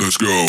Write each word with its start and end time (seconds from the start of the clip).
Let's 0.00 0.16
go. 0.16 0.46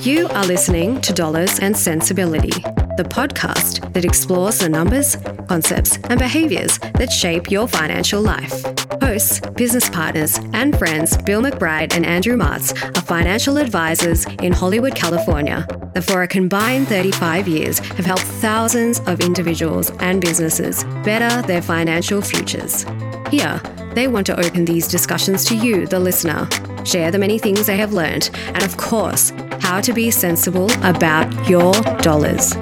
You 0.00 0.28
are 0.28 0.46
listening 0.46 1.00
to 1.00 1.12
Dollars 1.12 1.58
and 1.58 1.76
Sensibility, 1.76 2.62
the 2.96 3.04
podcast 3.04 3.92
that 3.94 4.04
explores 4.04 4.58
the 4.60 4.68
numbers, 4.68 5.16
concepts, 5.48 5.96
and 6.04 6.20
behaviors 6.20 6.78
that 6.78 7.10
shape 7.10 7.50
your 7.50 7.66
financial 7.66 8.22
life. 8.22 8.62
Hosts, 9.02 9.40
business 9.56 9.90
partners, 9.90 10.38
and 10.52 10.78
friends 10.78 11.16
Bill 11.16 11.42
McBride 11.42 11.94
and 11.94 12.06
Andrew 12.06 12.36
Martz 12.36 12.72
are 12.96 13.02
financial 13.02 13.58
advisors 13.58 14.24
in 14.42 14.52
Hollywood, 14.52 14.94
California 14.94 15.66
that 15.94 16.04
for 16.04 16.22
a 16.22 16.28
combined 16.28 16.86
35 16.86 17.48
years 17.48 17.80
have 17.80 18.06
helped 18.06 18.22
thousands 18.22 19.00
of 19.00 19.20
individuals 19.20 19.90
and 19.98 20.20
businesses 20.20 20.84
better 21.02 21.42
their 21.46 21.62
financial 21.62 22.22
futures. 22.22 22.84
Here, 23.30 23.60
they 23.98 24.06
want 24.06 24.24
to 24.24 24.46
open 24.46 24.64
these 24.64 24.86
discussions 24.86 25.44
to 25.44 25.56
you, 25.56 25.84
the 25.84 25.98
listener, 25.98 26.48
share 26.84 27.10
the 27.10 27.18
many 27.18 27.36
things 27.36 27.66
they 27.66 27.76
have 27.76 27.92
learned, 27.92 28.30
and 28.54 28.62
of 28.62 28.76
course, 28.76 29.30
how 29.58 29.80
to 29.80 29.92
be 29.92 30.08
sensible 30.08 30.70
about 30.84 31.26
your 31.48 31.72
dollars. 32.00 32.54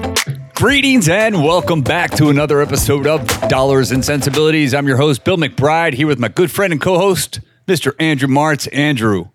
Greetings 0.55 1.07
and 1.07 1.43
welcome 1.43 1.83
back 1.83 2.09
to 2.15 2.29
another 2.29 2.59
episode 2.59 3.05
of 3.05 3.23
Dollars 3.49 3.91
and 3.91 4.03
Sensibilities. 4.03 4.73
I'm 4.73 4.87
your 4.87 4.97
host, 4.97 5.23
Bill 5.23 5.37
McBride, 5.37 5.93
here 5.93 6.07
with 6.07 6.17
my 6.17 6.27
good 6.27 6.49
friend 6.49 6.73
and 6.73 6.81
co 6.81 6.97
host, 6.97 7.39
Mr. 7.67 7.93
Andrew 7.99 8.27
Martz. 8.27 8.67
Andrew, 8.73 9.25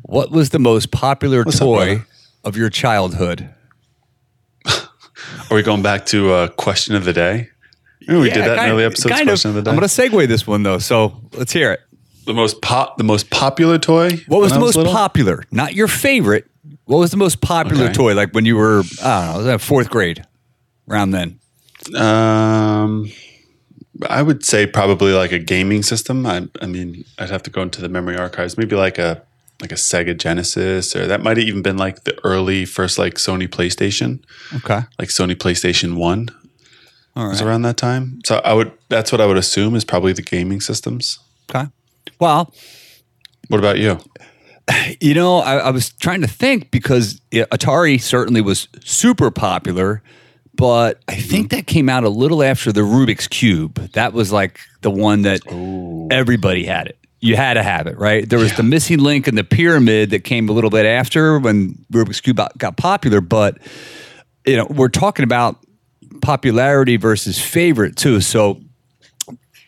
what 0.00 0.30
was 0.30 0.48
the 0.48 0.58
most 0.58 0.92
popular 0.92 1.42
What's 1.42 1.58
toy 1.58 1.96
brother? 1.96 2.06
of 2.42 2.56
your 2.56 2.70
childhood? 2.70 3.50
Are 4.66 4.80
we 5.50 5.62
going 5.62 5.82
back 5.82 6.06
to 6.06 6.32
uh, 6.32 6.48
question 6.48 6.94
of 6.94 7.04
the 7.04 7.12
day? 7.12 7.50
Remember 8.06 8.22
we 8.22 8.28
did 8.30 8.38
Yeah, 8.38 8.54
that 8.54 8.66
in 8.66 8.72
early 8.72 8.84
episodes. 8.84 9.14
kind 9.14 9.28
Question 9.28 9.50
of, 9.50 9.54
the 9.56 9.62
day. 9.62 9.70
I'm 9.70 9.76
going 9.76 9.88
to 9.88 9.94
segue 9.94 10.28
this 10.28 10.46
one 10.46 10.62
though, 10.62 10.78
so 10.78 11.20
let's 11.32 11.52
hear 11.52 11.72
it. 11.72 11.80
the 12.26 12.34
most 12.34 12.60
pop, 12.62 12.96
the 12.98 13.04
most 13.04 13.30
popular 13.30 13.78
toy. 13.78 14.10
What 14.28 14.40
was 14.40 14.50
the 14.52 14.58
I 14.58 14.60
most 14.60 14.76
little? 14.76 14.92
popular? 14.92 15.44
Not 15.50 15.74
your 15.74 15.88
favorite. 15.88 16.46
What 16.86 16.98
was 16.98 17.10
the 17.10 17.16
most 17.16 17.40
popular 17.40 17.84
Okay. 17.84 17.92
toy? 17.94 18.14
Like 18.14 18.32
when 18.32 18.44
you 18.44 18.56
were, 18.56 18.82
I 19.02 19.32
don't 19.34 19.44
know, 19.46 19.52
was 19.54 19.62
fourth 19.62 19.90
grade, 19.90 20.24
around 20.88 21.10
then. 21.12 21.38
Um, 21.94 23.10
I 24.08 24.22
would 24.22 24.44
say 24.44 24.66
probably 24.66 25.12
like 25.12 25.32
a 25.32 25.38
gaming 25.38 25.82
system. 25.82 26.26
I, 26.26 26.48
I 26.60 26.66
mean, 26.66 27.04
I'd 27.18 27.30
have 27.30 27.42
to 27.44 27.50
go 27.50 27.62
into 27.62 27.80
the 27.80 27.88
memory 27.88 28.16
archives. 28.16 28.56
Maybe 28.58 28.76
like 28.76 28.98
a 28.98 29.22
like 29.60 29.70
a 29.72 29.76
Sega 29.76 30.16
Genesis, 30.18 30.96
or 30.96 31.06
that 31.06 31.22
might 31.22 31.36
have 31.36 31.46
even 31.46 31.62
been 31.62 31.76
like 31.76 32.04
the 32.04 32.18
early 32.24 32.64
first 32.64 32.98
like 32.98 33.14
Sony 33.14 33.46
PlayStation, 33.48 34.22
Okay. 34.56 34.80
like 34.98 35.08
Sony 35.10 35.34
PlayStation 35.34 35.96
One 35.96 36.28
All 37.16 37.28
was 37.28 37.40
around 37.40 37.62
that 37.62 37.76
time. 37.76 38.20
So 38.24 38.40
I 38.44 38.52
would. 38.54 38.72
That's 38.88 39.12
what 39.12 39.20
I 39.20 39.26
would 39.26 39.36
assume 39.36 39.74
is 39.76 39.84
probably 39.84 40.12
the 40.12 40.22
gaming 40.22 40.60
systems. 40.60 41.18
Okay. 41.50 41.68
Well, 42.18 42.52
What 43.48 43.58
about 43.58 43.78
you? 43.78 43.98
You 45.00 45.12
know, 45.12 45.38
I, 45.40 45.56
I 45.56 45.70
was 45.70 45.90
trying 45.92 46.22
to 46.22 46.26
think 46.26 46.70
because 46.70 47.20
yeah, 47.30 47.44
Atari 47.52 48.00
certainly 48.00 48.40
was 48.40 48.66
super 48.82 49.30
popular, 49.30 50.02
but 50.54 51.00
I 51.06 51.16
think 51.16 51.50
that 51.50 51.66
came 51.66 51.90
out 51.90 52.02
a 52.02 52.08
little 52.08 52.42
after 52.42 52.72
the 52.72 52.80
Rubik's 52.80 53.28
Cube. 53.28 53.74
That 53.92 54.14
was 54.14 54.32
like 54.32 54.60
the 54.80 54.90
one 54.90 55.22
that 55.22 55.40
everybody 56.10 56.64
had 56.64 56.86
it. 56.86 56.98
You 57.20 57.36
had 57.36 57.54
to 57.54 57.62
have 57.62 57.86
it, 57.86 57.98
right? 57.98 58.26
There 58.26 58.38
was 58.38 58.56
the 58.56 58.62
missing 58.62 59.00
link 59.00 59.28
in 59.28 59.34
the 59.34 59.44
pyramid 59.44 60.10
that 60.10 60.20
came 60.24 60.48
a 60.48 60.52
little 60.52 60.70
bit 60.70 60.86
after 60.86 61.38
when 61.38 61.74
Rubik's 61.92 62.22
Cube 62.22 62.40
got 62.56 62.76
popular, 62.78 63.20
but 63.20 63.58
you 64.46 64.56
know, 64.56 64.66
we're 64.70 64.88
talking 64.88 65.24
about 65.24 65.58
popularity 66.20 66.96
versus 66.96 67.40
favorite 67.40 67.96
too. 67.96 68.20
So 68.20 68.60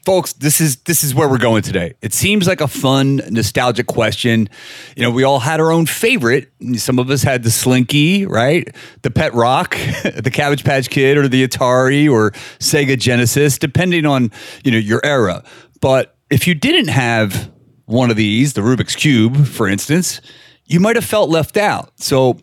folks 0.06 0.34
this 0.34 0.60
is 0.60 0.76
this 0.82 1.02
is 1.02 1.16
where 1.16 1.28
we're 1.28 1.36
going 1.36 1.62
today. 1.62 1.94
It 2.00 2.14
seems 2.14 2.46
like 2.46 2.60
a 2.60 2.68
fun 2.68 3.20
nostalgic 3.28 3.88
question. 3.88 4.48
You 4.96 5.02
know 5.02 5.10
we 5.10 5.24
all 5.24 5.40
had 5.40 5.58
our 5.58 5.72
own 5.72 5.84
favorite. 5.84 6.52
Some 6.76 7.00
of 7.00 7.10
us 7.10 7.24
had 7.24 7.42
the 7.42 7.50
slinky 7.50 8.24
right? 8.24 8.74
The 9.02 9.10
pet 9.10 9.34
rock 9.34 9.70
the 10.04 10.30
cabbage 10.32 10.64
patch 10.64 10.90
kid 10.90 11.18
or 11.18 11.26
the 11.26 11.46
atari 11.46 12.10
or 12.10 12.30
sega 12.60 12.96
genesis 12.96 13.58
depending 13.58 14.06
on 14.06 14.30
you 14.64 14.70
know 14.70 14.78
your 14.78 15.00
era. 15.04 15.42
But 15.80 16.16
if 16.30 16.46
you 16.46 16.54
didn't 16.54 16.88
have 16.88 17.50
one 17.86 18.10
of 18.10 18.16
these 18.16 18.52
the 18.52 18.60
rubik's 18.60 18.94
cube 18.94 19.44
for 19.46 19.66
instance 19.66 20.20
you 20.66 20.78
might 20.78 20.94
have 20.94 21.04
felt 21.04 21.30
left 21.30 21.56
out. 21.56 21.90
So 22.00 22.38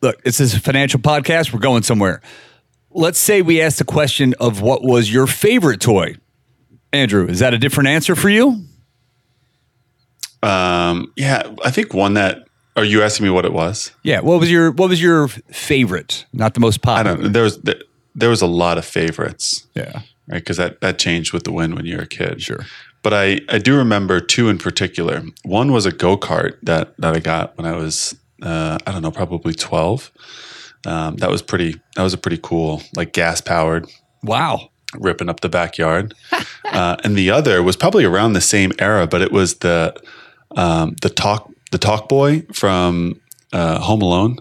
look 0.00 0.22
this 0.22 0.40
is 0.40 0.54
a 0.54 0.60
financial 0.60 1.00
podcast. 1.00 1.52
We're 1.52 1.60
going 1.60 1.82
somewhere 1.82 2.22
let's 2.90 3.18
say 3.18 3.42
we 3.42 3.60
asked 3.60 3.78
the 3.78 3.84
question 3.84 4.34
of 4.40 4.60
what 4.60 4.82
was 4.82 5.12
your 5.12 5.26
favorite 5.26 5.80
toy 5.80 6.14
Andrew, 6.92 7.26
is 7.26 7.40
that 7.40 7.52
a 7.52 7.58
different 7.58 7.88
answer 7.90 8.16
for 8.16 8.30
you? 8.30 8.64
Um, 10.42 11.12
yeah, 11.16 11.42
I 11.64 11.70
think 11.70 11.92
one 11.94 12.14
that. 12.14 12.44
Are 12.76 12.84
you 12.84 13.02
asking 13.02 13.24
me 13.24 13.30
what 13.30 13.44
it 13.44 13.52
was? 13.52 13.90
Yeah. 14.04 14.20
What 14.20 14.38
was 14.38 14.50
your 14.50 14.70
What 14.70 14.88
was 14.88 15.02
your 15.02 15.26
favorite? 15.28 16.24
Not 16.32 16.54
the 16.54 16.60
most 16.60 16.78
I 16.86 17.02
popular. 17.02 17.16
don't. 17.24 17.32
There 17.32 17.42
was 17.42 17.58
there, 17.62 17.74
there 18.14 18.28
was 18.30 18.40
a 18.40 18.46
lot 18.46 18.78
of 18.78 18.84
favorites, 18.84 19.66
Yeah. 19.74 19.90
right? 20.28 20.38
Because 20.38 20.56
that 20.58 20.80
that 20.80 20.98
changed 20.98 21.32
with 21.32 21.42
the 21.42 21.50
wind 21.52 21.74
when 21.74 21.86
you 21.86 21.96
were 21.96 22.04
a 22.04 22.06
kid. 22.06 22.40
Sure. 22.40 22.64
But 23.02 23.12
I 23.14 23.40
I 23.48 23.58
do 23.58 23.76
remember 23.76 24.20
two 24.20 24.48
in 24.48 24.58
particular. 24.58 25.22
One 25.44 25.72
was 25.72 25.86
a 25.86 25.92
go 25.92 26.16
kart 26.16 26.56
that 26.62 26.96
that 26.98 27.16
I 27.16 27.18
got 27.18 27.56
when 27.58 27.66
I 27.66 27.76
was 27.76 28.14
uh, 28.42 28.78
I 28.86 28.92
don't 28.92 29.02
know 29.02 29.10
probably 29.10 29.54
twelve. 29.54 30.12
Um, 30.88 31.16
that 31.16 31.30
was 31.30 31.42
pretty. 31.42 31.80
That 31.96 32.02
was 32.02 32.14
a 32.14 32.18
pretty 32.18 32.38
cool 32.42 32.82
like 32.96 33.12
gas 33.12 33.40
powered 33.40 33.86
Wow. 34.22 34.70
ripping 34.98 35.28
up 35.28 35.40
the 35.40 35.48
backyard. 35.48 36.14
uh, 36.64 36.96
and 37.04 37.14
the 37.16 37.30
other 37.30 37.62
was 37.62 37.76
probably 37.76 38.04
around 38.04 38.32
the 38.32 38.40
same 38.40 38.72
era, 38.78 39.06
but 39.06 39.20
it 39.20 39.30
was 39.32 39.56
the 39.56 39.94
um, 40.56 40.96
the 41.02 41.10
talk 41.10 41.50
the 41.70 41.78
talk 41.78 42.08
boy 42.08 42.42
from 42.52 43.20
uh, 43.52 43.78
Home 43.80 44.02
Alone. 44.02 44.38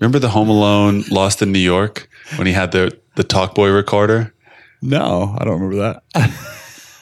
Remember 0.00 0.18
the 0.18 0.28
Home 0.30 0.48
Alone 0.50 1.04
Lost 1.10 1.40
in 1.42 1.52
New 1.52 1.58
York 1.74 2.08
when 2.36 2.46
he 2.46 2.52
had 2.52 2.72
the 2.72 2.96
the 3.16 3.24
talk 3.24 3.54
boy 3.54 3.70
recorder? 3.70 4.34
No, 4.82 5.34
I 5.38 5.44
don't 5.44 5.60
remember 5.60 5.76
that. 5.76 6.02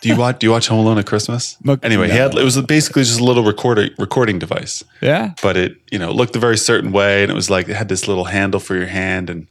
Do 0.00 0.09
you 0.09 0.16
watch 0.16 0.38
Do 0.38 0.47
you 0.47 0.50
watch 0.50 0.69
Home 0.69 0.81
Alone 0.81 0.98
at 0.98 1.06
Christmas? 1.06 1.56
Look, 1.64 1.84
anyway, 1.84 2.09
he 2.09 2.16
had 2.16 2.34
it 2.34 2.44
was 2.44 2.60
basically 2.62 3.03
just 3.03 3.20
a 3.20 3.25
little 3.25 3.44
recorder 3.44 3.88
recording 3.98 4.38
device, 4.38 4.84
yeah. 5.00 5.34
but 5.42 5.56
it 5.56 5.76
you 5.91 5.98
know 5.98 6.12
looked 6.12 6.36
a 6.36 6.38
very 6.38 6.56
certain 6.56 6.92
way, 6.92 7.22
and 7.22 7.31
it 7.31 7.34
was 7.34 7.50
like 7.50 7.69
it 7.69 7.75
had 7.75 7.88
this 7.88 8.06
little 8.06 8.26
handle 8.26 8.60
for 8.60 8.76
your 8.76 8.87
hand, 8.87 9.28
and 9.28 9.48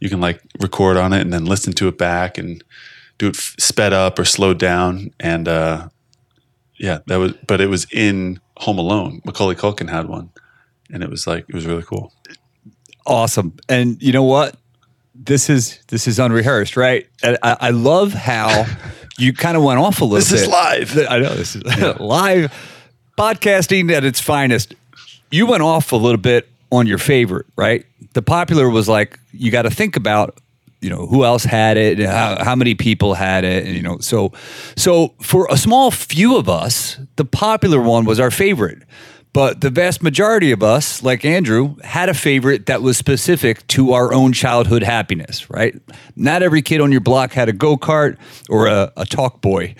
you 0.00 0.08
can 0.08 0.20
like 0.20 0.40
record 0.60 0.96
on 0.96 1.12
it 1.12 1.20
and 1.20 1.32
then 1.32 1.44
listen 1.44 1.72
to 1.74 1.88
it 1.88 1.96
back 1.96 2.38
and 2.38 2.62
do 3.18 3.28
it 3.28 3.36
f- 3.36 3.54
sped 3.58 3.92
up 3.92 4.18
or 4.18 4.24
slowed 4.24 4.58
down, 4.58 5.12
and 5.20 5.48
uh, 5.48 5.88
yeah, 6.76 6.98
that 7.06 7.16
was. 7.16 7.32
But 7.46 7.60
it 7.60 7.68
was 7.68 7.86
in 7.92 8.40
Home 8.58 8.78
Alone. 8.78 9.20
Macaulay 9.24 9.54
Culkin 9.54 9.88
had 9.88 10.08
one, 10.08 10.30
and 10.92 11.02
it 11.02 11.10
was 11.10 11.26
like 11.26 11.46
it 11.48 11.54
was 11.54 11.66
really 11.66 11.82
cool. 11.82 12.12
Awesome. 13.06 13.56
And 13.68 14.02
you 14.02 14.12
know 14.12 14.24
what? 14.24 14.56
This 15.14 15.48
is 15.48 15.78
this 15.88 16.08
is 16.08 16.18
unrehearsed, 16.18 16.76
right? 16.76 17.06
And 17.22 17.38
I, 17.42 17.56
I 17.60 17.70
love 17.70 18.12
how 18.12 18.66
you 19.18 19.32
kind 19.32 19.56
of 19.56 19.62
went 19.62 19.78
off 19.80 20.00
a 20.00 20.04
little 20.04 20.18
This 20.18 20.30
bit. 20.30 20.40
is 20.42 20.48
live. 20.48 20.98
I 21.10 21.18
know 21.18 21.34
this 21.34 21.56
is 21.56 21.62
live 22.00 22.52
podcasting 23.18 23.90
at 23.92 24.04
its 24.04 24.20
finest. 24.20 24.74
You 25.30 25.46
went 25.46 25.62
off 25.62 25.92
a 25.92 25.96
little 25.96 26.18
bit 26.20 26.48
on 26.72 26.86
your 26.86 26.98
favorite, 26.98 27.46
right? 27.56 27.84
The 28.14 28.22
popular 28.22 28.68
was 28.68 28.88
like 28.88 29.18
you 29.32 29.50
got 29.50 29.62
to 29.62 29.70
think 29.70 29.96
about, 29.96 30.38
you 30.80 30.90
know, 30.90 31.06
who 31.06 31.24
else 31.24 31.44
had 31.44 31.76
it, 31.76 31.98
how, 32.00 32.42
how 32.42 32.54
many 32.56 32.74
people 32.74 33.14
had 33.14 33.44
it, 33.44 33.64
and 33.66 33.74
you 33.74 33.82
know, 33.82 33.98
so 33.98 34.32
so 34.76 35.14
for 35.20 35.46
a 35.50 35.56
small 35.56 35.90
few 35.90 36.36
of 36.36 36.48
us, 36.48 36.98
the 37.16 37.24
popular 37.24 37.80
one 37.80 38.04
was 38.04 38.18
our 38.20 38.30
favorite. 38.30 38.82
But 39.34 39.62
the 39.62 39.68
vast 39.68 40.00
majority 40.00 40.52
of 40.52 40.62
us, 40.62 41.02
like 41.02 41.24
Andrew, 41.24 41.74
had 41.82 42.08
a 42.08 42.14
favorite 42.14 42.66
that 42.66 42.82
was 42.82 42.96
specific 42.96 43.66
to 43.66 43.92
our 43.92 44.14
own 44.14 44.32
childhood 44.32 44.84
happiness, 44.84 45.50
right? 45.50 45.74
Not 46.14 46.44
every 46.44 46.62
kid 46.62 46.80
on 46.80 46.92
your 46.92 47.00
block 47.00 47.32
had 47.32 47.48
a 47.48 47.52
go 47.52 47.76
kart 47.76 48.16
or 48.48 48.68
a, 48.68 48.92
a 48.96 49.04
talk 49.04 49.40
boy. 49.40 49.74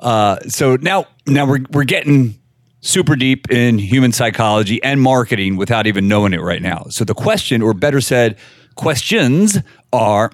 Uh, 0.00 0.40
so 0.48 0.74
now, 0.74 1.06
now 1.24 1.46
we're 1.46 1.64
we're 1.70 1.84
getting 1.84 2.34
super 2.80 3.14
deep 3.14 3.48
in 3.48 3.78
human 3.78 4.10
psychology 4.10 4.82
and 4.82 5.00
marketing 5.00 5.56
without 5.56 5.86
even 5.86 6.08
knowing 6.08 6.32
it 6.32 6.40
right 6.40 6.60
now. 6.60 6.86
So 6.90 7.04
the 7.04 7.14
question, 7.14 7.62
or 7.62 7.74
better 7.74 8.00
said, 8.00 8.36
questions 8.74 9.56
are: 9.92 10.32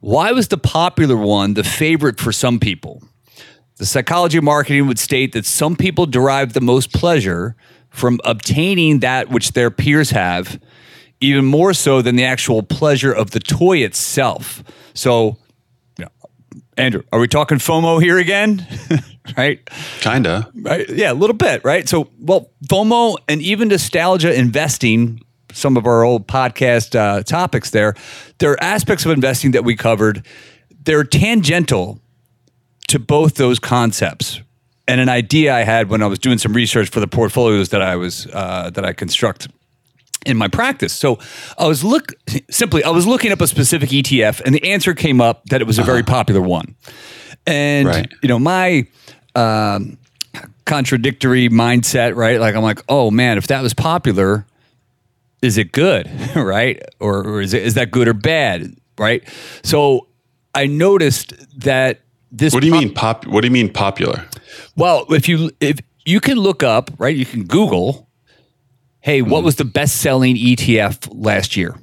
Why 0.00 0.32
was 0.32 0.48
the 0.48 0.58
popular 0.58 1.16
one 1.16 1.54
the 1.54 1.64
favorite 1.64 2.20
for 2.20 2.30
some 2.30 2.60
people? 2.60 3.02
The 3.78 3.86
psychology 3.86 4.36
of 4.36 4.44
marketing 4.44 4.86
would 4.86 4.98
state 4.98 5.32
that 5.32 5.46
some 5.46 5.76
people 5.76 6.04
derive 6.04 6.52
the 6.52 6.60
most 6.60 6.92
pleasure 6.92 7.56
from 7.92 8.20
obtaining 8.24 9.00
that 9.00 9.30
which 9.30 9.52
their 9.52 9.70
peers 9.70 10.10
have, 10.10 10.60
even 11.20 11.44
more 11.44 11.72
so 11.72 12.02
than 12.02 12.16
the 12.16 12.24
actual 12.24 12.62
pleasure 12.62 13.12
of 13.12 13.30
the 13.30 13.40
toy 13.40 13.78
itself. 13.78 14.64
So, 14.94 15.36
Andrew, 16.76 17.02
are 17.12 17.20
we 17.20 17.28
talking 17.28 17.58
FOMO 17.58 18.02
here 18.02 18.18
again? 18.18 18.66
right? 19.36 19.60
Kinda. 20.00 20.50
Right? 20.54 20.88
Yeah, 20.88 21.12
a 21.12 21.14
little 21.14 21.36
bit, 21.36 21.62
right? 21.64 21.86
So, 21.88 22.08
well, 22.18 22.50
FOMO 22.66 23.16
and 23.28 23.42
even 23.42 23.68
nostalgia 23.68 24.34
investing, 24.34 25.20
some 25.52 25.76
of 25.76 25.86
our 25.86 26.02
old 26.02 26.26
podcast 26.26 26.98
uh, 26.98 27.22
topics 27.22 27.70
there, 27.70 27.94
there 28.38 28.52
are 28.52 28.62
aspects 28.62 29.04
of 29.04 29.12
investing 29.12 29.50
that 29.50 29.64
we 29.64 29.76
covered. 29.76 30.26
They're 30.84 31.04
tangential 31.04 32.00
to 32.88 32.98
both 32.98 33.34
those 33.34 33.58
concepts, 33.58 34.40
and 34.88 35.00
an 35.00 35.08
idea 35.08 35.54
I 35.54 35.60
had 35.62 35.88
when 35.88 36.02
I 36.02 36.06
was 36.06 36.18
doing 36.18 36.38
some 36.38 36.52
research 36.52 36.88
for 36.90 37.00
the 37.00 37.06
portfolios 37.06 37.68
that 37.70 37.82
I 37.82 37.96
was 37.96 38.26
uh, 38.32 38.70
that 38.70 38.84
I 38.84 38.92
construct 38.92 39.48
in 40.26 40.36
my 40.36 40.48
practice. 40.48 40.92
So 40.92 41.18
I 41.58 41.66
was 41.66 41.82
look 41.84 42.12
simply 42.50 42.84
I 42.84 42.90
was 42.90 43.06
looking 43.06 43.32
up 43.32 43.40
a 43.40 43.46
specific 43.46 43.90
ETF, 43.90 44.40
and 44.44 44.54
the 44.54 44.72
answer 44.72 44.94
came 44.94 45.20
up 45.20 45.44
that 45.46 45.60
it 45.60 45.66
was 45.66 45.78
a 45.78 45.82
very 45.82 46.02
popular 46.02 46.40
one. 46.40 46.74
And 47.46 47.88
Right. 47.88 48.12
you 48.22 48.28
know 48.28 48.38
my 48.38 48.86
um, 49.34 49.98
contradictory 50.64 51.48
mindset, 51.48 52.14
right? 52.16 52.38
Like 52.40 52.54
I'm 52.54 52.62
like, 52.62 52.80
oh 52.88 53.10
man, 53.10 53.38
if 53.38 53.48
that 53.48 53.62
was 53.62 53.74
popular, 53.74 54.46
is 55.42 55.58
it 55.58 55.72
good, 55.72 56.08
right? 56.36 56.80
Or, 57.00 57.26
or 57.26 57.40
is 57.40 57.52
it 57.54 57.62
is 57.62 57.74
that 57.74 57.90
good 57.90 58.08
or 58.08 58.14
bad, 58.14 58.74
right? 58.98 59.22
So 59.64 60.06
I 60.54 60.66
noticed 60.66 61.34
that 61.60 62.00
this. 62.32 62.52
What 62.52 62.60
do 62.60 62.66
you 62.66 62.72
pop- 62.72 62.82
mean 62.82 62.94
pop? 62.94 63.26
What 63.26 63.42
do 63.42 63.46
you 63.46 63.52
mean 63.52 63.72
popular? 63.72 64.26
well, 64.76 65.06
if 65.10 65.28
you 65.28 65.50
if 65.60 65.78
you 66.04 66.18
can 66.20 66.38
look 66.38 66.62
up, 66.62 66.90
right, 66.98 67.14
you 67.14 67.26
can 67.26 67.44
Google, 67.44 68.08
hey, 69.00 69.22
what 69.22 69.40
hmm. 69.40 69.44
was 69.44 69.56
the 69.56 69.64
best 69.64 70.00
selling 70.00 70.36
ETF 70.36 71.08
last 71.12 71.56
year, 71.56 71.76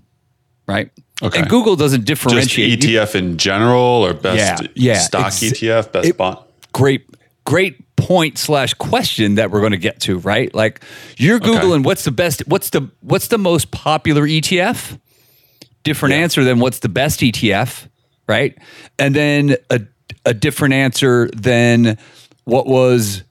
right? 0.67 0.91
Okay. 1.21 1.39
And 1.39 1.49
Google 1.49 1.75
doesn't 1.75 2.05
Just 2.05 2.23
differentiate. 2.23 2.83
You- 2.83 3.01
ETF 3.01 3.15
in 3.15 3.37
general, 3.37 4.05
or 4.05 4.13
best 4.13 4.63
Yeah, 4.63 4.67
yeah, 4.75 4.99
stock 4.99 5.31
ETF, 5.31 5.91
best 5.91 6.07
it- 6.07 6.17
bond? 6.17 6.39
great, 6.71 7.05
great 7.45 7.95
point 7.95 8.37
slash 8.37 8.73
question 8.75 9.35
that 9.35 9.51
we're 9.51 9.59
going 9.59 9.73
to 9.73 9.77
get 9.77 9.99
to, 10.01 10.19
right? 10.19 10.53
Like 10.55 10.81
you're 11.17 11.39
googling 11.39 11.83
what's 11.83 12.05
the 12.05 12.11
best, 12.11 12.47
what's 12.47 12.69
the 12.69 12.89
what's 13.01 13.27
the 13.27 13.37
most 13.37 13.71
popular 13.71 14.23
ETF? 14.23 14.97
Different 15.83 16.15
Yeah. 16.15 16.21
answer 16.21 16.43
than 16.43 16.59
what's 16.59 16.79
the 16.79 16.89
best 16.89 17.19
ETF, 17.19 17.89
right? 18.27 18.57
And 18.97 19.13
then 19.13 19.57
a 19.69 19.81
a 20.25 20.33
different 20.33 20.73
answer 20.73 21.29
than 21.35 21.97
what 22.45 22.67
was 22.67 23.23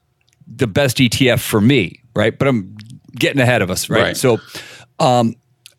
the 0.47 0.67
best 0.67 0.97
ETF 0.97 1.39
for 1.39 1.61
me, 1.61 2.01
right? 2.15 2.37
But 2.37 2.47
I'm 2.47 2.75
getting 3.15 3.41
ahead 3.41 3.61
of 3.61 3.69
us, 3.69 3.89
right? 3.89 4.01
Right. 4.01 4.17
So 4.17 4.37
um, 4.99 5.35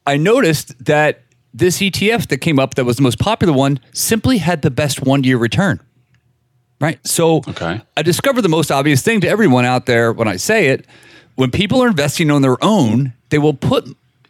I 0.07 0.17
noticed 0.17 0.85
that 0.85 1.23
this 1.53 1.79
ETF 1.79 2.29
that 2.29 2.39
came 2.39 2.59
up 2.59 2.75
that 2.75 2.85
was 2.85 2.97
the 2.97 3.03
most 3.03 3.19
popular 3.19 3.53
one 3.53 3.81
simply 3.93 4.39
had 4.39 4.63
the 4.63 4.71
best 4.71 5.03
one 5.03 5.25
year 5.25 5.37
return. 5.37 5.81
Right. 6.81 7.05
So 7.07 7.39
Okay. 7.49 7.81
I 7.97 8.03
discovered 8.03 8.43
the 8.43 8.49
most 8.49 8.71
obvious 8.71 9.03
thing 9.03 9.21
to 9.23 9.29
everyone 9.29 9.65
out 9.65 9.87
there 9.87 10.13
when 10.13 10.29
I 10.29 10.37
say 10.37 10.69
it. 10.69 10.87
When 11.35 11.51
people 11.51 11.83
are 11.83 11.89
investing 11.89 12.31
on 12.31 12.43
their 12.43 12.57
own, 12.63 13.13
they 13.31 13.39
will 13.39 13.55
put 13.55 13.87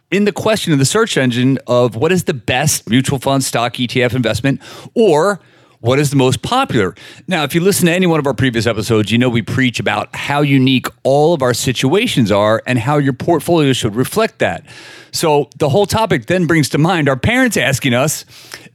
in 0.09 0.25
the 0.25 0.31
question 0.33 0.73
in 0.73 0.79
the 0.79 0.85
search 0.85 1.17
engine 1.17 1.57
of 1.67 1.95
what 1.95 2.11
is 2.11 2.25
the 2.25 2.33
best 2.33 2.89
mutual 2.89 3.19
fund 3.19 3.43
stock 3.43 3.73
ETF 3.75 4.13
investment 4.15 4.61
or 4.93 5.39
what 5.81 5.99
is 5.99 6.11
the 6.11 6.15
most 6.15 6.41
popular. 6.41 6.95
Now, 7.27 7.43
if 7.43 7.53
you 7.53 7.61
listen 7.61 7.87
to 7.87 7.91
any 7.91 8.07
one 8.07 8.19
of 8.19 8.27
our 8.27 8.33
previous 8.33 8.65
episodes, 8.65 9.11
you 9.11 9.17
know 9.17 9.29
we 9.29 9.41
preach 9.41 9.79
about 9.79 10.15
how 10.15 10.41
unique 10.41 10.87
all 11.03 11.33
of 11.33 11.41
our 11.41 11.53
situations 11.53 12.31
are 12.31 12.63
and 12.65 12.79
how 12.79 12.97
your 12.97 13.13
portfolio 13.13 13.73
should 13.73 13.95
reflect 13.95 14.39
that. 14.39 14.63
So 15.11 15.49
the 15.57 15.69
whole 15.69 15.87
topic 15.87 16.27
then 16.27 16.45
brings 16.45 16.69
to 16.69 16.77
mind 16.77 17.09
our 17.09 17.17
parents 17.17 17.57
asking 17.57 17.93
us 17.93 18.25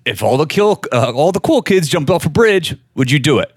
if 0.05 0.23
all 0.23 0.37
the 0.37 0.47
kill, 0.47 0.82
uh, 0.93 1.12
all 1.12 1.32
the 1.32 1.41
cool 1.41 1.62
kids 1.62 1.88
jumped 1.88 2.11
off 2.11 2.26
a 2.26 2.29
bridge, 2.29 2.76
would 2.94 3.11
you 3.11 3.19
do 3.19 3.38
it? 3.38 3.56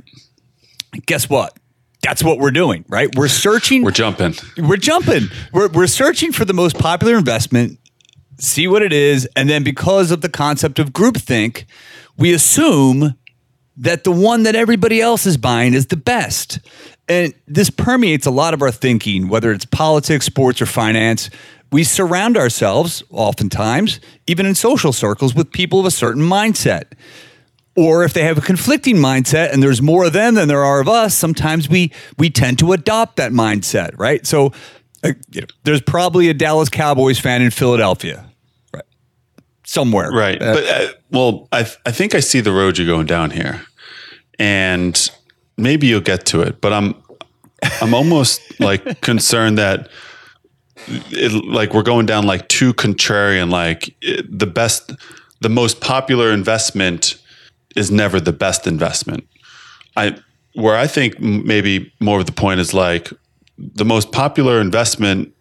Guess 1.06 1.30
what? 1.30 1.58
That's 2.02 2.24
what 2.24 2.40
we're 2.40 2.52
doing, 2.52 2.86
right? 2.88 3.14
We're 3.16 3.28
searching. 3.28 3.84
We're 3.84 3.92
jumping. 3.92 4.36
We're 4.58 4.78
jumping. 4.78 5.28
We're, 5.52 5.68
we're 5.70 5.88
searching 5.88 6.32
for 6.32 6.46
the 6.46 6.54
most 6.54 6.78
popular 6.78 7.18
investment, 7.18 7.78
see 8.38 8.68
what 8.68 8.82
it 8.82 8.94
is, 8.94 9.28
and 9.36 9.50
then 9.50 9.64
because 9.64 10.12
of 10.12 10.22
the 10.22 10.30
concept 10.30 10.80
of 10.80 10.92
groupthink, 10.92 11.66
we 12.18 12.34
assume 12.34 13.16
that 13.80 14.04
the 14.04 14.12
one 14.12 14.44
that 14.44 14.56
everybody 14.56 15.02
else 15.02 15.26
is 15.26 15.38
buying 15.38 15.74
is 15.74 15.88
the 15.88 15.98
best. 15.98 16.60
And 17.08 17.34
this 17.48 17.70
permeates 17.70 18.26
a 18.26 18.32
lot 18.32 18.54
of 18.54 18.62
our 18.62 18.72
thinking, 18.72 19.30
whether 19.30 19.52
it's 19.52 19.66
politics, 19.66 20.26
sports, 20.26 20.62
or 20.62 20.66
finance. 20.66 21.30
We 21.72 21.84
surround 21.84 22.36
ourselves, 22.36 23.04
oftentimes, 23.10 24.00
even 24.28 24.46
in 24.46 24.56
social 24.56 24.92
circles, 24.92 25.34
with 25.34 25.52
people 25.52 25.80
of 25.80 25.86
a 25.86 25.92
certain 25.92 26.24
mindset 26.24 26.86
or 27.76 28.04
if 28.04 28.14
they 28.14 28.24
have 28.24 28.38
a 28.38 28.42
conflicting 28.42 28.98
mindset 28.98 29.54
and 29.54 29.64
there's 29.64 29.82
more 29.82 30.04
of 30.04 30.12
them 30.12 30.36
than 30.36 30.48
there 30.48 30.64
are 30.64 30.82
of 30.82 30.90
us 30.90 31.16
sometimes 31.16 31.70
we 31.70 31.94
we 32.18 32.30
tend 32.30 32.58
to 32.58 32.74
adopt 32.74 33.16
that 33.16 33.32
mindset 33.32 33.92
right 33.98 34.26
so 34.26 34.52
uh, 35.04 35.14
you 35.30 35.42
know, 35.42 35.48
there's 35.64 35.80
probably 35.80 36.30
a 36.30 36.34
dallas 36.34 36.68
cowboys 36.68 37.20
fan 37.20 37.44
in 37.44 37.52
philadelphia 37.52 38.26
right 38.74 38.84
somewhere 39.64 40.12
Right. 40.12 40.42
Uh, 40.42 40.54
but 40.56 40.66
uh, 40.66 40.88
well, 41.12 41.48
I 41.52 41.62
I 41.86 41.92
think 41.92 42.16
I 42.16 42.20
see 42.20 42.40
the 42.40 42.52
road 42.52 42.78
you're 42.78 42.88
going 42.88 43.08
down 43.08 43.32
here, 43.32 43.62
and 44.40 45.12
maybe 45.58 45.88
you'll 45.88 46.02
get 46.02 46.26
to 46.28 46.42
it. 46.42 46.62
But 46.62 46.74
I'm 46.74 46.96
I'm 47.82 47.94
almost 47.94 48.42
like 48.60 49.02
concerned 49.02 49.58
that 49.58 49.90
it, 50.88 51.46
like 51.46 51.74
we're 51.74 51.84
going 51.84 52.06
down 52.06 52.26
like 52.26 52.48
too 52.48 52.74
contrarian. 52.74 53.52
Like 53.52 53.96
it, 54.02 54.40
the 54.40 54.48
best, 54.48 54.94
the 55.42 55.50
most 55.50 55.82
popular 55.82 56.32
investment 56.32 57.22
is 57.76 57.92
never 57.92 58.20
the 58.20 58.34
best 58.34 58.66
investment. 58.66 59.28
I 59.96 60.18
where 60.56 60.76
I 60.76 60.88
think 60.88 61.20
maybe 61.20 61.94
more 62.00 62.20
of 62.20 62.26
the 62.26 62.32
point 62.32 62.60
is 62.60 62.74
like 62.74 63.12
the 63.58 63.86
most 63.86 64.12
popular 64.12 64.60
investment 64.60 65.34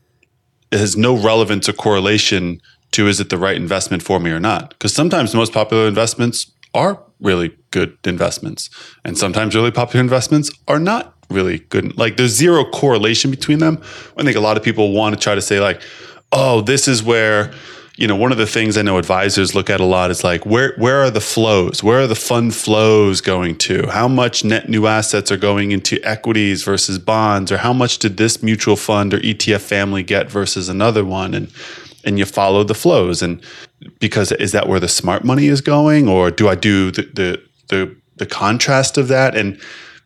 has 0.72 0.96
no 0.96 1.16
relevance 1.16 1.68
or 1.68 1.72
correlation 1.72 2.60
to 2.90 3.06
is 3.06 3.20
it 3.20 3.30
the 3.30 3.38
right 3.38 3.56
investment 3.56 4.02
for 4.02 4.20
me 4.20 4.30
or 4.30 4.40
not? 4.40 4.70
Because 4.70 4.94
sometimes 4.94 5.32
the 5.32 5.38
most 5.38 5.52
popular 5.52 5.86
investments 5.86 6.50
are 6.74 7.02
really 7.20 7.56
good 7.70 7.96
investments, 8.04 8.70
and 9.04 9.16
sometimes 9.16 9.54
really 9.54 9.70
popular 9.70 10.02
investments 10.02 10.50
are 10.68 10.78
not 10.78 11.14
really 11.30 11.58
good. 11.58 11.96
Like 11.98 12.16
there's 12.16 12.34
zero 12.34 12.64
correlation 12.64 13.30
between 13.30 13.58
them. 13.58 13.82
I 14.16 14.22
think 14.22 14.36
a 14.36 14.40
lot 14.40 14.56
of 14.56 14.62
people 14.62 14.92
want 14.92 15.14
to 15.14 15.20
try 15.20 15.34
to 15.34 15.42
say 15.42 15.60
like, 15.60 15.80
oh, 16.32 16.60
this 16.60 16.88
is 16.88 17.02
where 17.02 17.52
you 17.96 18.06
know 18.06 18.14
one 18.14 18.30
of 18.30 18.38
the 18.38 18.46
things 18.46 18.78
I 18.78 18.82
know 18.82 18.96
advisors 18.96 19.56
look 19.56 19.68
at 19.68 19.80
a 19.80 19.84
lot 19.84 20.10
is 20.10 20.22
like 20.22 20.46
where 20.46 20.74
where 20.76 21.00
are 21.00 21.10
the 21.10 21.20
flows? 21.20 21.82
Where 21.82 22.00
are 22.00 22.06
the 22.06 22.14
fund 22.14 22.54
flows 22.54 23.20
going 23.20 23.58
to? 23.58 23.88
How 23.88 24.08
much 24.08 24.44
net 24.44 24.68
new 24.68 24.86
assets 24.86 25.32
are 25.32 25.36
going 25.36 25.72
into 25.72 26.00
equities 26.04 26.62
versus 26.62 26.98
bonds, 26.98 27.50
or 27.50 27.58
how 27.58 27.72
much 27.72 27.98
did 27.98 28.16
this 28.16 28.42
mutual 28.42 28.76
fund 28.76 29.12
or 29.12 29.18
ETF 29.18 29.60
family 29.60 30.02
get 30.02 30.30
versus 30.30 30.68
another 30.68 31.04
one? 31.04 31.34
And 31.34 31.50
and 32.04 32.18
you 32.18 32.24
follow 32.24 32.64
the 32.64 32.74
flows. 32.74 33.22
And 33.22 33.42
because 33.98 34.32
is 34.32 34.52
that 34.52 34.68
where 34.68 34.80
the 34.80 34.88
smart 34.88 35.24
money 35.24 35.46
is 35.46 35.60
going 35.60 36.08
or 36.08 36.30
do 36.30 36.48
i 36.48 36.54
do 36.54 36.90
the 36.90 37.02
the 37.02 37.42
the, 37.68 37.96
the 38.16 38.26
contrast 38.26 38.96
of 38.96 39.08
that? 39.08 39.36
And 39.36 39.60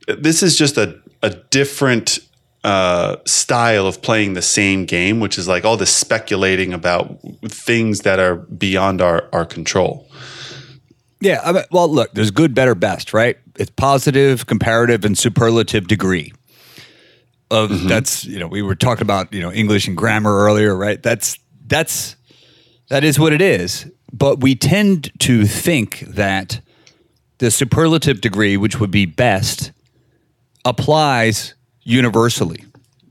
this 0.06 0.42
is 0.42 0.56
just 0.56 0.76
a, 0.76 1.00
a 1.22 1.30
different 1.30 2.18
uh, 2.64 3.16
style 3.24 3.86
of 3.86 4.02
playing 4.02 4.34
the 4.34 4.42
same 4.42 4.84
game 4.84 5.20
which 5.20 5.38
is 5.38 5.48
like 5.48 5.64
all 5.64 5.76
this 5.76 5.94
speculating 5.94 6.72
about 6.72 7.18
things 7.46 8.00
that 8.00 8.18
are 8.18 8.36
beyond 8.36 9.00
our, 9.00 9.28
our 9.32 9.44
control. 9.44 10.08
Yeah 11.20 11.40
I 11.44 11.52
mean, 11.52 11.64
well 11.70 11.88
look 11.88 12.12
there's 12.14 12.30
good 12.30 12.54
better 12.54 12.74
best 12.74 13.12
right? 13.12 13.36
It's 13.56 13.70
positive 13.70 14.46
comparative 14.46 15.04
and 15.04 15.16
superlative 15.16 15.86
degree 15.86 16.32
of 17.50 17.86
that's 17.86 18.24
you 18.24 18.38
know 18.38 18.46
we 18.46 18.62
were 18.62 18.74
talking 18.74 19.02
about 19.02 19.32
you 19.32 19.40
know 19.40 19.52
english 19.52 19.86
and 19.86 19.96
grammar 19.96 20.38
earlier 20.38 20.74
right? 20.74 21.02
That's 21.02 21.38
that's 21.72 22.16
that 22.88 23.04
is 23.04 23.18
what 23.18 23.32
it 23.32 23.40
is. 23.40 23.90
But 24.12 24.40
we 24.40 24.54
tend 24.54 25.10
to 25.20 25.46
think 25.46 26.00
that 26.00 26.60
the 27.38 27.50
superlative 27.50 28.20
degree 28.20 28.56
which 28.56 28.78
would 28.78 28.90
be 28.90 29.06
best 29.06 29.72
applies 30.64 31.54
universally 31.82 32.64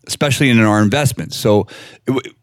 especially 0.08 0.50
in 0.50 0.60
our 0.60 0.82
investments. 0.82 1.38
So 1.38 1.68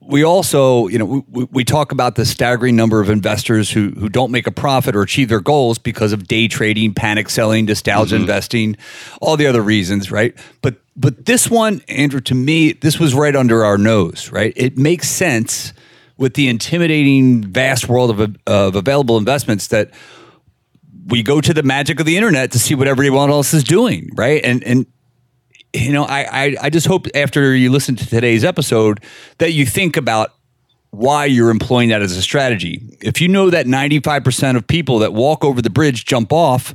we 0.00 0.22
also 0.25 0.87
you 0.88 0.98
know 0.98 1.25
we, 1.28 1.44
we 1.50 1.64
talk 1.64 1.92
about 1.92 2.14
the 2.14 2.25
staggering 2.25 2.76
number 2.76 3.00
of 3.00 3.10
investors 3.10 3.70
who 3.70 3.90
who 3.90 4.08
don't 4.08 4.30
make 4.30 4.46
a 4.46 4.50
profit 4.50 4.96
or 4.96 5.02
achieve 5.02 5.28
their 5.28 5.40
goals 5.40 5.78
because 5.78 6.12
of 6.12 6.26
day 6.26 6.48
trading 6.48 6.94
panic 6.94 7.28
selling 7.28 7.66
nostalgia 7.66 8.14
mm-hmm. 8.14 8.22
investing 8.22 8.76
all 9.20 9.37
the 9.37 9.46
other 9.46 9.62
reasons 9.62 10.10
right? 10.10 10.34
But 10.62 10.76
but 10.96 11.26
this 11.26 11.50
one 11.50 11.82
andrew 11.88 12.20
to 12.22 12.34
me 12.34 12.72
this 12.72 12.98
was 12.98 13.14
right 13.14 13.37
under 13.37 13.64
our 13.64 13.76
nose 13.76 14.30
right? 14.32 14.52
It 14.56 14.78
makes 14.78 15.08
sense 15.08 15.72
with 16.18 16.34
the 16.34 16.48
intimidating 16.48 17.42
vast 17.42 17.88
world 17.88 18.10
of, 18.10 18.37
of 18.46 18.75
available 18.75 19.16
investments 19.16 19.68
that 19.68 19.90
we 21.06 21.22
go 21.22 21.40
to 21.40 21.54
the 21.54 21.62
magic 21.62 22.00
of 22.00 22.06
the 22.06 22.16
internet 22.16 22.52
to 22.52 22.58
see 22.58 22.75
what 22.75 22.87
everyone 22.87 23.30
else 23.30 23.54
is 23.54 23.64
doing, 23.64 24.10
right? 24.14 24.44
And 24.44 24.62
and 24.64 24.87
you 25.72 25.92
know, 25.92 26.04
I 26.04 26.20
I, 26.30 26.56
I 26.62 26.70
just 26.70 26.87
hope 26.87 27.06
after 27.14 27.54
you 27.54 27.70
listen 27.70 27.96
to 27.96 28.06
today's 28.06 28.44
episode 28.44 29.02
that 29.38 29.52
you 29.52 29.64
think 29.64 29.96
about 29.96 30.34
why 30.90 31.25
you're 31.26 31.50
employing 31.50 31.90
that 31.90 32.02
as 32.02 32.16
a 32.16 32.22
strategy. 32.22 32.80
If 33.00 33.20
you 33.20 33.28
know 33.28 33.50
that 33.50 33.66
95% 33.66 34.56
of 34.56 34.66
people 34.66 35.00
that 35.00 35.12
walk 35.12 35.44
over 35.44 35.60
the 35.60 35.70
bridge 35.70 36.06
jump 36.06 36.32
off, 36.32 36.75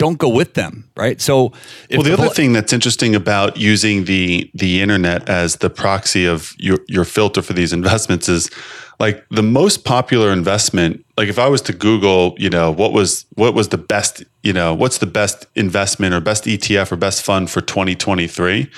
don't 0.00 0.16
go 0.16 0.30
with 0.30 0.54
them, 0.54 0.88
right? 0.96 1.20
So, 1.20 1.52
well, 1.90 2.02
the, 2.02 2.02
the 2.04 2.12
other 2.14 2.30
thing 2.30 2.54
that's 2.54 2.72
interesting 2.72 3.14
about 3.14 3.58
using 3.58 4.06
the 4.06 4.50
the 4.54 4.80
internet 4.80 5.28
as 5.28 5.56
the 5.56 5.68
proxy 5.68 6.24
of 6.24 6.54
your 6.58 6.78
your 6.88 7.04
filter 7.04 7.42
for 7.42 7.52
these 7.52 7.72
investments 7.80 8.26
is 8.26 8.50
like 8.98 9.26
the 9.30 9.42
most 9.42 9.84
popular 9.84 10.32
investment. 10.32 11.04
Like 11.18 11.28
if 11.28 11.38
I 11.38 11.48
was 11.48 11.60
to 11.62 11.74
Google, 11.74 12.34
you 12.38 12.48
know, 12.48 12.70
what 12.70 12.94
was 12.94 13.26
what 13.34 13.52
was 13.52 13.68
the 13.68 13.78
best, 13.78 14.24
you 14.42 14.54
know, 14.54 14.74
what's 14.74 14.98
the 14.98 15.06
best 15.06 15.46
investment 15.54 16.14
or 16.14 16.20
best 16.20 16.44
ETF 16.44 16.92
or 16.92 16.96
best 16.96 17.22
fund 17.22 17.50
for 17.50 17.60
2023? 17.60 18.70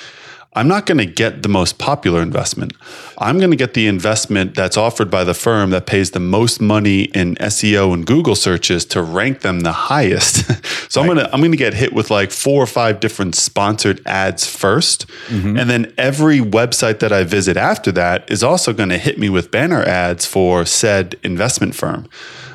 I'm 0.55 0.69
not 0.69 0.85
going 0.85 0.99
to 0.99 1.07
get 1.07 1.43
the 1.43 1.49
most 1.49 1.79
popular 1.79 2.21
investment. 2.21 2.75
I'm 3.17 3.39
going 3.39 3.51
to 3.51 3.57
get 3.57 3.73
the 3.73 3.87
investment 3.87 4.55
that's 4.55 4.77
offered 4.77 5.11
by 5.11 5.25
the 5.25 5.33
firm 5.33 5.71
that 5.71 5.87
pays 5.87 6.11
the 6.11 6.21
most 6.21 6.61
money 6.61 7.05
in 7.05 7.37
SEO 7.37 7.95
and 7.95 8.05
Google 8.05 8.35
searches 8.35 8.85
to 8.87 9.03
rank 9.03 9.41
them 9.41 9.61
the 9.61 9.73
highest. 9.73 10.45
so 10.93 11.01
right. 11.01 11.09
I'm 11.09 11.15
going 11.15 11.27
to 11.27 11.33
I'm 11.33 11.41
going 11.41 11.53
to 11.53 11.57
get 11.57 11.73
hit 11.73 11.95
with 11.95 12.11
like 12.11 12.31
four 12.31 12.63
or 12.63 12.67
five 12.67 13.01
different 13.01 13.35
sponsored 13.35 14.03
ads 14.07 14.45
1st 14.45 15.07
mm-hmm. 15.29 15.59
and 15.59 15.71
then 15.71 15.93
every 15.97 16.41
website 16.41 16.99
that 16.99 17.13
I 17.13 17.25
visit 17.25 17.57
after 17.57 17.91
that 17.93 18.31
is 18.31 18.43
also 18.43 18.75
going 18.75 18.91
to 18.91 18.99
hit 18.99 19.19
me 19.19 19.31
with 19.31 19.51
banner 19.51 19.83
ads 19.83 20.27
for 20.27 20.67
said 20.67 21.17
investment 21.23 21.75
firm. 21.75 22.09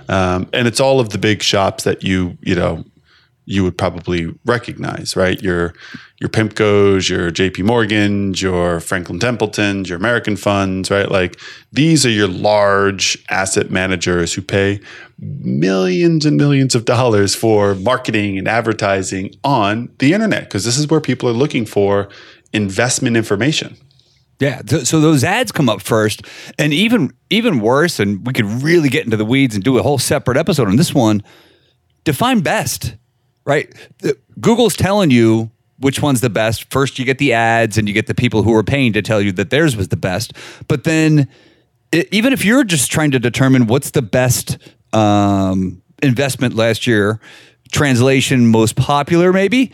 Um, 0.07 0.47
and 0.53 0.67
it's 0.67 0.79
all 0.79 0.99
of 0.99 1.09
the 1.09 1.17
big 1.17 1.41
shops 1.41 1.83
that 1.83 2.03
you 2.03 2.37
you 2.41 2.53
know 2.53 2.85
you 3.49 3.63
would 3.63 3.77
probably 3.77 4.27
recognize, 4.45 5.15
right? 5.15 5.41
Your 5.41 5.73
your 6.19 6.29
Pimco's, 6.29 7.09
your 7.09 7.31
JP 7.31 7.63
Morgan's, 7.63 8.41
your 8.41 8.81
Franklin 8.81 9.19
Templeton's, 9.19 9.87
your 9.87 9.97
American 9.97 10.35
funds, 10.35 10.91
right? 10.91 11.09
Like 11.09 11.39
these 11.71 12.05
are 12.05 12.09
your 12.09 12.27
large 12.27 13.23
asset 13.29 13.71
managers 13.71 14.33
who 14.33 14.41
pay 14.41 14.81
millions 15.17 16.25
and 16.25 16.35
millions 16.35 16.75
of 16.75 16.83
dollars 16.83 17.35
for 17.35 17.73
marketing 17.73 18.37
and 18.37 18.49
advertising 18.49 19.33
on 19.45 19.89
the 19.99 20.11
internet 20.11 20.43
because 20.43 20.65
this 20.65 20.77
is 20.77 20.89
where 20.89 20.99
people 20.99 21.29
are 21.29 21.33
looking 21.33 21.65
for 21.65 22.09
investment 22.51 23.15
information. 23.15 23.77
Yeah, 24.39 24.61
so 24.83 24.99
those 24.99 25.23
ads 25.23 25.53
come 25.53 25.69
up 25.69 25.81
first, 25.81 26.21
and 26.59 26.73
even 26.73 27.13
even 27.29 27.61
worse, 27.61 27.97
and 28.01 28.27
we 28.27 28.33
could 28.33 28.45
really 28.45 28.89
get 28.89 29.05
into 29.05 29.15
the 29.15 29.25
weeds 29.25 29.55
and 29.55 29.63
do 29.63 29.77
a 29.77 29.81
whole 29.81 29.97
separate 29.99 30.35
episode 30.35 30.67
on 30.67 30.75
this 30.75 30.93
one. 30.93 31.23
Define 32.03 32.41
best 32.41 32.95
right? 33.47 33.73
Google's 34.39 34.75
telling 34.75 35.09
you 35.09 35.49
which 35.79 36.01
one's 36.01 36.21
the 36.21 36.29
best. 36.29 36.71
First, 36.71 36.99
you 36.99 37.05
get 37.05 37.17
the 37.17 37.33
ads 37.33 37.77
and 37.77 37.87
you 37.87 37.93
get 37.93 38.07
the 38.07 38.13
people 38.13 38.43
who 38.43 38.53
are 38.53 38.63
paying 38.63 38.93
to 38.93 39.01
tell 39.01 39.21
you 39.21 39.31
that 39.31 39.49
theirs 39.49 39.75
was 39.75 39.87
the 39.87 39.95
best. 39.95 40.33
But 40.67 40.83
then, 40.83 41.27
it, 41.91 42.09
even 42.11 42.33
if 42.33 42.43
you're 42.43 42.65
just 42.65 42.91
trying 42.91 43.11
to 43.11 43.19
determine 43.19 43.67
what's 43.67 43.91
the 43.91 44.01
best 44.01 44.57
um, 44.91 45.81
investment 46.03 46.55
last 46.55 46.85
year, 46.85 47.19
translation 47.71 48.47
most 48.47 48.75
popular, 48.75 49.31
maybe, 49.31 49.71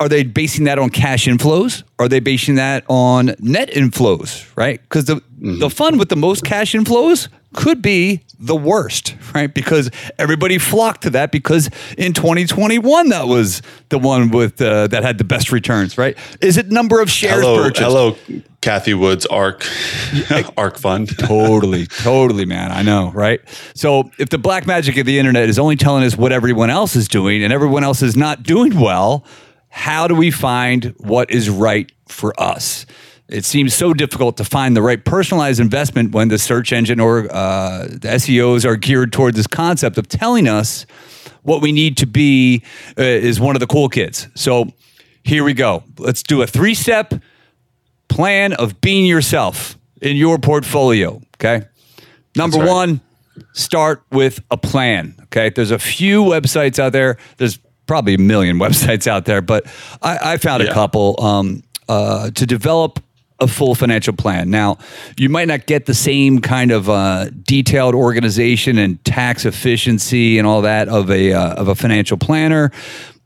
are 0.00 0.08
they 0.08 0.22
basing 0.22 0.64
that 0.64 0.78
on 0.78 0.90
cash 0.90 1.26
inflows? 1.26 1.82
Are 1.98 2.08
they 2.08 2.20
basing 2.20 2.54
that 2.54 2.84
on 2.88 3.34
net 3.40 3.70
inflows, 3.70 4.46
right? 4.56 4.80
Because 4.80 5.06
the, 5.06 5.16
mm-hmm. 5.16 5.58
the 5.58 5.70
fund 5.70 5.98
with 5.98 6.08
the 6.08 6.16
most 6.16 6.44
cash 6.44 6.72
inflows 6.72 7.28
could 7.54 7.82
be 7.82 8.22
the 8.38 8.54
worst, 8.54 9.16
right? 9.34 9.52
Because 9.52 9.90
everybody 10.18 10.58
flocked 10.58 11.02
to 11.02 11.10
that 11.10 11.32
because 11.32 11.68
in 11.96 12.12
2021 12.12 13.08
that 13.08 13.26
was 13.26 13.62
the 13.88 13.98
one 13.98 14.30
with 14.30 14.60
uh, 14.62 14.86
that 14.88 15.02
had 15.02 15.18
the 15.18 15.24
best 15.24 15.50
returns, 15.50 15.98
right? 15.98 16.16
Is 16.40 16.56
it 16.56 16.70
number 16.70 17.00
of 17.00 17.10
shares 17.10 17.42
hello, 17.42 17.56
purchased? 17.56 17.82
Hello, 17.82 18.16
Cathie 18.60 18.94
Wood's 18.94 19.26
ARK 19.26 19.66
ARK 20.56 20.78
fund. 20.78 21.18
totally, 21.18 21.86
totally, 21.86 22.44
man. 22.44 22.70
I 22.70 22.82
know, 22.82 23.10
right? 23.10 23.40
So 23.74 24.10
if 24.18 24.28
the 24.28 24.38
black 24.38 24.66
magic 24.66 24.96
of 24.96 25.06
the 25.06 25.18
internet 25.18 25.48
is 25.48 25.58
only 25.58 25.76
telling 25.76 26.04
us 26.04 26.16
what 26.16 26.30
everyone 26.30 26.70
else 26.70 26.94
is 26.94 27.08
doing 27.08 27.42
and 27.42 27.52
everyone 27.52 27.82
else 27.82 28.02
is 28.02 28.16
not 28.16 28.44
doing 28.44 28.78
well, 28.78 29.24
how 29.68 30.08
do 30.08 30.14
we 30.14 30.30
find 30.30 30.94
what 30.98 31.30
is 31.30 31.50
right 31.50 31.90
for 32.08 32.38
us? 32.40 32.86
It 33.28 33.44
seems 33.44 33.74
so 33.74 33.92
difficult 33.92 34.38
to 34.38 34.44
find 34.44 34.74
the 34.74 34.80
right 34.80 35.04
personalized 35.04 35.60
investment 35.60 36.12
when 36.12 36.28
the 36.28 36.38
search 36.38 36.72
engine 36.72 36.98
or 36.98 37.30
uh, 37.30 37.82
the 37.82 38.08
SEOs 38.08 38.64
are 38.64 38.76
geared 38.76 39.12
toward 39.12 39.34
this 39.34 39.46
concept 39.46 39.98
of 39.98 40.08
telling 40.08 40.48
us 40.48 40.86
what 41.42 41.60
we 41.60 41.70
need 41.70 41.98
to 41.98 42.06
be 42.06 42.62
uh, 42.98 43.02
is 43.02 43.38
one 43.38 43.54
of 43.54 43.60
the 43.60 43.66
cool 43.66 43.90
kids. 43.90 44.28
So 44.34 44.72
here 45.22 45.44
we 45.44 45.52
go. 45.52 45.84
Let's 45.98 46.22
do 46.22 46.40
a 46.40 46.46
three 46.46 46.74
step 46.74 47.12
plan 48.08 48.54
of 48.54 48.80
being 48.80 49.04
yourself 49.04 49.76
in 50.00 50.16
your 50.16 50.38
portfolio. 50.38 51.20
Okay. 51.36 51.66
Number 52.34 52.58
right. 52.58 52.68
one, 52.68 53.00
start 53.52 54.02
with 54.10 54.40
a 54.50 54.56
plan. 54.56 55.14
Okay. 55.24 55.50
There's 55.50 55.70
a 55.70 55.78
few 55.78 56.22
websites 56.24 56.78
out 56.78 56.92
there. 56.92 57.18
There's 57.36 57.58
probably 57.88 58.14
a 58.14 58.18
million 58.18 58.58
websites 58.60 59.08
out 59.08 59.24
there, 59.24 59.42
but 59.42 59.66
I, 60.00 60.34
I 60.34 60.36
found 60.36 60.62
yeah. 60.62 60.70
a 60.70 60.72
couple 60.72 61.20
um, 61.20 61.64
uh, 61.88 62.30
to 62.30 62.46
develop 62.46 63.00
a 63.40 63.46
full 63.46 63.74
financial 63.74 64.12
plan. 64.12 64.50
Now, 64.50 64.78
you 65.16 65.28
might 65.28 65.48
not 65.48 65.66
get 65.66 65.86
the 65.86 65.94
same 65.94 66.40
kind 66.40 66.70
of 66.70 66.90
uh, 66.90 67.30
detailed 67.42 67.94
organization 67.94 68.78
and 68.78 69.02
tax 69.04 69.44
efficiency 69.44 70.38
and 70.38 70.46
all 70.46 70.62
that 70.62 70.88
of 70.88 71.10
a 71.10 71.32
uh, 71.32 71.54
of 71.54 71.68
a 71.68 71.74
financial 71.74 72.16
planner, 72.16 72.72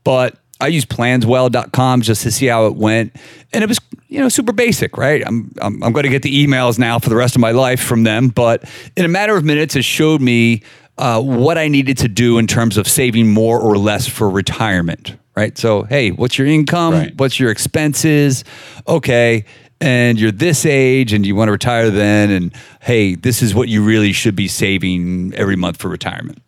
but 0.03 0.37
I 0.59 0.67
use 0.67 0.85
planswell.com 0.85 2.01
just 2.01 2.23
to 2.23 2.31
see 2.31 2.45
how 2.45 2.67
it 2.67 2.75
went, 2.75 3.15
and 3.51 3.63
it 3.63 3.67
was 3.67 3.79
you 4.07 4.19
know 4.19 4.29
super 4.29 4.53
basic, 4.53 4.97
right? 4.97 5.23
I'm 5.25 5.51
I'm, 5.61 5.83
I'm 5.83 5.93
going 5.93 6.03
to 6.03 6.09
get 6.09 6.21
the 6.21 6.45
emails 6.45 6.77
now 6.77 6.99
for 6.99 7.09
the 7.09 7.15
rest 7.15 7.35
of 7.35 7.41
my 7.41 7.51
life 7.51 7.81
from 7.81 8.03
them, 8.03 8.29
but 8.29 8.63
in 8.95 9.05
a 9.05 9.09
matter 9.09 9.35
of 9.35 9.43
minutes, 9.43 9.75
it 9.75 9.83
showed 9.83 10.21
me 10.21 10.61
uh, 10.97 11.21
what 11.21 11.57
I 11.57 11.67
needed 11.67 11.97
to 11.99 12.07
do 12.07 12.37
in 12.37 12.47
terms 12.47 12.77
of 12.77 12.87
saving 12.87 13.31
more 13.31 13.59
or 13.59 13.77
less 13.77 14.07
for 14.07 14.29
retirement, 14.29 15.15
right? 15.35 15.57
So, 15.57 15.83
hey, 15.83 16.11
what's 16.11 16.37
your 16.37 16.47
income? 16.47 16.93
Right. 16.93 17.15
What's 17.15 17.39
your 17.39 17.51
expenses? 17.51 18.43
Okay 18.87 19.45
and 19.83 20.17
you're 20.17 20.31
this 20.31 20.65
age 20.65 21.11
and 21.11 21.25
you 21.25 21.35
want 21.35 21.49
to 21.49 21.51
retire 21.51 21.89
then 21.89 22.31
and 22.31 22.53
hey 22.81 23.15
this 23.15 23.41
is 23.41 23.53
what 23.53 23.67
you 23.67 23.83
really 23.83 24.13
should 24.13 24.35
be 24.35 24.47
saving 24.47 25.33
every 25.35 25.57
month 25.57 25.77
for 25.77 25.89
retirement 25.89 26.41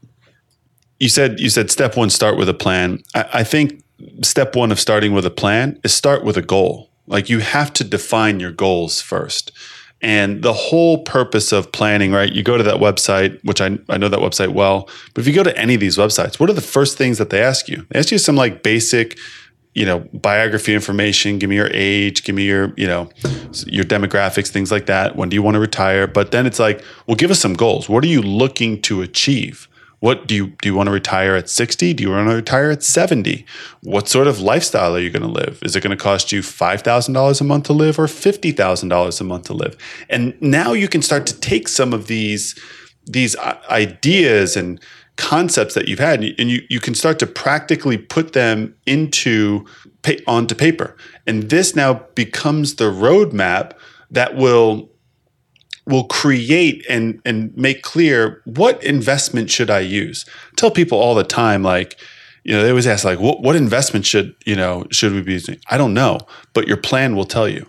you 1.00 1.10
said 1.10 1.40
you 1.40 1.50
said 1.50 1.70
step 1.70 1.98
one 1.98 2.10
start 2.10 2.38
with 2.38 2.48
a 2.48 2.54
plan 2.54 3.04
I, 3.14 3.26
I, 3.34 3.44
think 3.44 3.84
step 4.22 4.56
one 4.56 4.72
of 4.72 4.80
starting 4.80 5.12
with 5.12 5.26
a 5.26 5.32
plan 5.32 5.80
is 5.84 5.94
start 5.94 6.24
with 6.24 6.38
a 6.38 6.42
goal 6.42 6.90
like 7.08 7.30
you 7.30 7.40
have 7.40 7.74
to 7.74 7.84
define 7.84 8.40
your 8.40 8.52
goals 8.52 9.02
first 9.02 9.52
and 10.02 10.44
the 10.44 10.54
whole 10.54 11.04
purpose 11.04 11.52
of 11.52 11.72
planning 11.72 12.12
right? 12.12 12.32
You 12.32 12.44
go 12.44 12.58
to 12.58 12.64
that 12.64 12.76
website 12.76 13.40
which 13.44 13.62
I, 13.62 13.78
I 13.90 13.98
know 13.98 14.10
that 14.10 14.20
website 14.20 14.54
well 14.54 14.90
but 15.14 15.22
if 15.22 15.28
you 15.28 15.34
go 15.34 15.44
to 15.44 15.58
any 15.58 15.76
of 15.76 15.80
these 15.80 15.98
websites 15.98 16.40
what 16.40 16.50
are 16.50 16.54
the 16.54 16.62
first 16.62 16.98
things 16.98 17.18
that 17.18 17.30
they 17.30 17.42
ask 17.42 17.68
you? 17.68 17.86
They 17.90 18.00
ask 18.00 18.12
you 18.12 18.18
some 18.18 18.36
like 18.36 18.64
basic 18.64 19.18
you 19.76 19.86
know 19.86 20.00
biography 20.14 20.74
information. 20.74 21.38
Give 21.38 21.50
me 21.50 21.58
your 21.58 21.70
age. 21.72 22.24
Give 22.24 22.34
me 22.34 22.46
your 22.46 22.74
you 22.78 22.88
know 22.88 23.10
your 23.68 23.84
demographics 23.84 24.48
things 24.48 24.72
like 24.72 24.88
that. 24.88 25.16
When 25.16 25.30
do 25.30 25.36
you 25.36 25.44
want 25.44 25.56
to 25.56 25.60
retire? 25.60 26.08
But 26.08 26.32
then 26.32 26.46
it's 26.48 26.60
like 26.60 26.84
well 27.06 27.16
give 27.16 27.30
us 27.30 27.40
some 27.40 27.54
goals. 27.54 27.88
What 27.88 28.04
are 28.04 28.08
you 28.08 28.22
looking 28.22 28.82
to 28.84 29.02
achieve 29.02 29.68
what 30.00 30.28
do 30.28 30.36
you 30.36 30.48
do 30.62 30.70
you 30.70 30.76
want 30.76 30.88
to 30.88 30.94
retire 30.94 31.36
at 31.36 31.50
60 31.50 31.94
do 31.94 32.04
you 32.04 32.10
want 32.10 32.30
to 32.30 32.36
retire 32.36 32.72
at 32.72 32.84
70 32.84 33.46
what 33.82 34.08
sort 34.08 34.28
of 34.28 34.40
lifestyle 34.40 34.96
are 34.96 35.00
you 35.00 35.10
going 35.10 35.22
to 35.22 35.28
live? 35.28 35.60
Is 35.62 35.76
it 35.76 35.82
going 35.82 35.96
to 35.96 36.04
cost 36.04 36.32
you 36.32 36.42
$5000 36.42 37.42
a 37.42 37.44
month 37.44 37.66
to 37.66 37.74
live 37.74 38.00
or 38.00 38.08
$50000 38.08 39.22
a 39.22 39.24
month 39.24 39.46
to 39.46 39.54
live? 39.54 39.78
And 40.10 40.40
now 40.42 40.74
you 40.74 40.88
can 40.88 41.02
start 41.02 41.26
to 41.28 41.40
take 41.40 41.68
some 41.68 41.94
of 41.94 42.08
these 42.08 42.60
these 43.08 43.36
uh, 43.36 43.60
ideas 43.70 44.58
and 44.58 44.82
concepts 45.18 45.76
that 45.76 45.88
you've 45.88 46.00
had 46.00 46.24
and 46.24 46.50
you, 46.50 46.62
you 46.70 46.80
can 46.80 46.96
start 46.96 47.20
to 47.20 47.28
practically 47.28 47.98
put 47.98 48.34
them 48.34 48.76
into 48.86 49.66
onto 50.28 50.56
paper. 50.56 50.98
And 51.28 51.50
this 51.50 51.76
now 51.76 52.06
becomes 52.16 52.76
the 52.76 52.86
roadmap 52.86 53.74
that 54.12 54.36
will 54.36 54.90
will 55.86 56.06
create 56.06 56.86
and 56.90 57.22
and 57.26 57.56
make 57.56 57.82
clear 57.84 58.42
what 58.46 58.84
investment 58.84 59.50
should 59.50 59.70
I 59.70 59.80
use. 59.80 60.26
I 60.52 60.56
tell 60.56 60.72
people 60.72 61.00
all 61.00 61.16
the 61.16 61.24
time, 61.24 61.64
like, 61.64 61.98
you 62.44 62.54
know, 62.54 62.64
they 62.64 62.70
always 62.70 62.88
ask, 62.88 63.04
like, 63.04 63.20
what, 63.20 63.42
what 63.42 63.56
investment 63.56 64.06
should, 64.06 64.36
you 64.46 64.56
know, 64.56 64.86
should 64.92 65.14
we 65.14 65.22
be 65.22 65.34
using? 65.34 65.60
I 65.70 65.78
don't 65.78 65.94
know, 65.94 66.20
but 66.54 66.68
your 66.68 66.78
plan 66.78 67.16
will 67.16 67.26
tell 67.26 67.48
you. 67.48 67.68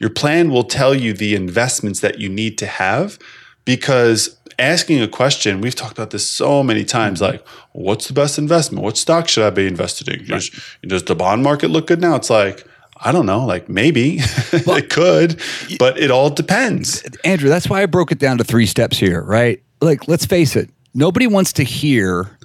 Your 0.00 0.10
plan 0.10 0.50
will 0.50 0.64
tell 0.64 0.94
you 0.94 1.12
the 1.12 1.34
investments 1.34 2.00
that 2.00 2.18
you 2.18 2.28
need 2.28 2.58
to 2.58 2.66
have 2.66 3.18
because 3.64 4.38
asking 4.58 5.00
a 5.00 5.08
question, 5.08 5.60
we've 5.60 5.74
talked 5.74 5.92
about 5.92 6.10
this 6.10 6.28
so 6.28 6.62
many 6.62 6.84
times 6.84 7.20
mm-hmm. 7.20 7.32
like, 7.32 7.46
what's 7.72 8.08
the 8.08 8.14
best 8.14 8.38
investment? 8.38 8.84
What 8.84 8.96
stock 8.96 9.28
should 9.28 9.44
I 9.44 9.50
be 9.50 9.66
invested 9.66 10.08
in? 10.08 10.26
Does, 10.26 10.50
does 10.82 11.04
the 11.04 11.14
bond 11.14 11.42
market 11.42 11.68
look 11.68 11.86
good 11.86 12.00
now? 12.00 12.16
It's 12.16 12.30
like, 12.30 12.66
I 13.00 13.12
don't 13.12 13.26
know, 13.26 13.44
like 13.44 13.68
maybe 13.68 14.20
well, 14.66 14.76
it 14.76 14.90
could, 14.90 15.40
but 15.78 15.98
it 15.98 16.10
all 16.10 16.30
depends. 16.30 17.02
Andrew, 17.24 17.48
that's 17.48 17.68
why 17.68 17.82
I 17.82 17.86
broke 17.86 18.12
it 18.12 18.18
down 18.18 18.38
to 18.38 18.44
three 18.44 18.66
steps 18.66 18.98
here, 18.98 19.22
right? 19.22 19.62
Like, 19.80 20.08
let's 20.08 20.24
face 20.24 20.56
it, 20.56 20.70
nobody 20.94 21.26
wants 21.26 21.52
to 21.54 21.62
hear 21.62 22.38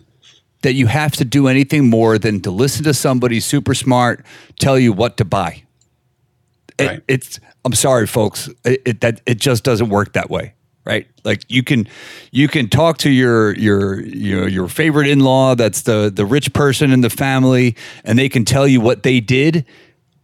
that 0.61 0.73
you 0.73 0.87
have 0.87 1.13
to 1.13 1.25
do 1.25 1.47
anything 1.47 1.89
more 1.89 2.17
than 2.17 2.41
to 2.41 2.51
listen 2.51 2.83
to 2.83 2.93
somebody 2.93 3.39
super 3.39 3.73
smart 3.73 4.25
tell 4.59 4.77
you 4.77 4.93
what 4.93 5.17
to 5.17 5.25
buy. 5.25 5.63
It, 6.77 6.87
right. 6.87 7.03
It's 7.07 7.39
I'm 7.65 7.73
sorry, 7.73 8.07
folks. 8.07 8.49
It, 8.65 8.81
it, 8.85 9.01
that 9.01 9.21
it 9.25 9.39
just 9.39 9.63
doesn't 9.63 9.89
work 9.89 10.13
that 10.13 10.29
way 10.29 10.53
right? 10.83 11.07
Like 11.23 11.43
you 11.47 11.63
can 11.63 11.87
you 12.31 12.47
can 12.47 12.67
talk 12.67 12.97
to 12.99 13.09
your 13.09 13.53
your 13.55 14.01
your 14.01 14.47
your 14.47 14.67
favorite 14.67 15.07
in-law 15.07 15.55
that's 15.55 15.83
the 15.83 16.11
the 16.13 16.25
rich 16.25 16.53
person 16.53 16.91
in 16.91 17.01
the 17.01 17.09
family 17.09 17.75
and 18.03 18.17
they 18.17 18.29
can 18.29 18.45
tell 18.45 18.67
you 18.67 18.81
what 18.81 19.03
they 19.03 19.19
did 19.19 19.65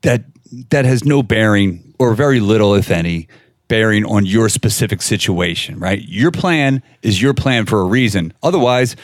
that 0.02 0.24
that 0.70 0.86
has 0.86 1.04
no 1.04 1.24
bearing 1.24 1.94
or 2.00 2.14
very 2.14 2.40
little 2.40 2.74
if 2.76 2.90
any 2.90 3.28
bearing 3.68 4.06
on 4.06 4.26
your 4.26 4.50
specific 4.50 5.02
situation, 5.02 5.78
right? 5.80 6.02
Your 6.08 6.32
plan 6.32 6.82
is 7.02 7.22
your 7.22 7.34
plan 7.34 7.66
for 7.66 7.82
a 7.82 7.84
reason. 7.84 8.34
Otherwise, 8.42 8.96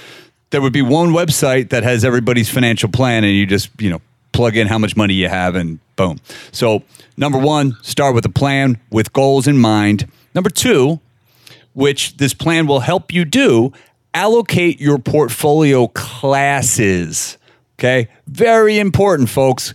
there 0.51 0.61
would 0.61 0.73
be 0.73 0.81
one 0.81 1.09
website 1.09 1.69
that 1.69 1.83
has 1.83 2.05
everybody's 2.05 2.49
financial 2.49 2.89
plan 2.89 3.23
and 3.23 3.33
you 3.33 3.45
just, 3.45 3.69
you 3.79 3.89
know, 3.89 4.01
plug 4.31 4.55
in 4.55 4.67
how 4.67 4.77
much 4.77 4.95
money 4.95 5.13
you 5.13 5.27
have 5.27 5.55
and 5.55 5.79
boom. 5.95 6.19
So, 6.51 6.83
number 7.17 7.37
1, 7.37 7.77
start 7.81 8.15
with 8.15 8.25
a 8.25 8.29
plan 8.29 8.79
with 8.89 9.13
goals 9.13 9.47
in 9.47 9.57
mind. 9.57 10.09
Number 10.33 10.49
2, 10.49 10.99
which 11.73 12.17
this 12.17 12.33
plan 12.33 12.65
will 12.65 12.81
help 12.81 13.11
you 13.13 13.25
do, 13.25 13.73
allocate 14.13 14.79
your 14.79 14.97
portfolio 14.97 15.87
classes. 15.87 17.37
Okay? 17.77 18.07
Very 18.27 18.79
important, 18.79 19.29
folks. 19.29 19.73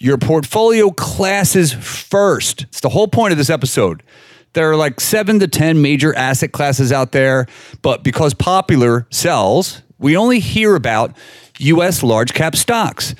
Your 0.00 0.16
portfolio 0.16 0.90
classes 0.90 1.72
first. 1.72 2.62
It's 2.62 2.80
the 2.80 2.88
whole 2.88 3.08
point 3.08 3.32
of 3.32 3.38
this 3.38 3.50
episode. 3.50 4.04
There 4.52 4.70
are 4.70 4.76
like 4.76 5.00
seven 5.00 5.40
to 5.40 5.48
10 5.48 5.82
major 5.82 6.14
asset 6.16 6.52
classes 6.52 6.92
out 6.92 7.12
there, 7.12 7.46
but 7.82 8.04
because 8.04 8.32
popular 8.32 9.06
sells, 9.10 9.82
we 9.98 10.16
only 10.16 10.38
hear 10.38 10.76
about 10.76 11.16
US 11.58 12.02
large 12.02 12.32
cap 12.32 12.54
stocks. 12.54 13.14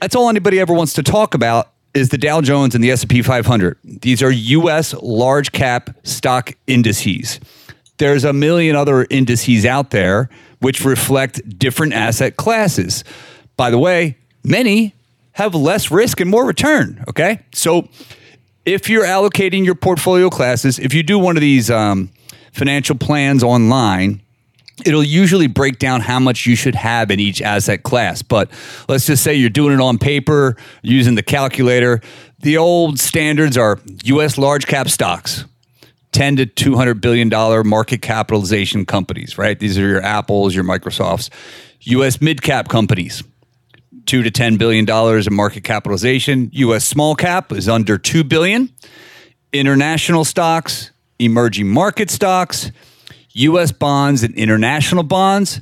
That's 0.00 0.16
all 0.16 0.28
anybody 0.28 0.58
ever 0.58 0.74
wants 0.74 0.92
to 0.94 1.02
talk 1.02 1.34
about 1.34 1.72
is 1.94 2.10
the 2.10 2.18
Dow 2.18 2.40
Jones 2.40 2.74
and 2.74 2.82
the 2.82 2.90
S&P 2.90 3.22
500. 3.22 3.78
These 3.84 4.22
are 4.22 4.30
US 4.30 4.94
large 4.94 5.52
cap 5.52 5.90
stock 6.02 6.52
indices. 6.66 7.40
There's 7.98 8.24
a 8.24 8.32
million 8.32 8.76
other 8.76 9.06
indices 9.10 9.64
out 9.64 9.90
there 9.90 10.28
which 10.60 10.84
reflect 10.84 11.58
different 11.58 11.92
asset 11.92 12.36
classes. 12.36 13.04
By 13.56 13.70
the 13.70 13.78
way, 13.78 14.18
many 14.44 14.94
have 15.38 15.54
less 15.54 15.92
risk 15.92 16.20
and 16.20 16.28
more 16.28 16.44
return, 16.44 17.04
okay? 17.08 17.38
So 17.54 17.88
if 18.64 18.90
you're 18.90 19.04
allocating 19.04 19.64
your 19.64 19.76
portfolio 19.76 20.30
classes, 20.30 20.80
if 20.80 20.92
you 20.92 21.04
do 21.04 21.16
one 21.16 21.36
of 21.36 21.40
these 21.40 21.70
um, 21.70 22.10
financial 22.52 22.96
plans 22.96 23.44
online, 23.44 24.20
it'll 24.84 25.04
usually 25.04 25.46
break 25.46 25.78
down 25.78 26.00
how 26.00 26.18
much 26.18 26.44
you 26.44 26.56
should 26.56 26.74
have 26.74 27.12
in 27.12 27.20
each 27.20 27.40
asset 27.40 27.84
class. 27.84 28.20
But 28.20 28.50
let's 28.88 29.06
just 29.06 29.22
say 29.22 29.36
you're 29.36 29.48
doing 29.48 29.74
it 29.74 29.80
on 29.80 29.96
paper 29.98 30.56
using 30.82 31.14
the 31.14 31.22
calculator. 31.22 32.00
The 32.40 32.56
old 32.56 32.98
standards 32.98 33.56
are 33.56 33.78
US 34.06 34.38
large 34.38 34.66
cap 34.66 34.88
stocks. 34.88 35.44
10 36.10 36.36
to 36.36 36.46
200 36.46 37.00
billion 37.00 37.28
dollar 37.28 37.62
market 37.62 38.02
capitalization 38.02 38.84
companies, 38.84 39.38
right? 39.38 39.60
These 39.60 39.78
are 39.78 39.86
your 39.86 40.02
Apples, 40.02 40.52
your 40.52 40.64
Microsofts. 40.64 41.30
US 41.82 42.20
mid 42.20 42.42
cap 42.42 42.68
companies, 42.68 43.22
two 44.08 44.22
to 44.22 44.30
ten 44.30 44.56
billion 44.56 44.84
dollars 44.84 45.26
in 45.26 45.34
market 45.34 45.62
capitalization. 45.62 46.50
U.S. 46.54 46.84
small 46.84 47.14
cap 47.14 47.52
is 47.52 47.68
under 47.68 47.98
two 47.98 48.24
billion. 48.24 48.70
International 49.52 50.24
stocks, 50.24 50.90
emerging 51.18 51.68
market 51.68 52.10
stocks, 52.10 52.72
U.S. 53.34 53.70
bonds 53.70 54.24
and 54.24 54.34
international 54.34 55.04
bonds. 55.04 55.60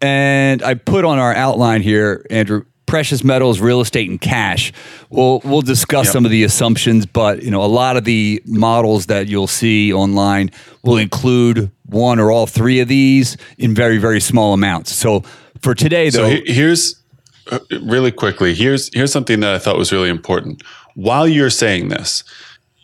And 0.00 0.62
I 0.62 0.74
put 0.74 1.04
on 1.04 1.18
our 1.18 1.34
outline 1.34 1.82
here, 1.82 2.26
Andrew, 2.30 2.64
precious 2.86 3.24
metals, 3.24 3.60
real 3.60 3.80
estate, 3.80 4.10
and 4.10 4.20
cash. 4.20 4.72
We'll 5.08 5.40
we'll 5.44 5.62
discuss 5.62 6.06
yep. 6.06 6.12
some 6.12 6.24
of 6.24 6.32
the 6.32 6.42
assumptions, 6.42 7.06
but 7.06 7.42
you 7.42 7.50
know 7.50 7.62
a 7.62 7.66
lot 7.66 7.96
of 7.96 8.04
the 8.04 8.42
models 8.44 9.06
that 9.06 9.28
you'll 9.28 9.46
see 9.46 9.92
online 9.92 10.50
will 10.82 10.96
include 10.96 11.70
one 11.86 12.18
or 12.18 12.32
all 12.32 12.46
three 12.46 12.80
of 12.80 12.88
these 12.88 13.36
in 13.56 13.72
very 13.74 13.98
very 13.98 14.20
small 14.20 14.52
amounts. 14.52 14.92
So 14.92 15.20
for 15.60 15.74
today, 15.74 16.10
though, 16.10 16.28
so 16.28 16.42
here's 16.44 17.03
Uh, 17.50 17.58
really 17.82 18.10
quickly, 18.10 18.54
here's 18.54 18.92
here's 18.94 19.12
something 19.12 19.40
that 19.40 19.54
I 19.54 19.58
thought 19.58 19.76
was 19.76 19.92
really 19.92 20.08
important. 20.08 20.62
While 20.94 21.28
you're 21.28 21.50
saying 21.50 21.88
this, 21.88 22.24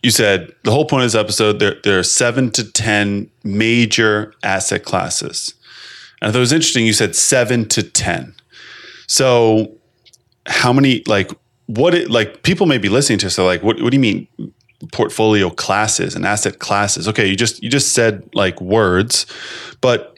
you 0.02 0.10
said 0.10 0.52
the 0.64 0.70
whole 0.70 0.84
point 0.84 1.04
of 1.04 1.12
this 1.12 1.18
episode 1.18 1.58
there, 1.58 1.76
there 1.82 1.98
are 1.98 2.04
seven 2.04 2.50
to 2.52 2.70
ten 2.70 3.30
major 3.44 4.34
asset 4.42 4.84
classes. 4.84 5.54
And 6.20 6.28
I 6.28 6.32
thought 6.32 6.40
was 6.40 6.52
interesting. 6.52 6.86
You 6.86 6.92
said 6.92 7.16
seven 7.16 7.68
to 7.68 7.82
ten. 7.82 8.34
So, 9.06 9.72
how 10.46 10.72
many 10.72 11.02
like 11.06 11.30
what 11.66 11.94
it 11.94 12.10
like 12.10 12.42
people 12.42 12.66
may 12.66 12.78
be 12.78 12.88
listening 12.88 13.18
to 13.20 13.30
so 13.30 13.46
like 13.46 13.62
what 13.62 13.80
what 13.80 13.90
do 13.90 13.96
you 13.96 14.00
mean 14.00 14.26
portfolio 14.92 15.50
classes 15.50 16.14
and 16.14 16.26
asset 16.26 16.58
classes? 16.58 17.06
Okay, 17.08 17.26
you 17.26 17.36
just 17.36 17.62
you 17.62 17.70
just 17.70 17.92
said 17.92 18.28
like 18.34 18.60
words, 18.60 19.26
but 19.80 20.09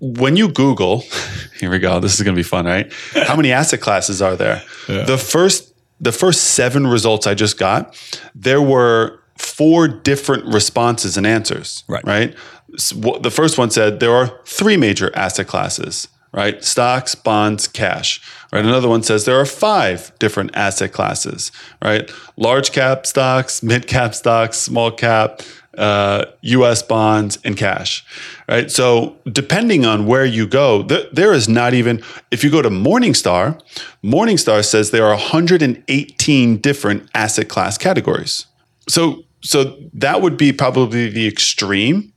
when 0.00 0.36
you 0.36 0.48
Google, 0.48 1.04
here 1.60 1.70
we 1.70 1.78
go. 1.78 2.00
This 2.00 2.14
is 2.14 2.22
going 2.22 2.34
to 2.34 2.38
be 2.38 2.44
fun, 2.44 2.66
right? 2.66 2.92
How 3.12 3.36
many 3.36 3.52
asset 3.52 3.80
classes 3.80 4.22
are 4.22 4.36
there? 4.36 4.62
Yeah. 4.88 5.04
The 5.04 5.18
first 5.18 5.72
the 6.00 6.12
first 6.12 6.44
seven 6.54 6.86
results 6.86 7.26
I 7.26 7.34
just 7.34 7.58
got, 7.58 7.98
there 8.34 8.60
were 8.60 9.20
four 9.38 9.88
different 9.88 10.44
responses 10.52 11.16
and 11.16 11.26
answers. 11.26 11.84
Right. 11.88 12.04
Right. 12.04 12.36
So 12.76 13.18
the 13.20 13.30
first 13.30 13.56
one 13.56 13.70
said 13.70 14.00
there 14.00 14.14
are 14.14 14.40
three 14.44 14.76
major 14.76 15.14
asset 15.16 15.46
classes. 15.46 16.08
Right. 16.32 16.62
Stocks, 16.62 17.14
bonds, 17.14 17.66
cash. 17.66 18.20
Right. 18.52 18.62
Another 18.64 18.88
one 18.88 19.02
says 19.02 19.24
there 19.24 19.40
are 19.40 19.46
five 19.46 20.12
different 20.18 20.54
asset 20.54 20.92
classes. 20.92 21.50
Right. 21.82 22.10
Large 22.36 22.72
cap 22.72 23.06
stocks, 23.06 23.62
mid 23.62 23.86
cap 23.86 24.14
stocks, 24.14 24.58
small 24.58 24.90
cap, 24.90 25.40
uh, 25.76 26.26
U.S. 26.42 26.82
bonds, 26.82 27.38
and 27.44 27.56
cash. 27.56 28.04
Right. 28.48 28.70
So 28.70 29.16
depending 29.30 29.84
on 29.84 30.06
where 30.06 30.24
you 30.24 30.46
go, 30.46 30.82
th- 30.82 31.08
there 31.12 31.32
is 31.32 31.48
not 31.48 31.74
even. 31.74 32.02
If 32.30 32.42
you 32.44 32.50
go 32.50 32.62
to 32.62 32.70
Morningstar, 32.70 33.60
Morningstar 34.02 34.64
says 34.64 34.90
there 34.90 35.06
are 35.06 35.14
118 35.14 36.56
different 36.58 37.08
asset 37.14 37.48
class 37.48 37.78
categories. 37.78 38.46
So 38.88 39.24
so 39.42 39.76
that 39.92 40.22
would 40.22 40.36
be 40.36 40.52
probably 40.52 41.08
the 41.08 41.26
extreme. 41.26 42.12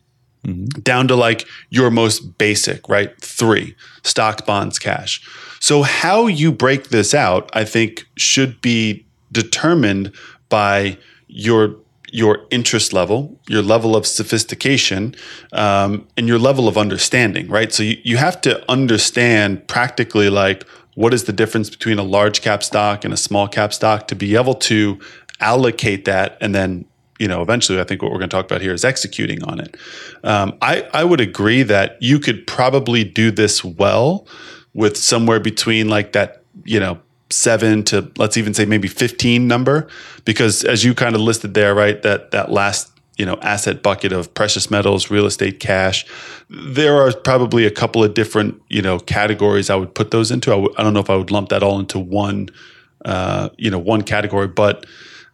Mm-hmm. 0.46 0.82
Down 0.84 1.10
to 1.10 1.18
like 1.18 1.46
your 1.70 1.92
most 1.92 2.38
basic, 2.38 2.88
right? 2.88 3.12
Three 3.20 3.76
stock, 4.04 4.46
bonds, 4.46 4.80
cash. 4.80 5.22
So, 5.60 5.84
how 5.84 6.28
you 6.28 6.54
break 6.54 6.90
this 6.90 7.14
out, 7.14 7.50
I 7.54 7.66
think, 7.66 8.06
should 8.16 8.62
be 8.62 9.06
determined 9.32 10.14
by 10.48 10.98
your 11.28 11.76
your 12.12 12.46
interest 12.50 12.94
level, 12.94 13.40
your 13.48 13.62
level 13.62 13.96
of 13.96 14.06
sophistication, 14.06 15.16
um, 15.54 16.08
and 16.18 16.28
your 16.28 16.40
level 16.40 16.68
of 16.68 16.78
understanding, 16.78 17.48
right? 17.48 17.72
So 17.72 17.84
you, 17.84 17.98
you 18.04 18.18
have 18.18 18.42
to 18.42 18.70
understand 18.72 19.68
practically 19.68 20.30
like 20.30 20.66
what 20.96 21.14
is 21.14 21.26
the 21.26 21.34
difference 21.34 21.70
between 21.70 21.98
a 21.98 22.04
large 22.04 22.42
cap 22.42 22.64
stock 22.64 23.06
and 23.06 23.14
a 23.14 23.18
small 23.18 23.48
cap 23.48 23.74
stock 23.74 24.08
to 24.08 24.16
be 24.16 24.36
able 24.36 24.56
to 24.56 25.00
allocate 25.40 26.06
that 26.06 26.38
and 26.42 26.54
then 26.54 26.84
you 27.18 27.28
know 27.28 27.42
eventually 27.42 27.80
i 27.80 27.86
think 27.86 28.02
what 28.02 28.12
we're 28.12 28.18
going 28.18 28.30
to 28.30 28.36
talk 28.36 28.46
about 28.46 28.60
here 28.60 28.74
is 28.74 28.84
executing 28.84 29.42
on 29.44 29.62
it 29.62 29.78
um, 30.26 30.58
I, 30.62 30.86
I 30.94 31.06
would 31.06 31.22
agree 31.22 31.64
that 31.64 31.98
you 32.02 32.20
could 32.20 32.46
probably 32.46 33.06
do 33.06 33.32
this 33.32 33.64
well 33.64 34.28
with 34.74 34.98
somewhere 34.98 35.40
between 35.40 35.88
like 35.88 36.12
that 36.12 36.44
you 36.66 36.82
know 36.82 37.00
seven 37.32 37.84
to 37.84 38.12
let's 38.18 38.38
even 38.38 38.54
say 38.54 38.66
maybe 38.66 38.88
15 38.88 39.48
number 39.48 39.88
because 40.26 40.64
as 40.64 40.84
you 40.84 40.96
kind 40.96 41.16
of 41.16 41.22
listed 41.22 41.54
there 41.54 41.76
right 41.76 42.02
that 42.02 42.32
that 42.32 42.52
last 42.52 42.92
you 43.18 43.26
know 43.26 43.38
asset 43.42 43.84
bucket 43.84 44.12
of 44.12 44.34
precious 44.34 44.72
metals 44.72 45.12
real 45.12 45.28
estate 45.28 45.60
cash 45.60 46.06
there 46.50 46.96
are 46.96 47.14
probably 47.14 47.66
a 47.66 47.72
couple 47.72 48.04
of 48.04 48.16
different 48.16 48.60
you 48.70 48.82
know 48.82 48.98
categories 48.98 49.70
i 49.70 49.76
would 49.76 49.94
put 49.94 50.10
those 50.10 50.32
into. 50.32 50.52
I 50.52 50.56
w- 50.56 50.74
I 50.78 50.84
don't 50.84 50.94
know 50.94 51.02
if 51.02 51.10
i 51.10 51.16
would 51.16 51.30
lump 51.30 51.50
that 51.50 51.62
all 51.62 51.80
into 51.80 52.00
one 52.00 52.50
uh, 53.06 53.50
you 53.58 53.70
know 53.70 53.80
one 53.80 54.02
category 54.02 54.48
but 54.48 54.86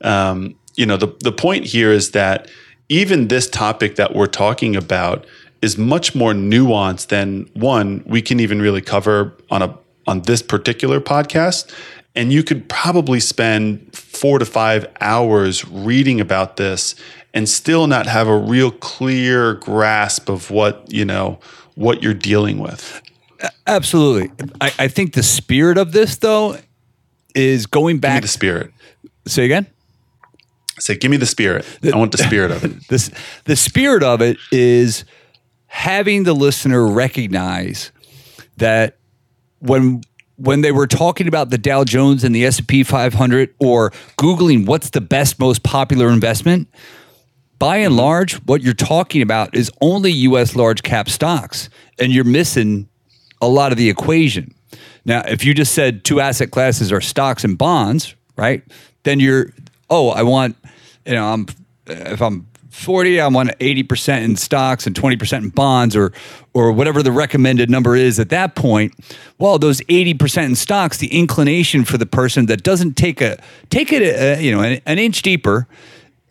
um, 0.01 0.55
you 0.75 0.86
know 0.86 0.97
the, 0.97 1.15
the 1.23 1.31
point 1.31 1.65
here 1.65 1.91
is 1.91 2.12
that 2.12 2.49
even 2.89 3.29
this 3.29 3.49
topic 3.49 3.95
that 3.95 4.13
we're 4.13 4.27
talking 4.27 4.75
about 4.75 5.25
is 5.62 5.77
much 5.77 6.13
more 6.13 6.34
nuanced 6.34 7.08
than 7.08 7.49
one 7.53 8.03
we 8.05 8.21
can 8.21 8.39
even 8.39 8.62
really 8.62 8.81
cover 8.81 9.34
on 9.49 9.62
a 9.62 9.77
on 10.07 10.21
this 10.21 10.41
particular 10.41 10.99
podcast. 10.99 11.73
And 12.15 12.31
you 12.31 12.43
could 12.43 12.69
probably 12.69 13.19
spend 13.19 13.93
four 13.95 14.39
to 14.39 14.45
five 14.45 14.87
hours 15.01 15.67
reading 15.67 16.21
about 16.21 16.57
this 16.57 16.95
and 17.33 17.49
still 17.49 17.87
not 17.87 18.05
have 18.05 18.27
a 18.27 18.37
real 18.37 18.71
clear 18.71 19.55
grasp 19.55 20.29
of 20.29 20.49
what, 20.49 20.85
you 20.91 21.03
know, 21.03 21.39
what 21.75 22.01
you're 22.01 22.13
dealing 22.13 22.57
with. 22.57 23.01
Absolutely. 23.67 24.31
I, 24.61 24.71
I 24.79 24.87
think 24.87 25.13
the 25.13 25.23
spirit 25.23 25.77
of 25.77 25.91
this 25.91 26.15
though 26.17 26.57
is 27.35 27.65
going 27.65 27.99
back 27.99 28.21
the 28.21 28.27
spirit. 28.27 28.71
Say 29.27 29.45
again? 29.45 29.67
Say, 30.79 30.95
give 30.95 31.11
me 31.11 31.17
the 31.17 31.25
spirit. 31.25 31.65
The, 31.81 31.93
I 31.93 31.97
want 31.97 32.11
the 32.11 32.17
spirit 32.17 32.51
of 32.51 32.63
it. 32.63 32.71
This 32.89 33.09
the 33.45 33.55
spirit 33.55 34.03
of 34.03 34.21
it 34.21 34.37
is 34.51 35.05
having 35.67 36.23
the 36.23 36.33
listener 36.33 36.85
recognize 36.87 37.91
that 38.57 38.97
when 39.59 40.01
when 40.37 40.61
they 40.61 40.71
were 40.71 40.87
talking 40.87 41.29
about 41.29 41.49
the 41.49 41.57
Dow 41.57 41.85
Jones 41.85 42.25
and 42.25 42.35
the 42.35 42.45
S&P 42.45 42.83
500 42.83 43.55
or 43.57 43.91
googling 44.17 44.65
what's 44.65 44.89
the 44.89 44.99
best 44.99 45.39
most 45.39 45.63
popular 45.63 46.09
investment 46.09 46.67
by 47.59 47.77
and 47.77 47.91
mm-hmm. 47.91 47.99
large, 47.99 48.33
what 48.45 48.61
you're 48.61 48.73
talking 48.73 49.21
about 49.21 49.55
is 49.55 49.71
only 49.81 50.11
US 50.11 50.55
large 50.55 50.83
cap 50.83 51.09
stocks, 51.09 51.69
and 51.99 52.11
you're 52.11 52.23
missing 52.23 52.87
a 53.41 53.47
lot 53.47 53.71
of 53.71 53.77
the 53.77 53.89
equation. 53.89 54.53
Now, 55.05 55.21
if 55.21 55.45
you 55.45 55.53
just 55.53 55.73
said 55.73 56.03
two 56.03 56.19
asset 56.19 56.51
classes 56.51 56.91
are 56.91 57.01
stocks 57.01 57.43
and 57.43 57.57
bonds, 57.57 58.15
right? 58.35 58.63
Then 59.03 59.19
you're, 59.19 59.51
oh, 59.89 60.09
I 60.09 60.23
want, 60.23 60.57
you 61.05 61.13
know, 61.13 61.27
I'm, 61.27 61.45
if 61.85 62.21
I'm 62.21 62.47
40, 62.75 63.21
I 63.21 63.27
want 63.27 63.49
80% 63.59 64.23
in 64.23 64.35
stocks 64.35 64.85
and 64.85 64.95
20% 64.95 65.38
in 65.38 65.49
bonds 65.49 65.95
or 65.95 66.11
or 66.53 66.71
whatever 66.71 67.03
the 67.03 67.11
recommended 67.11 67.69
number 67.69 67.95
is 67.95 68.19
at 68.19 68.29
that 68.29 68.55
point. 68.55 68.93
Well, 69.38 69.57
those 69.57 69.81
80% 69.81 70.45
in 70.45 70.55
stocks, 70.55 70.97
the 70.97 71.07
inclination 71.07 71.83
for 71.83 71.97
the 71.97 72.05
person 72.05 72.45
that 72.45 72.63
doesn't 72.63 72.95
take 72.95 73.21
a 73.21 73.38
take 73.69 73.91
it 73.91 74.01
a, 74.01 74.41
you 74.41 74.51
know 74.51 74.61
an, 74.61 74.81
an 74.85 74.99
inch 74.99 75.21
deeper 75.21 75.67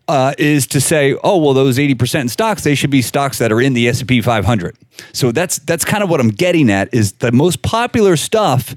uh, 0.07 0.35
is 0.39 0.67
to 0.69 0.81
say, 0.81 1.17
oh 1.25 1.39
well, 1.39 1.55
those 1.55 1.79
eighty 1.79 1.95
percent 1.95 2.23
in 2.23 2.29
stocks 2.29 2.63
they 2.63 2.75
should 2.75 2.91
be 2.91 3.03
stocks 3.03 3.39
that 3.39 3.51
are 3.51 3.61
in 3.61 3.73
the 3.73 3.89
S 3.89 4.01
and 4.01 4.09
P 4.09 4.21
500. 4.21 4.77
So 5.13 5.33
that's 5.33 5.59
that's 5.61 5.85
kind 5.85 6.03
of 6.03 6.11
what 6.11 6.21
I'm 6.21 6.29
getting 6.29 6.71
at. 6.71 6.93
Is 6.93 7.13
the 7.13 7.33
most 7.33 7.63
popular 7.63 8.17
stuff 8.17 8.75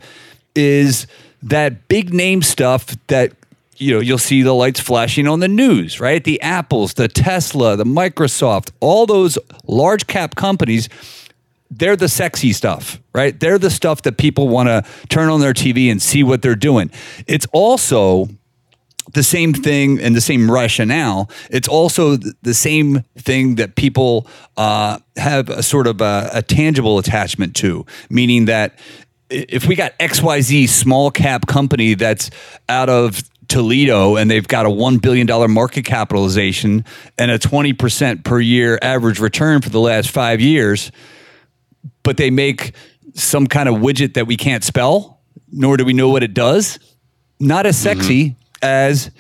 is 0.56 1.06
that 1.44 1.88
big 1.88 2.14
name 2.14 2.42
stuff 2.42 2.96
that 3.08 3.34
you 3.80 3.94
know 3.94 4.00
you'll 4.00 4.18
see 4.18 4.42
the 4.42 4.54
lights 4.54 4.80
flashing 4.80 5.28
on 5.28 5.40
the 5.40 5.48
news, 5.48 6.00
right? 6.00 6.24
The 6.24 6.42
Apples, 6.42 6.96
the 6.96 7.08
Tesla, 7.08 7.76
the 7.76 7.86
Microsoft, 7.86 8.72
all 8.80 9.06
those 9.06 9.38
large 9.66 10.08
cap 10.08 10.36
companies. 10.36 10.90
They're 11.70 11.98
the 11.98 12.08
sexy 12.08 12.54
stuff, 12.54 13.02
right? 13.14 13.38
They're 13.38 13.60
the 13.60 13.70
stuff 13.70 14.04
that 14.04 14.18
people 14.18 14.48
want 14.48 14.70
to 14.70 14.84
turn 15.10 15.30
on 15.30 15.42
their 15.42 15.54
TV 15.54 15.92
and 15.92 16.02
see 16.02 16.24
what 16.24 16.42
they're 16.42 16.56
doing. 16.56 16.90
It's 17.28 17.46
also 17.52 18.30
the 19.14 19.24
same 19.24 19.54
thing 19.54 20.00
and 20.00 20.16
the 20.16 20.22
same 20.22 20.50
rationale. 20.50 21.30
It's 21.50 21.68
also 21.68 22.18
the 22.18 22.54
same 22.54 23.04
thing 23.18 23.56
that 23.56 23.76
people 23.76 24.28
uh, 24.56 25.00
have 25.18 25.50
a 25.50 25.64
sort 25.64 25.88
of 25.88 26.02
a, 26.02 26.30
a 26.34 26.42
tangible 26.42 27.00
attachment 27.00 27.56
to, 27.58 27.86
meaning 28.10 28.46
that 28.46 28.80
if 29.30 29.68
we 29.68 29.76
got 29.76 29.98
XYZ 30.00 30.70
small 30.70 31.12
cap 31.12 31.48
company 31.48 31.94
that's 31.94 32.30
out 32.70 32.90
of 32.90 33.22
Toledo 33.48 34.16
and 34.16 34.30
they've 34.30 34.48
got 34.48 34.66
a 34.66 34.70
$1 34.70 35.02
billion 35.02 35.52
market 35.52 35.86
capitalization 35.86 36.86
and 37.18 37.32
a 37.32 37.40
20% 37.40 38.24
per 38.24 38.40
year 38.40 38.78
average 38.82 39.20
return 39.20 39.62
for 39.62 39.70
the 39.70 39.80
last 39.80 40.10
five 40.10 40.42
years, 40.42 40.92
but 42.04 42.18
they 42.18 42.30
make 42.30 42.74
some 43.14 43.48
kind 43.48 43.68
of 43.70 43.76
widget 43.76 44.14
that 44.16 44.28
we 44.28 44.38
can't 44.38 44.64
spell, 44.64 45.22
nor 45.52 45.78
do 45.78 45.86
we 45.86 45.94
know 45.94 46.10
what 46.10 46.24
it 46.24 46.34
does, 46.34 46.80
not 47.40 47.66
as 47.66 47.78
sexy. 47.78 48.30
Mm-hmm 48.30 48.42
as 48.62 49.12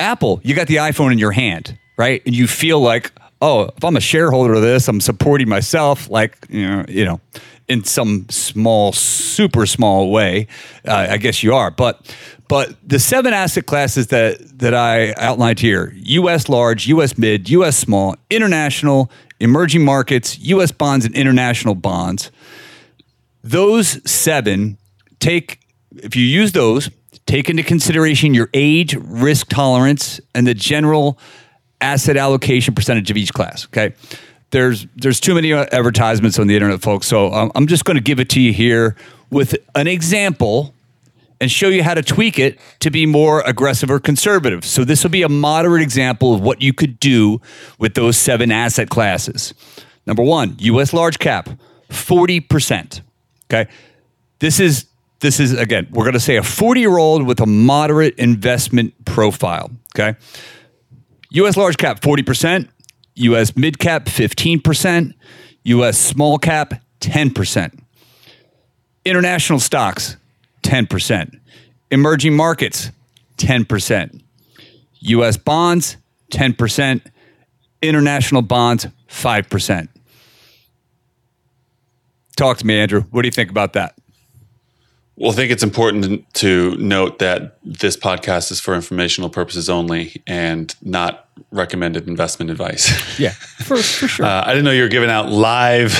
Apple. 0.00 0.40
You 0.42 0.54
got 0.54 0.66
the 0.66 0.76
iPhone 0.76 1.12
in 1.12 1.18
your 1.18 1.32
hand, 1.32 1.78
right? 1.96 2.22
And 2.26 2.34
you 2.34 2.46
feel 2.46 2.80
like, 2.80 3.12
oh, 3.40 3.70
if 3.76 3.84
I'm 3.84 3.96
a 3.96 4.00
shareholder 4.00 4.54
of 4.54 4.62
this, 4.62 4.88
I'm 4.88 5.00
supporting 5.00 5.48
myself, 5.48 6.10
like 6.10 6.46
you 6.48 6.68
know, 6.68 6.84
you 6.88 7.04
know, 7.04 7.20
in 7.68 7.84
some 7.84 8.26
small, 8.28 8.92
super 8.92 9.66
small 9.66 10.10
way. 10.10 10.46
Uh, 10.86 11.08
I 11.10 11.16
guess 11.16 11.42
you 11.42 11.54
are, 11.54 11.70
but 11.70 12.14
but 12.48 12.76
the 12.86 12.98
seven 12.98 13.32
asset 13.32 13.66
classes 13.66 14.08
that 14.08 14.58
that 14.58 14.74
I 14.74 15.14
outlined 15.14 15.60
here: 15.60 15.92
U.S. 15.96 16.48
large, 16.48 16.86
U.S. 16.88 17.18
mid, 17.18 17.48
U.S. 17.50 17.76
small, 17.76 18.16
international, 18.30 19.10
emerging 19.40 19.84
markets, 19.84 20.38
U.S. 20.40 20.70
bonds, 20.72 21.04
and 21.04 21.14
international 21.14 21.74
bonds. 21.74 22.30
Those 23.42 24.08
seven 24.10 24.78
take 25.20 25.60
if 25.96 26.16
you 26.16 26.24
use 26.24 26.52
those 26.52 26.90
Take 27.26 27.50
into 27.50 27.64
consideration 27.64 28.34
your 28.34 28.48
age, 28.54 28.94
risk 28.94 29.48
tolerance, 29.48 30.20
and 30.34 30.46
the 30.46 30.54
general 30.54 31.18
asset 31.80 32.16
allocation 32.16 32.72
percentage 32.72 33.10
of 33.10 33.16
each 33.16 33.32
class. 33.32 33.66
Okay. 33.66 33.94
There's 34.50 34.86
there's 34.94 35.18
too 35.18 35.34
many 35.34 35.52
advertisements 35.52 36.38
on 36.38 36.46
the 36.46 36.54
internet, 36.54 36.80
folks. 36.80 37.08
So 37.08 37.32
um, 37.32 37.50
I'm 37.56 37.66
just 37.66 37.84
going 37.84 37.96
to 37.96 38.02
give 38.02 38.20
it 38.20 38.28
to 38.30 38.40
you 38.40 38.52
here 38.52 38.94
with 39.30 39.56
an 39.74 39.88
example 39.88 40.72
and 41.40 41.50
show 41.50 41.68
you 41.68 41.82
how 41.82 41.94
to 41.94 42.02
tweak 42.02 42.38
it 42.38 42.58
to 42.80 42.90
be 42.90 43.06
more 43.06 43.40
aggressive 43.42 43.90
or 43.90 44.00
conservative. 44.00 44.64
So 44.64 44.84
this 44.84 45.02
will 45.02 45.10
be 45.10 45.22
a 45.22 45.28
moderate 45.28 45.82
example 45.82 46.34
of 46.34 46.40
what 46.40 46.62
you 46.62 46.72
could 46.72 46.98
do 46.98 47.40
with 47.78 47.94
those 47.94 48.16
seven 48.16 48.50
asset 48.50 48.88
classes. 48.88 49.54
Number 50.06 50.22
one, 50.22 50.56
U.S. 50.58 50.92
large 50.92 51.18
cap, 51.18 51.48
forty 51.90 52.40
percent. 52.40 53.02
Okay, 53.50 53.70
this 54.38 54.60
is 54.60 54.86
this 55.20 55.40
is 55.40 55.52
again, 55.58 55.88
we're 55.90 56.04
going 56.04 56.14
to 56.14 56.20
say 56.20 56.36
a 56.36 56.42
40 56.42 56.80
year 56.80 56.98
old 56.98 57.26
with 57.26 57.40
a 57.40 57.46
moderate 57.46 58.14
investment 58.18 58.92
profile. 59.04 59.70
Okay. 59.94 60.16
US 61.30 61.56
large 61.56 61.76
cap 61.76 62.00
40%, 62.00 62.68
US 63.14 63.56
mid 63.56 63.78
cap 63.78 64.04
15%, 64.06 65.14
US 65.64 65.98
small 65.98 66.38
cap 66.38 66.74
10%, 67.00 67.78
international 69.04 69.58
stocks 69.58 70.16
10%, 70.66 71.38
emerging 71.92 72.34
markets 72.34 72.90
10%, 73.38 74.20
US 75.00 75.36
bonds 75.36 75.96
10%, 76.32 77.02
international 77.82 78.42
bonds 78.42 78.88
5%. 79.08 79.88
Talk 82.36 82.58
to 82.58 82.66
me, 82.66 82.78
Andrew. 82.78 83.02
What 83.10 83.22
do 83.22 83.28
you 83.28 83.32
think 83.32 83.50
about 83.50 83.74
that? 83.74 83.94
Well, 85.14 85.30
I 85.30 85.34
think 85.34 85.50
it's 85.50 85.62
important 85.62 86.30
to 86.34 86.76
note 86.76 87.20
that 87.20 87.58
this 87.64 87.96
podcast 87.96 88.50
is 88.50 88.60
for 88.60 88.74
informational 88.74 89.30
purposes 89.30 89.70
only 89.70 90.22
and 90.26 90.74
not 90.82 91.28
recommended 91.50 92.08
investment 92.08 92.50
advice. 92.50 93.18
Yeah, 93.18 93.30
for, 93.30 93.76
for 93.78 94.08
sure. 94.08 94.26
Uh, 94.26 94.42
I 94.44 94.48
didn't 94.48 94.64
know 94.64 94.72
you 94.72 94.82
were 94.82 94.88
giving 94.88 95.08
out 95.08 95.30
live 95.30 95.92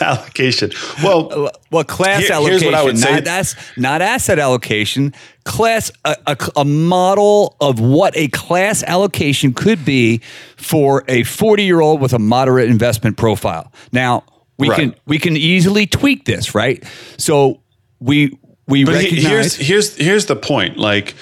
allocation. 0.02 0.72
Well, 1.02 1.46
uh, 1.46 1.50
well, 1.70 1.84
class 1.84 2.22
here, 2.22 2.32
allocation. 2.32 2.60
Here's 2.60 2.64
what 2.64 2.74
I 2.74 2.82
would 2.82 2.98
say. 2.98 3.14
Not, 3.14 3.26
as, 3.26 3.56
not 3.76 4.02
asset 4.02 4.38
allocation. 4.38 5.14
Class, 5.44 5.90
a, 6.04 6.16
a, 6.26 6.36
a 6.56 6.64
model 6.64 7.56
of 7.60 7.80
what 7.80 8.16
a 8.16 8.28
class 8.28 8.82
allocation 8.84 9.52
could 9.52 9.84
be 9.84 10.18
for 10.56 11.04
a 11.08 11.22
40 11.24 11.64
year 11.64 11.80
old 11.80 12.00
with 12.00 12.12
a 12.12 12.18
moderate 12.18 12.68
investment 12.68 13.16
profile. 13.16 13.72
Now, 13.92 14.24
we 14.58 14.68
right. 14.68 14.78
can 14.78 14.94
we 15.06 15.18
can 15.18 15.36
easily 15.36 15.86
tweak 15.86 16.26
this, 16.26 16.54
right? 16.54 16.84
So 17.16 17.62
we 17.98 18.38
we 18.66 18.84
but 18.84 18.94
recognize. 18.94 19.24
Here's 19.24 19.56
here's 19.56 19.96
here's 19.96 20.26
the 20.26 20.36
point. 20.36 20.76
Like 20.76 21.14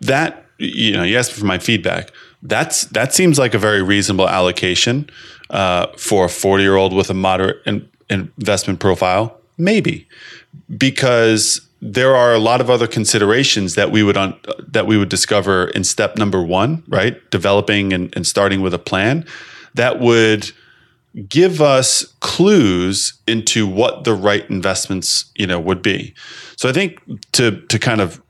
that, 0.00 0.46
you 0.58 0.92
know, 0.92 1.02
you 1.02 1.18
asked 1.18 1.32
for 1.32 1.44
my 1.44 1.58
feedback. 1.58 2.10
That's 2.42 2.86
that 2.86 3.12
seems 3.12 3.38
like 3.38 3.52
a 3.52 3.58
very 3.58 3.82
reasonable 3.82 4.28
allocation 4.28 5.10
uh, 5.50 5.88
for 5.98 6.24
a 6.24 6.28
40 6.28 6.62
year 6.62 6.76
old 6.76 6.94
with 6.94 7.10
a 7.10 7.14
moderate 7.14 7.58
in, 7.66 7.86
investment 8.10 8.80
profile. 8.80 9.38
Maybe 9.56 10.08
because 10.76 11.60
there 11.82 12.14
are 12.14 12.34
a 12.34 12.38
lot 12.38 12.60
of 12.60 12.68
other 12.68 12.86
considerations 12.86 13.74
that 13.74 13.90
we 13.90 14.02
would 14.02 14.16
un, 14.16 14.38
that 14.68 14.86
we 14.86 14.98
would 14.98 15.08
discover 15.08 15.68
in 15.68 15.84
step 15.84 16.16
number 16.16 16.42
one, 16.42 16.82
right? 16.88 17.30
Developing 17.30 17.92
and, 17.92 18.14
and 18.14 18.26
starting 18.26 18.60
with 18.60 18.74
a 18.74 18.78
plan 18.78 19.24
that 19.74 20.00
would 20.00 20.50
give 21.28 21.60
us 21.60 22.04
clues 22.20 23.14
into 23.26 23.66
what 23.66 24.04
the 24.04 24.14
right 24.14 24.48
investments 24.48 25.24
you 25.34 25.46
know 25.46 25.58
would 25.58 25.82
be 25.82 26.14
so 26.56 26.68
i 26.68 26.72
think 26.72 27.00
to 27.32 27.60
to 27.62 27.80
kind 27.80 28.00
of 28.00 28.22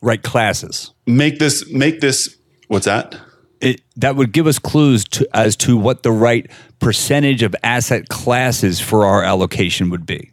right 0.00 0.22
classes 0.22 0.92
make 1.06 1.38
this 1.38 1.70
make 1.70 2.00
this 2.00 2.36
what's 2.68 2.86
that 2.86 3.18
it, 3.60 3.80
that 3.96 4.16
would 4.16 4.32
give 4.32 4.46
us 4.46 4.58
clues 4.58 5.04
to, 5.04 5.28
as 5.34 5.56
to 5.56 5.76
what 5.76 6.02
the 6.02 6.12
right 6.12 6.50
percentage 6.78 7.42
of 7.42 7.54
asset 7.62 8.08
classes 8.08 8.80
for 8.80 9.04
our 9.04 9.22
allocation 9.22 9.90
would 9.90 10.06
be. 10.06 10.30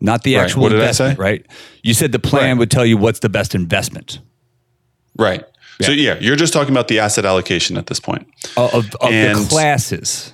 Not 0.00 0.22
the 0.22 0.36
right. 0.36 0.44
actual 0.44 0.62
what 0.62 0.72
investment 0.72 1.18
right? 1.18 1.46
You 1.82 1.94
said 1.94 2.12
the 2.12 2.18
plan 2.18 2.50
right. 2.50 2.58
would 2.58 2.70
tell 2.70 2.84
you 2.84 2.96
what's 2.96 3.20
the 3.20 3.28
best 3.28 3.54
investment. 3.54 4.20
Right. 5.18 5.44
Yeah. 5.80 5.86
so 5.86 5.92
yeah. 5.92 6.18
you're 6.20 6.36
just 6.36 6.52
talking 6.52 6.72
about 6.72 6.88
the 6.88 7.00
asset 7.00 7.24
allocation 7.24 7.76
at 7.76 7.86
this 7.86 8.00
point. 8.00 8.28
Of, 8.56 8.74
of 8.74 8.90
the 8.90 9.46
classes 9.48 10.32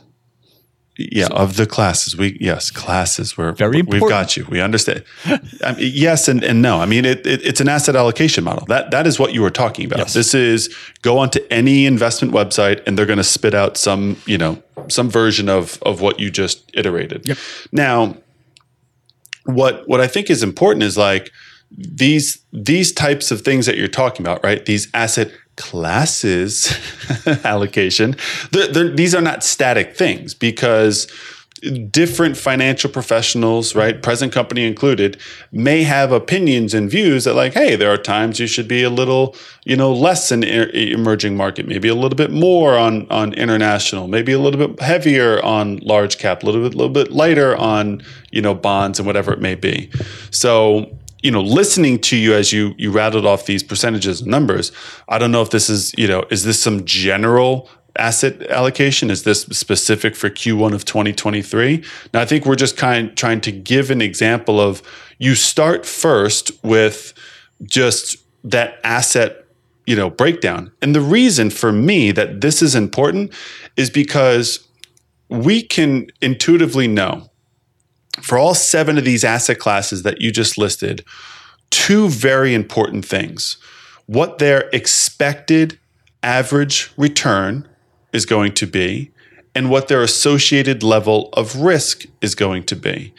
yeah, 0.97 1.27
so, 1.27 1.35
of 1.35 1.57
the 1.57 1.67
classes. 1.67 2.17
We 2.17 2.37
yes, 2.41 2.71
classes. 2.71 3.37
We're 3.37 3.53
very 3.53 3.81
important. 3.81 4.03
We've 4.03 4.11
got 4.11 4.37
you. 4.37 4.45
We 4.51 4.61
understand. 4.61 5.05
I 5.25 5.75
mean, 5.75 5.91
yes 5.95 6.29
and, 6.29 6.45
and 6.45 6.61
no. 6.61 6.81
I 6.81 6.87
mean, 6.87 7.05
it, 7.05 7.27
it, 7.27 7.43
it's 7.43 7.61
an 7.61 7.69
asset 7.69 7.97
allocation 7.97 8.45
model. 8.45 8.67
That 8.67 8.91
that 8.91 9.07
is 9.07 9.19
what 9.19 9.33
you 9.33 9.41
were 9.41 9.51
talking 9.51 9.87
about. 9.87 10.01
Yes. 10.01 10.15
This 10.15 10.35
is 10.35 10.75
go 11.01 11.19
onto 11.19 11.41
any 11.51 11.87
investment 11.87 12.35
website 12.35 12.83
and 12.87 12.99
they're 12.99 13.07
going 13.07 13.17
to 13.17 13.25
spit 13.25 13.55
out 13.55 13.77
some 13.79 14.17
you 14.27 14.37
know 14.37 14.63
some 14.89 15.09
version 15.09 15.49
of 15.49 15.83
of 15.83 16.03
what 16.03 16.21
you 16.21 16.31
just 16.31 16.71
iterated. 16.75 17.27
Yep. 17.27 17.39
Now, 17.73 18.17
what 19.45 19.89
what 19.89 20.01
I 20.01 20.07
think 20.07 20.29
is 20.29 20.43
important 20.43 20.83
is 20.83 20.99
like 20.99 21.33
these 21.71 22.43
these 22.53 22.93
types 22.93 23.31
of 23.31 23.41
things 23.41 23.65
that 23.65 23.79
you're 23.79 23.89
talking 23.89 24.25
about, 24.25 24.45
right? 24.45 24.65
These 24.67 24.89
asset 24.93 25.33
classes 25.63 26.77
allocation. 27.45 28.17
They're, 28.51 28.69
they're, 28.69 28.89
these 28.91 29.15
are 29.15 29.23
not 29.23 29.45
static 29.45 29.97
things 29.97 30.35
because 30.35 31.07
different 31.91 32.37
financial 32.37 32.91
professionals, 32.91 33.77
right, 33.77 34.03
present 34.03 34.33
company 34.33 34.67
included, 34.67 35.17
may 35.53 35.85
have 35.85 36.11
opinions 36.11 36.75
and 36.75 36.91
views 36.91 37.23
that, 37.23 37.35
like, 37.35 37.55
hey, 37.55 37.77
there 37.77 37.93
are 37.93 37.97
times 37.97 38.41
you 38.41 38.49
should 38.49 38.67
be 38.67 38.83
a 38.83 38.91
little, 38.91 39.37
you 39.65 39.77
know, 39.77 39.93
less 39.93 40.33
in 40.33 40.43
emerging 40.43 41.37
market, 41.37 41.69
maybe 41.69 41.87
a 41.87 41.95
little 41.95 42.17
bit 42.17 42.33
more 42.33 42.77
on 42.77 43.09
on 43.11 43.33
international, 43.35 44.09
maybe 44.09 44.33
a 44.33 44.41
little 44.41 44.67
bit 44.67 44.81
heavier 44.81 45.41
on 45.45 45.77
large 45.79 46.19
cap, 46.19 46.43
a 46.43 46.47
little 46.47 46.63
bit, 46.63 46.75
little 46.75 46.93
bit 46.93 47.13
lighter 47.13 47.57
on, 47.57 48.03
you 48.33 48.43
know, 48.43 48.55
bonds 48.55 48.99
and 48.99 49.07
whatever 49.07 49.33
it 49.33 49.41
may 49.41 49.55
be. 49.55 49.89
So 50.33 50.91
you 51.23 51.31
know, 51.31 51.41
listening 51.41 51.99
to 52.01 52.17
you 52.17 52.35
as 52.35 52.53
you 52.53 52.75
you 52.77 52.91
rattled 52.91 53.25
off 53.25 53.47
these 53.47 53.63
percentages 53.63 54.21
and 54.21 54.31
numbers, 54.31 54.73
I 55.09 55.19
don't 55.19 55.31
know 55.31 55.43
if 55.43 55.51
this 55.51 55.71
is, 55.71 55.95
you 55.97 56.09
know, 56.09 56.25
is 56.31 56.45
this 56.45 56.61
some 56.61 56.85
general 56.85 57.69
asset 57.97 58.43
allocation? 58.51 59.11
Is 59.11 59.23
this 59.23 59.43
specific 59.43 60.17
for 60.17 60.31
Q1 60.31 60.75
of 60.75 60.85
2023? 60.85 61.85
Now, 62.13 62.21
I 62.21 62.25
think 62.25 62.47
we're 62.47 62.57
just 62.57 62.77
kind 62.77 63.11
of 63.11 63.15
trying 63.15 63.41
to 63.43 63.53
give 63.53 63.91
an 63.91 64.01
example 64.01 64.61
of 64.61 64.83
you 65.19 65.35
start 65.35 65.87
first 65.87 66.51
with 66.65 67.15
just 67.63 68.17
that 68.45 68.81
asset, 68.83 69.45
you 69.87 69.95
know, 69.95 70.11
breakdown. 70.11 70.73
And 70.83 70.95
the 70.95 71.01
reason 71.01 71.51
for 71.51 71.71
me 71.71 72.13
that 72.13 72.41
this 72.41 72.63
is 72.63 72.75
important 72.75 73.33
is 73.77 73.91
because 73.91 74.67
we 75.29 75.63
can 75.63 76.09
intuitively 76.21 76.89
know 76.89 77.31
for 78.21 78.39
all 78.39 78.55
seven 78.55 78.99
of 78.99 79.05
these 79.05 79.25
asset 79.25 79.59
classes 79.59 80.03
that 80.03 80.21
you 80.21 80.31
just 80.31 80.59
listed, 80.59 81.05
two 81.71 82.09
very 82.09 82.55
important 82.55 83.05
things. 83.05 83.57
What 84.07 84.39
their 84.39 84.69
expected 84.73 85.79
average 86.23 86.93
return 86.97 87.69
is 88.13 88.27
going 88.27 88.53
to 88.55 88.67
be 88.67 89.11
and 89.55 89.69
what 89.69 89.89
their 89.89 90.03
associated 90.03 90.83
level 90.83 91.29
of 91.35 91.57
risk 91.57 92.07
is 92.23 92.35
going 92.35 92.63
to 92.65 92.77
be. 92.77 93.13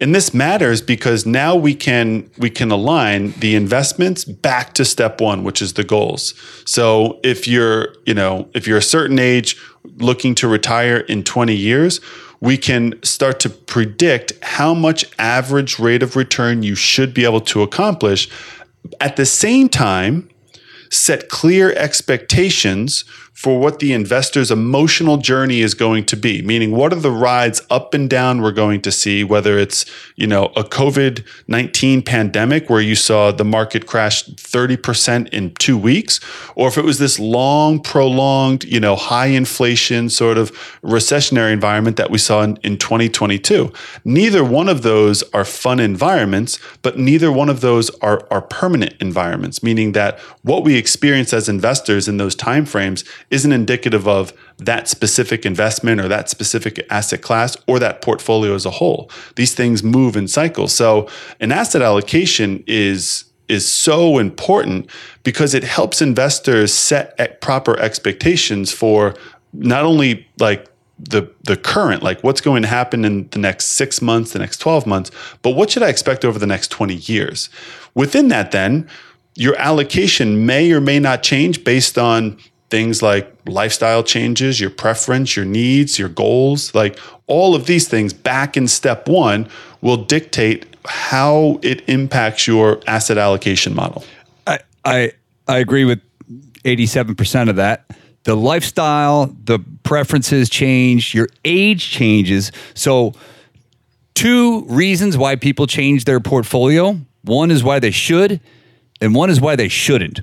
And 0.00 0.14
this 0.14 0.32
matters 0.32 0.80
because 0.80 1.26
now 1.26 1.56
we 1.56 1.74
can 1.74 2.30
we 2.38 2.48
can 2.48 2.70
align 2.70 3.32
the 3.32 3.54
investments 3.54 4.24
back 4.24 4.72
to 4.74 4.84
step 4.84 5.20
1 5.20 5.42
which 5.42 5.60
is 5.60 5.74
the 5.74 5.84
goals. 5.84 6.34
So 6.64 7.18
if 7.24 7.48
you're, 7.48 7.94
you 8.06 8.14
know, 8.14 8.48
if 8.54 8.66
you're 8.66 8.78
a 8.78 8.82
certain 8.82 9.18
age 9.18 9.56
looking 9.96 10.34
to 10.36 10.48
retire 10.48 10.98
in 10.98 11.24
20 11.24 11.54
years, 11.54 12.00
we 12.40 12.56
can 12.56 13.00
start 13.02 13.38
to 13.40 13.50
predict 13.50 14.32
how 14.42 14.74
much 14.74 15.04
average 15.18 15.78
rate 15.78 16.02
of 16.02 16.16
return 16.16 16.62
you 16.62 16.74
should 16.74 17.12
be 17.12 17.24
able 17.24 17.40
to 17.42 17.62
accomplish. 17.62 18.30
At 18.98 19.16
the 19.16 19.26
same 19.26 19.68
time, 19.68 20.28
set 20.90 21.28
clear 21.28 21.72
expectations 21.72 23.04
for 23.40 23.58
what 23.58 23.78
the 23.78 23.94
investor's 23.94 24.50
emotional 24.50 25.16
journey 25.16 25.60
is 25.60 25.72
going 25.72 26.04
to 26.04 26.14
be 26.14 26.42
meaning 26.42 26.72
what 26.72 26.92
are 26.92 27.00
the 27.00 27.10
rides 27.10 27.62
up 27.70 27.94
and 27.94 28.10
down 28.10 28.42
we're 28.42 28.52
going 28.52 28.82
to 28.82 28.92
see 28.92 29.24
whether 29.24 29.58
it's 29.58 29.86
you 30.16 30.26
know 30.26 30.44
a 30.56 30.62
covid-19 30.62 32.04
pandemic 32.04 32.68
where 32.68 32.82
you 32.82 32.94
saw 32.94 33.32
the 33.32 33.44
market 33.44 33.86
crash 33.86 34.26
30% 34.26 35.26
in 35.30 35.54
2 35.54 35.78
weeks 35.78 36.20
or 36.54 36.68
if 36.68 36.76
it 36.76 36.84
was 36.84 36.98
this 36.98 37.18
long 37.18 37.80
prolonged 37.80 38.62
you 38.64 38.78
know 38.78 38.94
high 38.94 39.28
inflation 39.28 40.10
sort 40.10 40.36
of 40.36 40.50
recessionary 40.82 41.50
environment 41.50 41.96
that 41.96 42.10
we 42.10 42.18
saw 42.18 42.42
in, 42.42 42.58
in 42.58 42.76
2022 42.76 43.72
neither 44.04 44.44
one 44.44 44.68
of 44.68 44.82
those 44.82 45.22
are 45.32 45.46
fun 45.46 45.80
environments 45.80 46.58
but 46.82 46.98
neither 46.98 47.32
one 47.32 47.48
of 47.48 47.62
those 47.62 47.88
are 48.00 48.26
are 48.30 48.42
permanent 48.42 48.94
environments 49.00 49.62
meaning 49.62 49.92
that 49.92 50.18
what 50.42 50.62
we 50.62 50.76
experience 50.76 51.32
as 51.32 51.48
investors 51.48 52.06
in 52.06 52.18
those 52.18 52.36
timeframes 52.36 53.02
isn't 53.30 53.52
indicative 53.52 54.08
of 54.08 54.32
that 54.58 54.88
specific 54.88 55.46
investment 55.46 56.00
or 56.00 56.08
that 56.08 56.28
specific 56.28 56.84
asset 56.90 57.22
class 57.22 57.56
or 57.66 57.78
that 57.78 58.02
portfolio 58.02 58.54
as 58.54 58.66
a 58.66 58.70
whole. 58.70 59.10
These 59.36 59.54
things 59.54 59.82
move 59.82 60.16
in 60.16 60.28
cycles. 60.28 60.72
So 60.74 61.08
an 61.38 61.52
asset 61.52 61.82
allocation 61.82 62.62
is 62.66 63.24
is 63.48 63.70
so 63.70 64.18
important 64.18 64.88
because 65.24 65.54
it 65.54 65.64
helps 65.64 66.00
investors 66.00 66.72
set 66.72 67.40
proper 67.40 67.76
expectations 67.80 68.70
for 68.70 69.14
not 69.52 69.84
only 69.84 70.26
like 70.38 70.68
the 70.98 71.28
the 71.44 71.56
current 71.56 72.02
like 72.02 72.22
what's 72.22 72.40
going 72.40 72.62
to 72.62 72.68
happen 72.68 73.04
in 73.04 73.28
the 73.30 73.38
next 73.38 73.66
6 73.68 74.02
months 74.02 74.32
the 74.32 74.38
next 74.38 74.58
12 74.58 74.86
months 74.86 75.10
but 75.42 75.52
what 75.52 75.70
should 75.70 75.82
i 75.82 75.88
expect 75.88 76.24
over 76.24 76.38
the 76.38 76.46
next 76.46 76.68
20 76.68 76.94
years 76.94 77.48
within 77.94 78.28
that 78.28 78.52
then 78.52 78.86
your 79.34 79.56
allocation 79.56 80.44
may 80.44 80.70
or 80.70 80.80
may 80.80 80.98
not 80.98 81.22
change 81.22 81.64
based 81.64 81.96
on 81.96 82.36
things 82.70 83.02
like 83.02 83.32
lifestyle 83.46 84.02
changes, 84.02 84.60
your 84.60 84.70
preference, 84.70 85.36
your 85.36 85.44
needs, 85.44 85.98
your 85.98 86.08
goals, 86.08 86.74
like 86.74 86.98
all 87.26 87.54
of 87.54 87.66
these 87.66 87.88
things 87.88 88.12
back 88.12 88.56
in 88.56 88.68
step 88.68 89.08
one 89.08 89.48
will 89.80 89.96
dictate 89.96 90.66
how 90.84 91.58
it 91.62 91.86
impacts 91.88 92.46
your 92.46 92.80
asset 92.86 93.18
allocation 93.18 93.74
model. 93.74 94.04
I, 94.46 94.60
I, 94.84 95.12
I 95.46 95.58
agree 95.58 95.84
with 95.84 96.00
87% 96.64 97.48
of 97.48 97.56
that. 97.56 97.84
The 98.24 98.36
lifestyle, 98.36 99.34
the 99.44 99.58
preferences 99.82 100.48
change, 100.48 101.14
your 101.14 101.28
age 101.44 101.90
changes. 101.90 102.52
So, 102.74 103.14
two 104.14 104.64
reasons 104.66 105.16
why 105.16 105.36
people 105.36 105.66
change 105.66 106.04
their 106.04 106.20
portfolio 106.20 107.00
one 107.22 107.50
is 107.50 107.62
why 107.62 107.78
they 107.78 107.90
should, 107.90 108.40
and 109.00 109.14
one 109.14 109.30
is 109.30 109.40
why 109.40 109.56
they 109.56 109.68
shouldn't. 109.68 110.20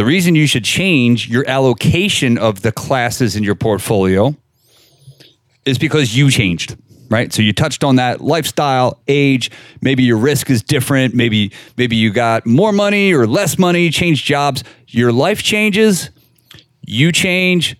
The 0.00 0.06
reason 0.06 0.34
you 0.34 0.46
should 0.46 0.64
change 0.64 1.28
your 1.28 1.46
allocation 1.46 2.38
of 2.38 2.62
the 2.62 2.72
classes 2.72 3.36
in 3.36 3.44
your 3.44 3.54
portfolio 3.54 4.34
is 5.66 5.76
because 5.76 6.16
you 6.16 6.30
changed, 6.30 6.74
right? 7.10 7.30
So 7.30 7.42
you 7.42 7.52
touched 7.52 7.84
on 7.84 7.96
that 7.96 8.22
lifestyle, 8.22 9.02
age, 9.08 9.50
maybe 9.82 10.02
your 10.02 10.16
risk 10.16 10.48
is 10.48 10.62
different, 10.62 11.14
maybe 11.14 11.52
maybe 11.76 11.96
you 11.96 12.14
got 12.14 12.46
more 12.46 12.72
money 12.72 13.12
or 13.12 13.26
less 13.26 13.58
money, 13.58 13.90
change 13.90 14.24
jobs, 14.24 14.64
your 14.88 15.12
life 15.12 15.42
changes, 15.42 16.08
you 16.86 17.12
change, 17.12 17.76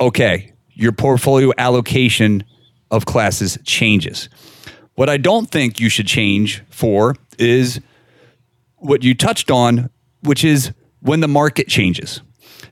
okay, 0.00 0.52
your 0.74 0.92
portfolio 0.92 1.50
allocation 1.58 2.44
of 2.92 3.04
classes 3.04 3.58
changes. 3.64 4.28
What 4.94 5.10
I 5.10 5.16
don't 5.16 5.50
think 5.50 5.80
you 5.80 5.88
should 5.88 6.06
change 6.06 6.62
for 6.70 7.16
is 7.36 7.80
what 8.76 9.02
you 9.02 9.16
touched 9.16 9.50
on, 9.50 9.90
which 10.22 10.44
is 10.44 10.70
when 11.04 11.20
the 11.20 11.28
market 11.28 11.68
changes. 11.68 12.20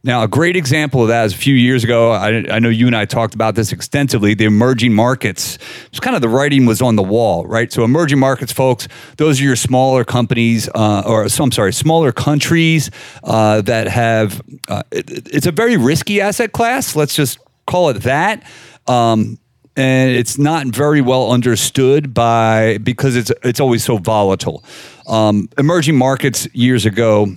Now, 0.04 0.24
a 0.24 0.28
great 0.28 0.56
example 0.56 1.02
of 1.02 1.08
that 1.08 1.26
is 1.26 1.34
a 1.34 1.36
few 1.36 1.54
years 1.54 1.84
ago. 1.84 2.10
I, 2.10 2.44
I, 2.50 2.58
know 2.58 2.70
you 2.70 2.88
and 2.88 2.96
I 2.96 3.04
talked 3.04 3.34
about 3.34 3.54
this 3.54 3.70
extensively. 3.70 4.34
The 4.34 4.46
emerging 4.46 4.94
markets, 4.94 5.58
it's 5.86 6.00
kind 6.00 6.16
of 6.16 6.22
the 6.22 6.28
writing 6.28 6.66
was 6.66 6.82
on 6.82 6.96
the 6.96 7.04
wall, 7.04 7.46
right? 7.46 7.72
So, 7.72 7.84
emerging 7.84 8.18
markets, 8.18 8.52
folks, 8.52 8.88
those 9.18 9.40
are 9.40 9.44
your 9.44 9.54
smaller 9.54 10.04
companies, 10.04 10.68
uh, 10.74 11.04
or 11.06 11.28
so, 11.28 11.44
I'm 11.44 11.52
sorry, 11.52 11.72
smaller 11.72 12.10
countries 12.10 12.90
uh, 13.22 13.60
that 13.62 13.86
have. 13.86 14.42
Uh, 14.66 14.82
it, 14.90 15.28
it's 15.32 15.46
a 15.46 15.52
very 15.52 15.76
risky 15.76 16.20
asset 16.20 16.52
class. 16.52 16.96
Let's 16.96 17.14
just 17.14 17.38
call 17.66 17.90
it 17.90 18.02
that. 18.02 18.42
Um, 18.88 19.38
and 19.76 20.10
it's 20.10 20.36
not 20.36 20.66
very 20.66 21.00
well 21.00 21.30
understood 21.30 22.12
by 22.12 22.78
because 22.78 23.14
it's 23.14 23.30
it's 23.44 23.60
always 23.60 23.84
so 23.84 23.98
volatile. 23.98 24.64
Um, 25.06 25.48
emerging 25.58 25.96
markets 25.96 26.48
years 26.52 26.86
ago 26.86 27.28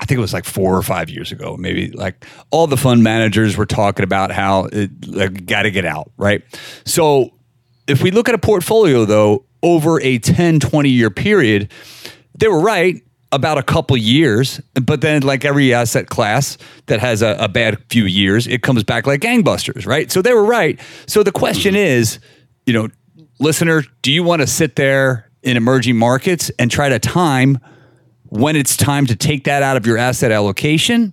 I 0.00 0.04
think 0.04 0.18
it 0.18 0.20
was 0.20 0.32
like 0.32 0.44
four 0.44 0.76
or 0.76 0.82
five 0.82 1.08
years 1.08 1.32
ago, 1.32 1.56
maybe 1.56 1.90
like 1.90 2.26
all 2.50 2.66
the 2.66 2.76
fund 2.76 3.02
managers 3.02 3.56
were 3.56 3.66
talking 3.66 4.04
about 4.04 4.30
how 4.30 4.68
it 4.72 4.90
like, 5.06 5.46
got 5.46 5.62
to 5.62 5.70
get 5.70 5.84
out, 5.84 6.10
right? 6.16 6.42
So 6.84 7.30
if 7.86 8.02
we 8.02 8.10
look 8.10 8.28
at 8.28 8.34
a 8.34 8.38
portfolio 8.38 9.04
though, 9.04 9.44
over 9.62 10.00
a 10.02 10.18
10, 10.18 10.60
20 10.60 10.88
year 10.88 11.10
period, 11.10 11.72
they 12.38 12.46
were 12.48 12.60
right 12.60 13.02
about 13.32 13.58
a 13.58 13.62
couple 13.62 13.96
years, 13.96 14.60
but 14.80 15.00
then 15.00 15.22
like 15.22 15.44
every 15.44 15.72
asset 15.72 16.08
class 16.08 16.58
that 16.86 17.00
has 17.00 17.22
a, 17.22 17.36
a, 17.40 17.48
bad 17.48 17.82
few 17.90 18.04
years, 18.04 18.46
it 18.46 18.62
comes 18.62 18.84
back 18.84 19.06
like 19.06 19.20
gangbusters, 19.20 19.86
right? 19.86 20.12
So 20.12 20.22
they 20.22 20.32
were 20.32 20.44
right. 20.44 20.78
So 21.06 21.22
the 21.22 21.32
question 21.32 21.74
mm-hmm. 21.74 21.84
is, 21.84 22.18
you 22.66 22.72
know, 22.72 22.88
listener, 23.40 23.82
do 24.02 24.12
you 24.12 24.22
want 24.22 24.42
to 24.42 24.46
sit 24.46 24.76
there 24.76 25.30
in 25.42 25.56
emerging 25.56 25.96
markets 25.96 26.50
and 26.58 26.70
try 26.70 26.88
to 26.90 26.98
time– 26.98 27.58
when 28.36 28.56
it's 28.56 28.76
time 28.76 29.06
to 29.06 29.16
take 29.16 29.44
that 29.44 29.62
out 29.62 29.76
of 29.76 29.86
your 29.86 29.96
asset 29.96 30.30
allocation, 30.30 31.12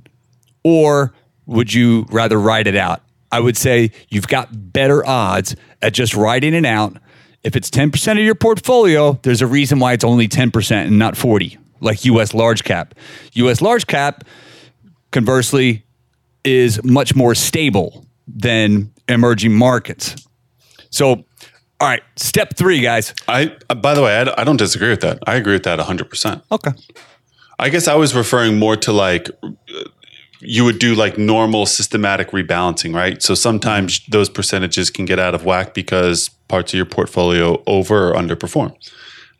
or 0.63 1.13
would 1.45 1.73
you 1.73 2.05
rather 2.09 2.39
ride 2.39 2.67
it 2.67 2.75
out? 2.75 3.01
I 3.31 3.39
would 3.39 3.57
say 3.57 3.91
you've 4.09 4.27
got 4.27 4.71
better 4.73 5.05
odds 5.05 5.55
at 5.81 5.93
just 5.93 6.13
riding 6.13 6.53
it 6.53 6.65
out. 6.65 6.97
If 7.43 7.55
it's 7.55 7.69
10% 7.69 8.12
of 8.13 8.19
your 8.19 8.36
portfolio, 8.36 9.19
there's 9.23 9.41
a 9.41 9.47
reason 9.47 9.79
why 9.79 9.93
it's 9.93 10.03
only 10.03 10.27
10% 10.27 10.71
and 10.71 10.99
not 10.99 11.17
40, 11.17 11.57
like 11.81 12.05
US 12.05 12.33
large 12.33 12.63
cap. 12.63 12.93
US 13.33 13.62
large 13.62 13.88
cap, 13.88 14.23
conversely, 15.12 15.83
is 16.43 16.83
much 16.83 17.15
more 17.15 17.36
stable 17.36 18.05
than 18.27 18.91
emerging 19.07 19.53
markets. 19.53 20.15
So 20.89 21.25
all 21.83 21.89
right, 21.89 22.03
step 22.15 22.55
three, 22.55 22.79
guys. 22.79 23.13
I, 23.27 23.57
uh, 23.69 23.75
by 23.75 23.93
the 23.93 24.01
way, 24.01 24.15
I, 24.15 24.41
I 24.41 24.45
don't 24.45 24.55
disagree 24.55 24.89
with 24.89 25.01
that. 25.01 25.19
I 25.27 25.36
agree 25.36 25.51
with 25.51 25.63
that 25.63 25.79
100%. 25.79 26.41
Okay. 26.49 26.71
I 27.63 27.69
guess 27.69 27.88
I 27.88 27.95
was 27.95 28.13
referring 28.13 28.60
more 28.60 28.76
to 28.76 28.91
like 28.91 29.30
you 30.41 30.65
would 30.65 30.80
do 30.80 30.95
like 30.95 31.17
normal 31.17 31.65
systematic 31.65 32.32
rebalancing, 32.32 32.93
right? 32.93 33.23
So 33.23 33.36
sometimes 33.36 34.06
those 34.08 34.28
percentages 34.28 34.89
can 34.89 35.06
get 35.06 35.17
out 35.17 35.34
of 35.34 35.45
whack 35.45 35.73
because 35.73 36.28
parts 36.49 36.73
of 36.73 36.78
your 36.78 36.86
portfolio 36.86 37.63
over 37.65 38.12
or 38.12 38.15
underperform. 38.15 38.76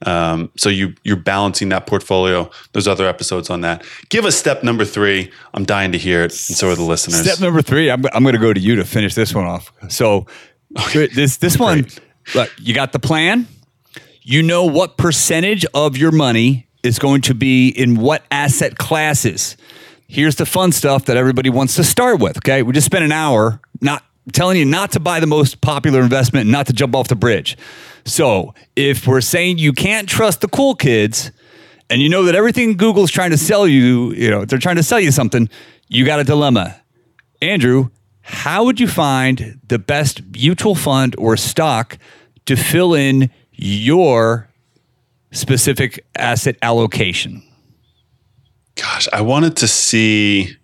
Um, 0.06 0.52
so 0.56 0.70
you 0.70 0.96
you're 1.04 1.18
balancing 1.18 1.68
that 1.70 1.86
portfolio. 1.86 2.50
There's 2.72 2.88
other 2.88 3.06
episodes 3.10 3.50
on 3.50 3.60
that. 3.62 3.84
Give 4.08 4.24
us 4.24 4.38
step 4.38 4.64
number 4.64 4.86
three. 4.86 5.30
I'm 5.54 5.66
dying 5.66 5.92
to 5.92 5.98
hear 5.98 6.24
it, 6.24 6.32
and 6.32 6.58
so 6.58 6.70
are 6.70 6.76
the 6.76 6.84
listeners. 6.84 7.22
Step 7.24 7.42
number 7.42 7.62
three. 7.62 7.92
I'm, 7.92 8.06
I'm 8.14 8.24
going 8.24 8.36
to 8.36 8.42
go 8.42 8.54
to 8.54 8.60
you 8.60 8.78
to 8.78 8.86
finish 8.86 9.16
this 9.16 9.36
one 9.36 9.46
off. 9.46 9.74
So 9.90 10.28
this 10.94 11.38
this 11.38 11.60
one, 11.60 11.88
look, 12.36 12.50
you 12.58 12.74
got 12.74 12.94
the 12.94 13.00
plan. 13.00 13.48
You 14.22 14.44
know 14.44 14.64
what 14.64 14.96
percentage 14.96 15.66
of 15.74 15.98
your 15.98 16.14
money 16.14 16.70
is 16.84 17.00
going 17.00 17.22
to 17.22 17.34
be 17.34 17.70
in 17.70 17.96
what 17.96 18.24
asset 18.30 18.78
classes. 18.78 19.58
Here's 20.08 20.36
the 20.36 20.46
fun 20.46 20.72
stuff 20.72 21.06
that 21.06 21.18
everybody 21.18 21.50
wants 21.50 21.76
to 21.78 21.84
start 21.84 22.20
with. 22.20 22.38
Okay, 22.38 22.62
we 22.62 22.74
just 22.74 22.86
spent 22.86 23.04
an 23.04 23.12
hour 23.12 23.60
not 23.82 24.04
telling 24.32 24.58
you 24.58 24.66
not 24.66 24.92
to 24.92 25.00
buy 25.00 25.20
the 25.20 25.28
most 25.28 25.62
popular 25.62 26.02
investment, 26.02 26.50
not 26.50 26.68
to 26.68 26.74
jump 26.74 26.96
off 26.96 27.08
the 27.08 27.16
bridge. 27.16 27.58
So 28.06 28.54
if 28.76 29.08
we're 29.08 29.22
saying 29.22 29.58
you 29.58 29.74
can't 29.74 30.08
trust 30.08 30.42
the 30.42 30.48
cool 30.48 30.76
kids, 30.76 31.32
and 31.90 32.02
you 32.02 32.10
know 32.10 32.24
that 32.24 32.36
everything 32.36 32.76
Google's 32.78 33.12
trying 33.12 33.32
to 33.32 33.38
sell 33.38 33.68
you, 33.68 34.14
you 34.14 34.30
know, 34.30 34.46
they're 34.46 34.60
trying 34.60 34.78
to 34.78 34.84
sell 34.84 35.00
you 35.00 35.12
something, 35.12 35.50
you 35.88 36.06
got 36.06 36.20
a 36.20 36.24
dilemma. 36.24 36.82
Andrew, 37.42 37.90
how 38.22 38.64
would 38.64 38.80
you 38.80 38.88
find 38.88 39.60
the 39.68 39.78
best 39.78 40.22
mutual 40.34 40.76
fund 40.76 41.16
or 41.18 41.36
stock 41.38 41.98
to 42.46 42.56
fill 42.56 42.94
in 42.94 43.30
your 43.52 44.50
specific 45.34 46.06
asset 46.16 46.56
allocation? 46.62 47.44
Gosh, 48.76 49.08
I 49.12 49.22
wanted 49.22 49.58
to 49.58 49.68
see. 49.68 50.56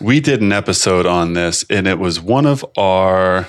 We 0.00 0.20
did 0.20 0.40
an 0.40 0.52
episode 0.52 1.06
on 1.06 1.34
this, 1.34 1.64
and 1.68 1.86
it 1.86 1.98
was 1.98 2.20
one 2.20 2.46
of 2.46 2.64
our 2.76 3.48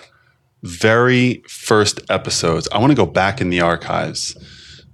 very 0.64 1.44
first 1.48 2.00
episodes. 2.10 2.68
I 2.72 2.80
want 2.80 2.92
to 2.92 2.96
go 2.96 3.06
back 3.06 3.42
in 3.42 3.50
the 3.50 3.62
archives. 3.62 4.36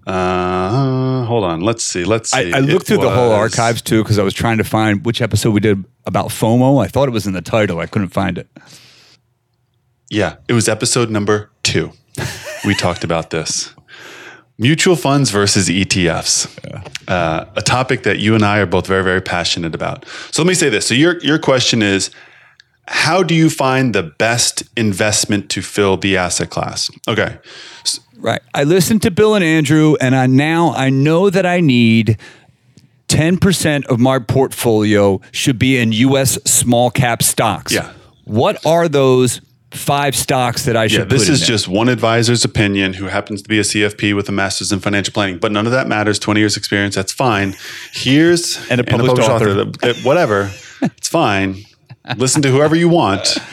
Uh, 0.06 1.24
hold 1.26 1.44
on. 1.44 1.62
Let's 1.62 1.84
see. 1.84 2.04
Let's 2.04 2.32
see. 2.32 2.52
I, 2.54 2.58
I 2.58 2.60
looked 2.60 2.84
It 2.84 2.88
through 2.88 3.04
the 3.04 3.10
whole 3.12 3.32
archives 3.32 3.82
too 3.82 4.04
because 4.04 4.18
I 4.18 4.24
was 4.24 4.34
trying 4.34 4.58
to 4.58 4.64
find 4.64 5.06
which 5.06 5.22
episode 5.22 5.52
we 5.52 5.60
did 5.60 5.84
about 6.06 6.28
FOMO. 6.28 6.84
I 6.84 6.88
thought 6.88 7.08
it 7.08 7.12
was 7.12 7.28
in 7.28 7.34
the 7.34 7.42
title. 7.42 7.80
I 7.80 7.86
couldn't 7.86 8.10
find 8.10 8.38
it. 8.38 8.48
Yeah, 10.10 10.38
it 10.48 10.54
was 10.54 10.68
episode 10.68 11.10
number 11.10 11.52
two. 11.64 11.92
we 12.66 12.76
talked 12.76 13.04
about 13.04 13.30
this 13.30 13.74
mutual 14.62 14.96
funds 14.96 15.32
versus 15.32 15.68
ETFs, 15.68 16.48
uh, 17.08 17.46
a 17.56 17.62
topic 17.62 18.04
that 18.04 18.20
you 18.20 18.36
and 18.36 18.46
I 18.46 18.60
are 18.60 18.68
both 18.68 18.88
very, 18.88 19.04
very 19.04 19.22
passionate 19.22 19.74
about. 19.74 20.06
So 20.32 20.44
let 20.44 20.48
me 20.48 20.54
say 20.54 20.70
this. 20.70 20.86
So 20.88 20.94
your 20.94 21.20
your 21.20 21.40
question 21.40 21.82
is, 21.82 22.12
how 22.88 23.24
do 23.24 23.34
you 23.34 23.50
find 23.50 23.94
the 23.94 24.04
best 24.04 24.64
investment 24.78 25.50
to 25.50 25.62
fill 25.62 25.98
the 25.98 26.16
asset 26.16 26.50
class? 26.50 26.90
Okay, 27.08 27.38
Right. 28.18 28.42
I 28.54 28.66
listened 28.66 29.02
to 29.02 29.12
Bill 29.12 29.34
and 29.34 29.44
Andrew, 29.44 29.96
and 30.00 30.16
I 30.16 30.28
now 30.28 30.74
I 30.74 30.90
know 30.90 31.30
that 31.30 31.46
I 31.46 31.60
need. 31.60 32.18
10% 33.08 33.88
of 33.88 34.00
my 34.00 34.20
portfolio 34.20 35.20
should 35.34 35.60
be 35.60 35.78
in 35.78 35.92
US 35.92 36.40
small 36.46 36.90
cap 36.90 37.22
stocks. 37.22 37.74
Yeah. 37.74 37.92
What 38.24 38.66
are 38.66 38.88
those 38.88 39.42
five 39.72 40.16
stocks 40.16 40.66
that 40.66 40.76
I 40.76 40.88
should 40.88 41.00
Yeah, 41.00 41.06
this 41.06 41.22
put 41.24 41.28
in 41.30 41.34
is 41.36 41.40
there? 41.42 41.48
just 41.48 41.68
one 41.68 41.88
advisor's 41.90 42.44
opinion 42.44 42.94
who 42.94 43.06
happens 43.06 43.42
to 43.42 43.50
be 43.50 43.58
a 43.60 43.64
CFP 43.64 44.14
with 44.16 44.28
a 44.30 44.32
master's 44.32 44.72
in 44.72 44.80
financial 44.80 45.14
planning, 45.14 45.38
but 45.40 45.52
none 45.52 45.66
of 45.66 45.72
that 45.72 45.88
matters. 45.88 46.20
20 46.20 46.40
years 46.40 46.58
experience, 46.58 46.96
that's 46.96 47.14
fine. 47.14 47.56
Here's 47.94 48.60
And 48.70 48.82
a 48.82 48.84
published 48.84 49.22
author. 49.30 49.54
that- 49.54 49.80
that- 49.82 49.98
whatever, 50.04 50.52
it's 50.82 51.08
fine. 51.08 51.66
Listen 52.18 52.42
to 52.42 52.50
whoever 52.52 52.76
you 52.76 52.90
want. 52.90 53.38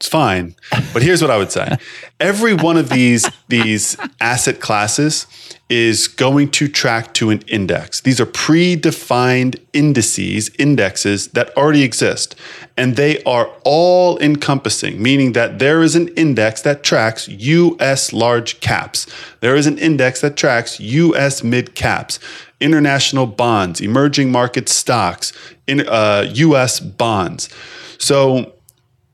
It's 0.00 0.08
fine. 0.08 0.54
But 0.94 1.02
here's 1.02 1.20
what 1.20 1.30
I 1.30 1.36
would 1.36 1.52
say. 1.52 1.76
Every 2.18 2.54
one 2.54 2.78
of 2.78 2.88
these 2.88 3.30
these 3.48 3.98
asset 4.18 4.58
classes 4.58 5.26
is 5.68 6.08
going 6.08 6.50
to 6.52 6.68
track 6.68 7.12
to 7.14 7.28
an 7.28 7.42
index. 7.42 8.00
These 8.00 8.18
are 8.18 8.24
predefined 8.24 9.60
indices, 9.74 10.50
indexes 10.58 11.28
that 11.28 11.54
already 11.54 11.82
exist. 11.82 12.34
And 12.78 12.96
they 12.96 13.22
are 13.24 13.50
all 13.62 14.18
encompassing, 14.20 15.02
meaning 15.02 15.32
that 15.32 15.58
there 15.58 15.82
is 15.82 15.94
an 15.94 16.08
index 16.16 16.62
that 16.62 16.82
tracks 16.82 17.28
US 17.28 18.14
large 18.14 18.58
caps. 18.60 19.06
There 19.40 19.54
is 19.54 19.66
an 19.66 19.76
index 19.76 20.22
that 20.22 20.34
tracks 20.34 20.80
US 20.80 21.44
mid 21.44 21.74
caps, 21.74 22.18
international 22.58 23.26
bonds, 23.26 23.82
emerging 23.82 24.32
market 24.32 24.70
stocks, 24.70 25.34
in, 25.66 25.86
uh, 25.86 26.24
US 26.32 26.80
bonds. 26.80 27.50
So 27.98 28.54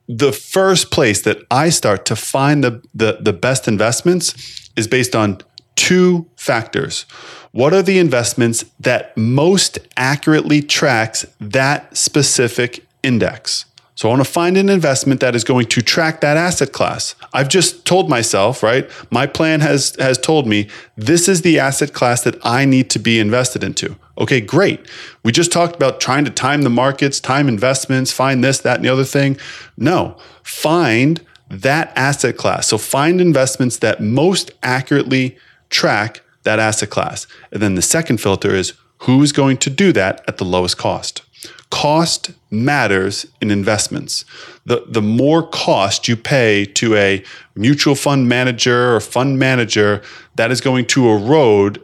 the 0.09 0.33
first 0.33 0.90
place 0.90 1.23
that 1.23 1.38
I 1.51 1.69
start 1.71 2.05
to 2.07 2.16
find 2.16 2.62
the, 2.62 2.83
the, 2.95 3.19
the 3.21 3.33
best 3.33 3.66
investments 3.66 4.71
is 4.77 4.87
based 4.87 5.16
on 5.16 5.40
two 5.75 6.27
factors. 6.37 7.07
What 7.53 7.73
are 7.73 7.83
the 7.83 7.99
investments 7.99 8.64
that 8.81 9.16
most 9.16 9.79
accurately 9.97 10.62
tracks 10.62 11.27
that 11.40 11.97
specific 11.97 12.85
index? 13.03 13.64
So 13.96 14.09
I 14.09 14.11
want 14.11 14.24
to 14.24 14.30
find 14.30 14.59
an 14.59 14.68
investment 14.68 15.20
that 15.20 15.35
is 15.35 15.42
going 15.42 15.66
to 15.68 15.80
track 15.80 16.20
that 16.20 16.37
asset 16.37 16.70
class. 16.72 17.14
I've 17.32 17.48
just 17.48 17.87
told 17.87 18.11
myself, 18.11 18.62
right? 18.62 18.88
My 19.11 19.26
plan 19.26 19.61
has 19.61 19.96
has 19.98 20.18
told 20.18 20.46
me 20.46 20.68
this 20.96 21.28
is 21.28 21.40
the 21.40 21.59
asset 21.59 21.94
class 21.94 22.22
that 22.24 22.37
I 22.44 22.66
need 22.66 22.90
to 22.90 22.98
be 22.98 23.18
invested 23.18 23.64
into. 23.64 23.96
Okay, 24.18 24.42
great. 24.42 24.87
We 25.24 25.32
just 25.32 25.50
talked 25.50 25.74
about 25.74 25.98
trying 25.98 26.26
to 26.26 26.30
time 26.30 26.61
the 26.61 26.70
markets, 26.70 27.20
time 27.20 27.48
investments, 27.48 28.12
find 28.12 28.44
this, 28.44 28.59
that, 28.61 28.76
and 28.76 28.85
the 28.85 28.92
other 28.92 29.04
thing. 29.04 29.38
No, 29.78 30.18
find 30.42 31.24
that 31.48 31.90
asset 31.96 32.37
class. 32.37 32.66
So 32.66 32.76
find 32.76 33.18
investments 33.18 33.78
that 33.78 34.02
most 34.02 34.50
accurately 34.62 35.38
track 35.70 36.20
that 36.42 36.59
asset 36.59 36.90
class. 36.90 37.26
And 37.50 37.62
then 37.62 37.76
the 37.76 37.82
second 37.82 38.20
filter 38.20 38.54
is 38.54 38.74
who's 39.00 39.32
going 39.32 39.56
to 39.59 39.70
do 39.70 39.92
that 39.92 40.22
at 40.28 40.37
the 40.37 40.44
lowest 40.44 40.76
cost. 40.76 41.22
Cost 41.70 42.31
matters 42.50 43.26
in 43.40 43.50
investments. 43.50 44.24
The, 44.64 44.85
the 44.88 45.02
more 45.02 45.46
cost 45.46 46.09
you 46.09 46.16
pay 46.16 46.64
to 46.64 46.94
a 46.96 47.24
mutual 47.55 47.94
fund 47.94 48.29
manager 48.29 48.94
or 48.94 49.00
fund 49.00 49.38
manager, 49.38 50.02
that 50.37 50.50
is 50.50 50.61
going 50.61 50.87
to 50.87 51.09
erode 51.09 51.83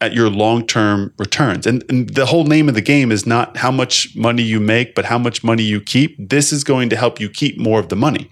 at 0.00 0.14
your 0.14 0.30
long 0.30 0.66
term 0.66 1.12
returns. 1.18 1.66
And, 1.66 1.84
and 1.88 2.08
the 2.10 2.26
whole 2.26 2.44
name 2.44 2.68
of 2.68 2.74
the 2.74 2.80
game 2.80 3.12
is 3.12 3.26
not 3.26 3.58
how 3.58 3.70
much 3.70 4.16
money 4.16 4.42
you 4.42 4.58
make, 4.58 4.94
but 4.94 5.04
how 5.04 5.18
much 5.18 5.44
money 5.44 5.62
you 5.62 5.80
keep. 5.80 6.16
This 6.18 6.52
is 6.52 6.64
going 6.64 6.88
to 6.90 6.96
help 6.96 7.20
you 7.20 7.28
keep 7.28 7.58
more 7.58 7.78
of 7.78 7.88
the 7.88 7.96
money. 7.96 8.30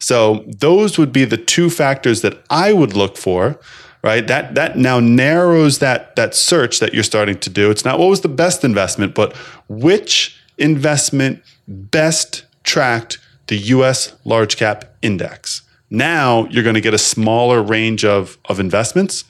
So 0.00 0.44
those 0.46 0.98
would 0.98 1.12
be 1.12 1.24
the 1.24 1.36
two 1.36 1.70
factors 1.70 2.20
that 2.22 2.44
I 2.50 2.72
would 2.72 2.94
look 2.94 3.16
for. 3.16 3.60
Right. 4.04 4.26
That 4.26 4.54
that 4.54 4.76
now 4.76 5.00
narrows 5.00 5.78
that 5.78 6.14
that 6.16 6.34
search 6.34 6.78
that 6.80 6.92
you're 6.92 7.02
starting 7.02 7.38
to 7.38 7.48
do. 7.48 7.70
It's 7.70 7.86
not 7.86 7.98
what 7.98 8.08
was 8.10 8.20
the 8.20 8.28
best 8.28 8.62
investment, 8.62 9.14
but 9.14 9.34
which 9.68 10.38
investment 10.58 11.42
best 11.66 12.44
tracked 12.64 13.18
the 13.46 13.56
US 13.56 14.14
large 14.24 14.58
cap 14.58 14.84
index. 15.00 15.62
Now 15.88 16.46
you're 16.50 16.62
going 16.62 16.74
to 16.74 16.82
get 16.82 16.92
a 16.92 16.98
smaller 16.98 17.62
range 17.62 18.04
of, 18.04 18.36
of 18.44 18.60
investments 18.60 19.24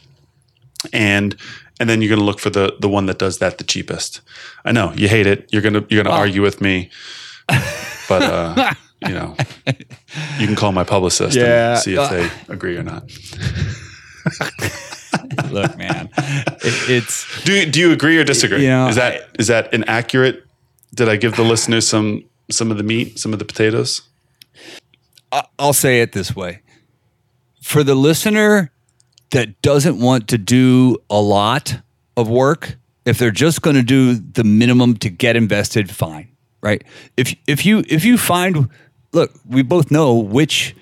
and 0.93 1.37
and 1.79 1.89
then 1.89 2.03
you're 2.03 2.09
going 2.09 2.19
to 2.21 2.25
look 2.25 2.41
for 2.41 2.51
the 2.51 2.75
the 2.81 2.89
one 2.89 3.07
that 3.07 3.19
does 3.19 3.39
that 3.39 3.59
the 3.59 3.65
cheapest. 3.65 4.23
I 4.65 4.73
know 4.73 4.93
you 4.95 5.07
hate 5.09 5.29
it. 5.29 5.49
You're 5.53 5.63
going 5.63 5.75
to 5.75 5.87
you're 5.89 6.03
going 6.03 6.13
to 6.13 6.21
argue 6.21 6.43
with 6.43 6.61
me, 6.61 6.91
but 8.09 8.23
uh, 8.23 8.75
you 9.07 9.15
know 9.15 9.37
you 10.39 10.47
can 10.49 10.57
call 10.57 10.73
my 10.73 10.85
publicist 10.85 11.37
Yeah. 11.37 11.75
and 11.75 11.79
see 11.81 11.95
if 11.95 12.11
they 12.11 12.53
agree 12.53 12.77
or 12.77 12.83
not. 12.83 13.05
Look, 15.51 15.77
man, 15.77 16.09
it, 16.17 16.91
it's 16.91 17.45
Do 17.45 17.53
you, 17.53 17.67
do 17.67 17.81
you 17.81 17.93
agree 17.93 18.19
or 18.19 18.25
disagree? 18.25 18.63
You 18.63 18.69
know, 18.69 18.89
is 18.89 18.97
that 18.97 19.29
is 19.39 19.47
that 19.49 19.73
inaccurate? 19.73 20.45
Did 20.95 21.09
I 21.09 21.17
give 21.17 21.37
the 21.37 21.43
listeners 21.43 21.89
some 21.89 22.25
some 22.51 22.71
of 22.71 22.77
the 22.77 22.83
meat, 22.83 23.19
some 23.19 23.33
of 23.33 23.39
the 23.39 23.45
potatoes? 23.45 24.03
I'll 25.59 25.73
say 25.73 26.01
it 26.01 26.13
this 26.13 26.37
way. 26.37 26.61
For 27.63 27.83
the 27.83 27.95
listener 27.95 28.71
that 29.31 29.61
doesn't 29.63 29.99
want 29.99 30.29
to 30.29 30.39
do 30.39 30.99
a 31.11 31.21
lot 31.21 31.81
of 32.17 32.29
work, 32.29 32.77
if 33.05 33.19
they're 33.19 33.31
just 33.31 33.63
going 33.63 33.77
to 33.77 33.83
do 33.83 34.15
the 34.15 34.45
minimum 34.45 34.97
to 34.99 35.11
get 35.11 35.37
invested, 35.37 35.91
fine, 35.91 36.29
right? 36.61 36.83
If 37.17 37.35
if 37.47 37.67
you 37.67 37.85
if 37.89 38.05
you 38.05 38.17
find 38.17 38.69
look, 39.13 39.33
we 39.49 39.63
both 39.63 39.91
know 39.91 40.15
which 40.15 40.77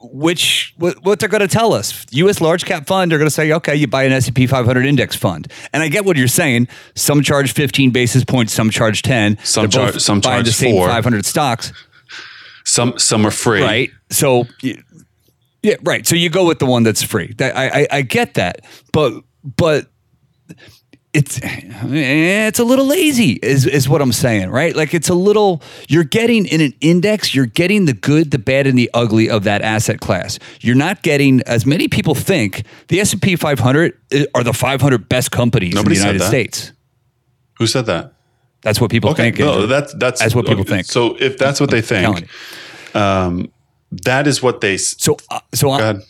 which 0.00 0.74
what, 0.76 1.02
what 1.04 1.18
they're 1.20 1.28
going 1.28 1.40
to 1.40 1.48
tell 1.48 1.72
us. 1.72 2.06
U.S. 2.10 2.40
large 2.40 2.64
cap 2.64 2.86
fund, 2.86 3.10
they're 3.10 3.18
going 3.18 3.26
to 3.26 3.34
say, 3.34 3.52
okay, 3.52 3.74
you 3.74 3.86
buy 3.86 4.04
an 4.04 4.12
S&P 4.12 4.46
500 4.46 4.86
index 4.86 5.16
fund, 5.16 5.50
and 5.72 5.82
I 5.82 5.88
get 5.88 6.04
what 6.04 6.16
you're 6.16 6.28
saying. 6.28 6.68
Some 6.94 7.22
charge 7.22 7.52
15 7.52 7.90
basis 7.90 8.24
points, 8.24 8.52
some 8.52 8.70
charge 8.70 9.02
10. 9.02 9.38
Some 9.44 9.66
They're 9.66 9.90
char- 9.90 9.98
some 9.98 10.20
buying 10.20 10.44
the 10.44 10.50
charge 10.50 10.56
same 10.56 10.74
four. 10.74 10.88
500 10.88 11.24
stocks. 11.26 11.72
Some 12.64 12.98
some 12.98 13.26
are 13.26 13.30
free. 13.30 13.62
Right. 13.62 13.90
So, 14.10 14.44
yeah, 15.62 15.76
right. 15.82 16.06
So 16.06 16.16
you 16.16 16.28
go 16.28 16.46
with 16.46 16.58
the 16.58 16.66
one 16.66 16.82
that's 16.82 17.02
free. 17.02 17.32
That, 17.38 17.56
I, 17.56 17.80
I, 17.80 17.86
I 17.90 18.02
get 18.02 18.34
that, 18.34 18.60
but 18.92 19.22
but 19.56 19.86
it's 21.14 21.40
it's 21.42 22.58
a 22.58 22.64
little 22.64 22.84
lazy 22.84 23.32
is 23.42 23.66
is 23.66 23.88
what 23.88 24.02
I'm 24.02 24.12
saying, 24.12 24.50
right? 24.50 24.76
Like 24.76 24.92
it's 24.92 25.08
a 25.08 25.14
little 25.14 25.62
you're 25.88 26.04
getting 26.04 26.44
in 26.46 26.60
an 26.60 26.74
index, 26.80 27.34
you're 27.34 27.46
getting 27.46 27.86
the 27.86 27.94
good, 27.94 28.30
the 28.30 28.38
bad 28.38 28.66
and 28.66 28.78
the 28.78 28.90
ugly 28.92 29.30
of 29.30 29.44
that 29.44 29.62
asset 29.62 30.00
class. 30.00 30.38
You're 30.60 30.76
not 30.76 31.02
getting 31.02 31.40
as 31.42 31.64
many 31.64 31.88
people 31.88 32.14
think 32.14 32.64
the 32.88 33.00
S&P 33.00 33.36
500 33.36 33.98
are 34.34 34.44
the 34.44 34.52
500 34.52 35.08
best 35.08 35.30
companies 35.30 35.74
Nobody 35.74 35.96
in 35.96 36.02
the 36.02 36.08
United. 36.08 36.26
States. 36.26 36.72
Who 37.58 37.66
said 37.66 37.86
that? 37.86 38.12
That's 38.60 38.80
what 38.80 38.90
people 38.90 39.10
Okay, 39.10 39.30
think. 39.30 39.38
no, 39.38 39.66
that's 39.66 39.94
that's 39.94 40.20
That's 40.20 40.34
what 40.34 40.44
people 40.46 40.60
okay, 40.62 40.70
think. 40.82 40.86
So 40.86 41.16
if 41.18 41.38
that's 41.38 41.58
what 41.60 41.70
they 41.70 41.80
think, 41.80 42.28
um, 42.94 43.50
that 43.90 44.26
is 44.26 44.42
what 44.42 44.60
they. 44.60 44.76
So 44.76 45.16
uh, 45.30 45.40
so 45.54 45.68
Go 45.68 45.72
I, 45.72 45.80
ahead. 45.80 46.02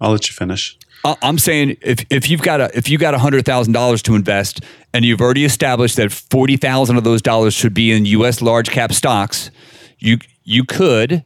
I'll 0.00 0.10
let 0.10 0.28
you 0.28 0.34
finish. 0.34 0.76
I'm 1.04 1.36
saying 1.36 1.76
if, 1.82 2.04
if 2.08 2.30
you've 2.30 2.40
got 2.40 2.60
a 2.62 2.76
if 2.76 2.88
you 2.88 2.96
got 2.96 3.14
hundred 3.14 3.44
thousand 3.44 3.74
dollars 3.74 4.00
to 4.02 4.14
invest 4.14 4.62
and 4.94 5.04
you've 5.04 5.20
already 5.20 5.44
established 5.44 5.96
that 5.96 6.10
forty 6.10 6.56
thousand 6.56 6.96
of 6.96 7.04
those 7.04 7.20
dollars 7.20 7.52
should 7.52 7.74
be 7.74 7.92
in 7.92 8.06
U.S. 8.06 8.40
large 8.40 8.70
cap 8.70 8.92
stocks, 8.92 9.50
you 9.98 10.18
you 10.44 10.64
could 10.64 11.22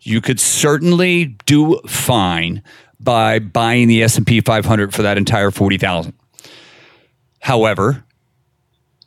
you 0.00 0.20
could 0.20 0.40
certainly 0.40 1.36
do 1.46 1.80
fine 1.86 2.62
by 2.98 3.38
buying 3.38 3.86
the 3.86 4.02
S 4.02 4.16
and 4.16 4.26
P 4.26 4.40
500 4.40 4.92
for 4.92 5.02
that 5.02 5.16
entire 5.16 5.52
forty 5.52 5.78
thousand. 5.78 6.14
However, 7.40 8.04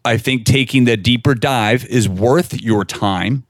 I 0.06 0.18
think 0.18 0.46
taking 0.46 0.86
the 0.86 0.96
deeper 0.96 1.36
dive 1.36 1.86
is 1.86 2.08
worth 2.08 2.62
your 2.62 2.86
time 2.86 3.44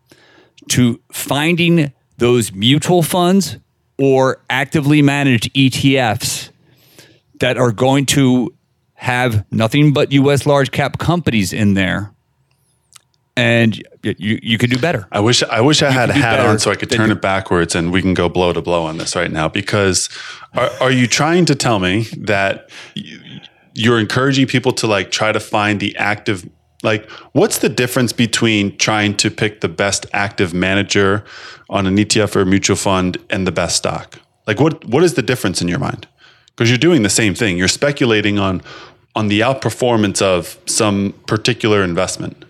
to 0.70 1.00
finding 1.12 1.94
those 2.18 2.52
mutual 2.52 3.04
funds 3.04 3.58
or 4.00 4.42
actively 4.50 5.02
managed 5.02 5.54
ETFs 5.54 6.50
that 7.40 7.58
are 7.58 7.72
going 7.72 8.06
to 8.06 8.54
have 8.94 9.46
nothing 9.52 9.94
but 9.94 10.12
US 10.12 10.46
large 10.46 10.72
cap 10.72 10.98
companies 10.98 11.54
in 11.54 11.74
there. 11.74 12.14
And 13.36 13.78
you, 14.04 14.40
you 14.42 14.58
could 14.58 14.70
do 14.70 14.78
better. 14.78 15.08
I 15.14 15.22
wish 15.22 15.44
I 15.44 15.62
wish 15.62 15.82
I 15.82 15.92
had 15.92 16.10
a 16.10 16.14
hat 16.14 16.42
on 16.42 16.60
so 16.60 16.72
I 16.72 16.76
could 16.76 16.92
turn 16.92 17.10
it 17.10 17.22
backwards 17.22 17.74
and 17.74 17.94
we 17.94 18.02
can 18.02 18.14
go 18.14 18.28
blow 18.28 18.52
to 18.52 18.62
blow 18.62 18.84
on 18.84 18.98
this 18.98 19.16
right 19.16 19.32
now. 19.32 19.48
Because 19.48 20.10
are, 20.56 20.70
are 20.82 20.92
you 20.92 21.08
trying 21.08 21.46
to 21.46 21.56
tell 21.56 21.80
me 21.80 22.02
that 22.18 22.70
you, 22.96 23.40
you're 23.74 23.98
encouraging 23.98 24.48
people 24.48 24.74
to 24.74 24.88
like 24.88 25.10
try 25.12 25.32
to 25.32 25.40
find 25.40 25.80
the 25.80 25.96
active 25.96 26.50
like 26.84 27.10
what's 27.34 27.60
the 27.60 27.70
difference 27.70 28.14
between 28.14 28.78
trying 28.78 29.16
to 29.18 29.30
pick 29.30 29.62
the 29.62 29.68
best 29.68 30.06
active 30.14 30.54
manager 30.54 31.24
on 31.70 31.86
an 31.86 31.98
ETF 31.98 32.36
or 32.36 32.42
a 32.42 32.46
mutual 32.46 32.76
fund 32.76 33.18
and 33.30 33.46
the 33.46 33.52
best 33.52 33.76
stock? 33.78 34.20
Like 34.48 34.60
what 34.60 34.86
what 34.86 35.04
is 35.04 35.16
the 35.16 35.22
difference 35.22 35.62
in 35.62 35.68
your 35.68 35.80
mind? 35.80 36.08
Because 36.48 36.70
you're 36.70 36.78
doing 36.78 37.04
the 37.04 37.10
same 37.10 37.36
thing. 37.36 37.58
You're 37.58 37.68
speculating 37.68 38.40
on 38.40 38.62
on 39.16 39.28
the 39.28 39.42
outperformance 39.42 40.22
of 40.22 40.58
some 40.66 41.14
particular 41.28 41.84
investment. 41.84 42.46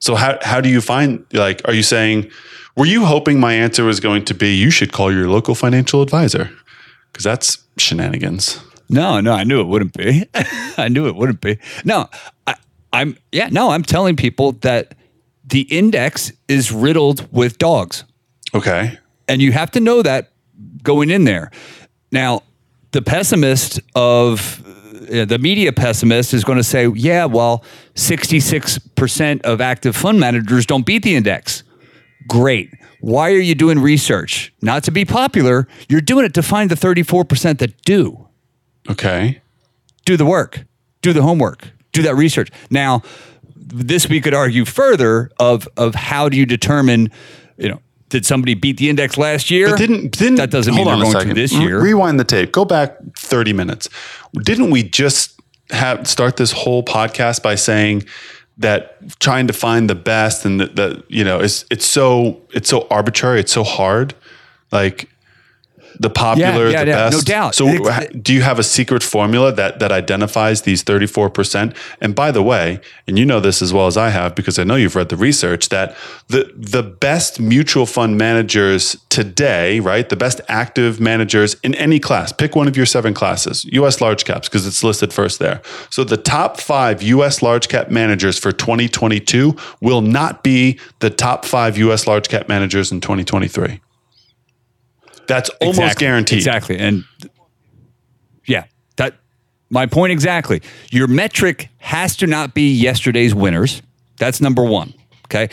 So 0.00 0.16
how 0.16 0.38
how 0.42 0.60
do 0.60 0.68
you 0.68 0.80
find 0.80 1.24
like 1.32 1.62
are 1.64 1.74
you 1.74 1.84
saying 1.84 2.30
were 2.76 2.86
you 2.86 3.04
hoping 3.04 3.38
my 3.38 3.54
answer 3.54 3.84
was 3.84 4.00
going 4.00 4.24
to 4.24 4.34
be 4.34 4.56
you 4.56 4.70
should 4.70 4.92
call 4.92 5.12
your 5.12 5.28
local 5.28 5.54
financial 5.54 6.02
advisor? 6.02 6.50
Cuz 7.12 7.22
that's 7.22 7.58
shenanigans. 7.78 8.60
No, 8.88 9.20
no, 9.20 9.32
I 9.32 9.44
knew 9.44 9.60
it 9.60 9.68
wouldn't 9.68 9.94
be. 9.94 10.26
I 10.76 10.88
knew 10.88 11.06
it 11.06 11.16
wouldn't 11.16 11.40
be. 11.40 11.58
No, 11.84 12.10
I, 12.46 12.56
I'm, 12.92 13.16
yeah, 13.30 13.48
no, 13.50 13.70
I'm 13.70 13.82
telling 13.82 14.16
people 14.16 14.52
that 14.60 14.94
the 15.44 15.62
index 15.62 16.32
is 16.48 16.70
riddled 16.72 17.32
with 17.32 17.58
dogs. 17.58 18.04
Okay. 18.54 18.98
And 19.28 19.40
you 19.40 19.52
have 19.52 19.70
to 19.72 19.80
know 19.80 20.02
that 20.02 20.32
going 20.82 21.10
in 21.10 21.24
there. 21.24 21.50
Now, 22.10 22.42
the 22.92 23.02
pessimist 23.02 23.80
of 23.94 24.62
uh, 25.10 25.24
the 25.24 25.38
media 25.38 25.72
pessimist 25.72 26.34
is 26.34 26.44
going 26.44 26.58
to 26.58 26.64
say, 26.64 26.86
yeah, 26.88 27.24
well, 27.24 27.64
66% 27.94 29.42
of 29.42 29.60
active 29.60 29.96
fund 29.96 30.20
managers 30.20 30.66
don't 30.66 30.86
beat 30.86 31.02
the 31.02 31.16
index. 31.16 31.62
Great. 32.28 32.70
Why 33.00 33.32
are 33.32 33.38
you 33.38 33.54
doing 33.54 33.80
research? 33.80 34.52
Not 34.62 34.84
to 34.84 34.90
be 34.90 35.04
popular. 35.04 35.66
You're 35.88 36.00
doing 36.00 36.24
it 36.24 36.34
to 36.34 36.42
find 36.42 36.70
the 36.70 36.76
34% 36.76 37.58
that 37.58 37.82
do. 37.82 38.28
Okay. 38.88 39.40
Do 40.04 40.16
the 40.16 40.26
work, 40.26 40.64
do 41.00 41.12
the 41.12 41.22
homework, 41.22 41.70
do 41.92 42.02
that 42.02 42.14
research. 42.14 42.50
Now, 42.70 43.02
this 43.56 44.08
we 44.08 44.20
could 44.20 44.34
argue 44.34 44.64
further 44.64 45.30
of 45.38 45.68
of 45.76 45.94
how 45.94 46.28
do 46.28 46.36
you 46.36 46.46
determine, 46.46 47.10
you 47.56 47.68
know, 47.68 47.80
did 48.08 48.26
somebody 48.26 48.54
beat 48.54 48.76
the 48.76 48.90
index 48.90 49.16
last 49.16 49.50
year? 49.50 49.70
But 49.70 49.78
didn't 49.78 50.10
didn't 50.12 50.36
that 50.36 50.50
doesn't 50.50 50.74
mean 50.74 50.84
hold 50.86 51.00
they're 51.00 51.06
on 51.06 51.10
a 51.10 51.12
going 51.12 51.28
to 51.28 51.34
this 51.34 51.52
mm-hmm. 51.52 51.62
year? 51.62 51.80
Rewind 51.80 52.20
the 52.20 52.24
tape. 52.24 52.52
Go 52.52 52.64
back 52.64 52.98
30 53.16 53.52
minutes. 53.52 53.88
Didn't 54.42 54.70
we 54.70 54.82
just 54.82 55.40
have 55.70 56.06
start 56.06 56.36
this 56.36 56.52
whole 56.52 56.82
podcast 56.82 57.42
by 57.42 57.54
saying 57.54 58.04
that 58.58 59.18
trying 59.18 59.46
to 59.46 59.52
find 59.52 59.88
the 59.88 59.94
best 59.94 60.44
and 60.44 60.60
that 60.60 60.76
the, 60.76 61.02
you 61.08 61.24
know 61.24 61.40
it's 61.40 61.64
it's 61.70 61.86
so 61.86 62.42
it's 62.50 62.68
so 62.68 62.86
arbitrary, 62.90 63.40
it's 63.40 63.52
so 63.52 63.64
hard. 63.64 64.14
Like 64.70 65.08
the 65.98 66.10
popular, 66.10 66.68
yeah, 66.70 66.84
the 66.84 66.90
yeah, 66.90 66.96
no 67.04 67.10
best. 67.10 67.26
doubt. 67.26 67.54
So, 67.54 67.68
It's- 67.68 68.06
do 68.22 68.32
you 68.32 68.42
have 68.42 68.58
a 68.58 68.62
secret 68.62 69.02
formula 69.02 69.52
that 69.52 69.78
that 69.80 69.92
identifies 69.92 70.62
these 70.62 70.82
thirty 70.82 71.06
four 71.06 71.30
percent? 71.30 71.74
And 72.00 72.14
by 72.14 72.30
the 72.30 72.42
way, 72.42 72.80
and 73.06 73.18
you 73.18 73.24
know 73.26 73.40
this 73.40 73.62
as 73.62 73.72
well 73.72 73.86
as 73.86 73.96
I 73.96 74.10
have 74.10 74.34
because 74.34 74.58
I 74.58 74.64
know 74.64 74.74
you've 74.76 74.96
read 74.96 75.08
the 75.08 75.16
research 75.16 75.68
that 75.70 75.96
the 76.28 76.50
the 76.56 76.82
best 76.82 77.40
mutual 77.40 77.86
fund 77.86 78.16
managers 78.18 78.96
today, 79.08 79.80
right? 79.80 80.08
The 80.08 80.16
best 80.16 80.40
active 80.48 81.00
managers 81.00 81.56
in 81.62 81.74
any 81.74 81.98
class. 81.98 82.32
Pick 82.32 82.56
one 82.56 82.68
of 82.68 82.76
your 82.76 82.86
seven 82.86 83.14
classes, 83.14 83.64
U.S. 83.72 84.00
large 84.00 84.24
caps, 84.24 84.48
because 84.48 84.66
it's 84.66 84.82
listed 84.82 85.12
first 85.12 85.38
there. 85.38 85.60
So 85.90 86.04
the 86.04 86.16
top 86.16 86.60
five 86.60 87.02
U.S. 87.02 87.42
large 87.42 87.68
cap 87.68 87.90
managers 87.90 88.38
for 88.38 88.52
2022 88.52 89.54
will 89.80 90.00
not 90.00 90.42
be 90.42 90.78
the 91.00 91.10
top 91.10 91.44
five 91.44 91.76
U.S. 91.78 92.06
large 92.06 92.28
cap 92.28 92.48
managers 92.48 92.90
in 92.92 93.00
2023. 93.00 93.80
That's 95.28 95.50
almost 95.60 95.78
Exactly, 95.78 96.06
guaranteed. 96.06 96.38
Exactly. 96.38 96.78
And 96.78 97.04
yeah, 98.46 98.64
that 98.96 99.14
my 99.70 99.86
point 99.86 100.12
exactly. 100.12 100.62
Your 100.90 101.06
metric 101.06 101.68
has 101.78 102.16
to 102.16 102.26
not 102.26 102.54
be 102.54 102.72
yesterday's 102.72 103.34
winners. 103.34 103.82
That's 104.18 104.40
number 104.40 104.64
one. 104.64 104.94
Okay. 105.26 105.48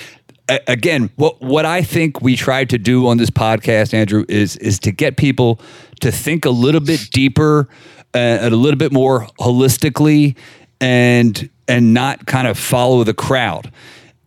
A- 0.49 0.59
again, 0.67 1.09
what 1.15 1.41
what 1.41 1.65
I 1.65 1.81
think 1.83 2.21
we 2.21 2.35
tried 2.35 2.69
to 2.71 2.77
do 2.77 3.07
on 3.07 3.17
this 3.17 3.29
podcast, 3.29 3.93
Andrew, 3.93 4.25
is 4.27 4.57
is 4.57 4.79
to 4.79 4.91
get 4.91 5.17
people 5.17 5.59
to 6.01 6.11
think 6.11 6.45
a 6.45 6.49
little 6.49 6.81
bit 6.81 7.01
deeper 7.11 7.67
uh, 8.13 8.17
and 8.17 8.53
a 8.53 8.57
little 8.57 8.77
bit 8.77 8.91
more 8.91 9.27
holistically, 9.39 10.35
and 10.81 11.49
and 11.67 11.93
not 11.93 12.25
kind 12.25 12.47
of 12.47 12.57
follow 12.57 13.03
the 13.03 13.13
crowd. 13.13 13.71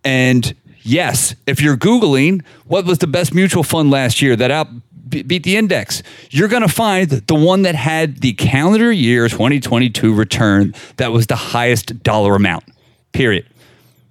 And 0.05 0.55
yes, 0.83 1.35
if 1.47 1.61
you're 1.61 1.76
googling 1.76 2.45
what 2.66 2.85
was 2.85 2.99
the 2.99 3.07
best 3.07 3.35
mutual 3.35 3.62
fund 3.62 3.91
last 3.91 4.22
year 4.22 4.37
that 4.37 4.51
out 4.51 4.68
beat 5.09 5.43
the 5.43 5.57
index, 5.57 6.03
you're 6.30 6.49
going 6.49 6.62
to 6.62 6.68
find 6.68 7.11
the 7.11 7.35
one 7.35 7.62
that 7.62 7.74
had 7.74 8.18
the 8.20 8.33
calendar 8.33 8.91
year 8.91 9.28
2022 9.28 10.14
return 10.14 10.74
that 10.97 11.12
was 11.12 11.26
the 11.26 11.37
highest 11.37 12.03
dollar 12.03 12.35
amount. 12.35 12.64
Period. 13.12 13.47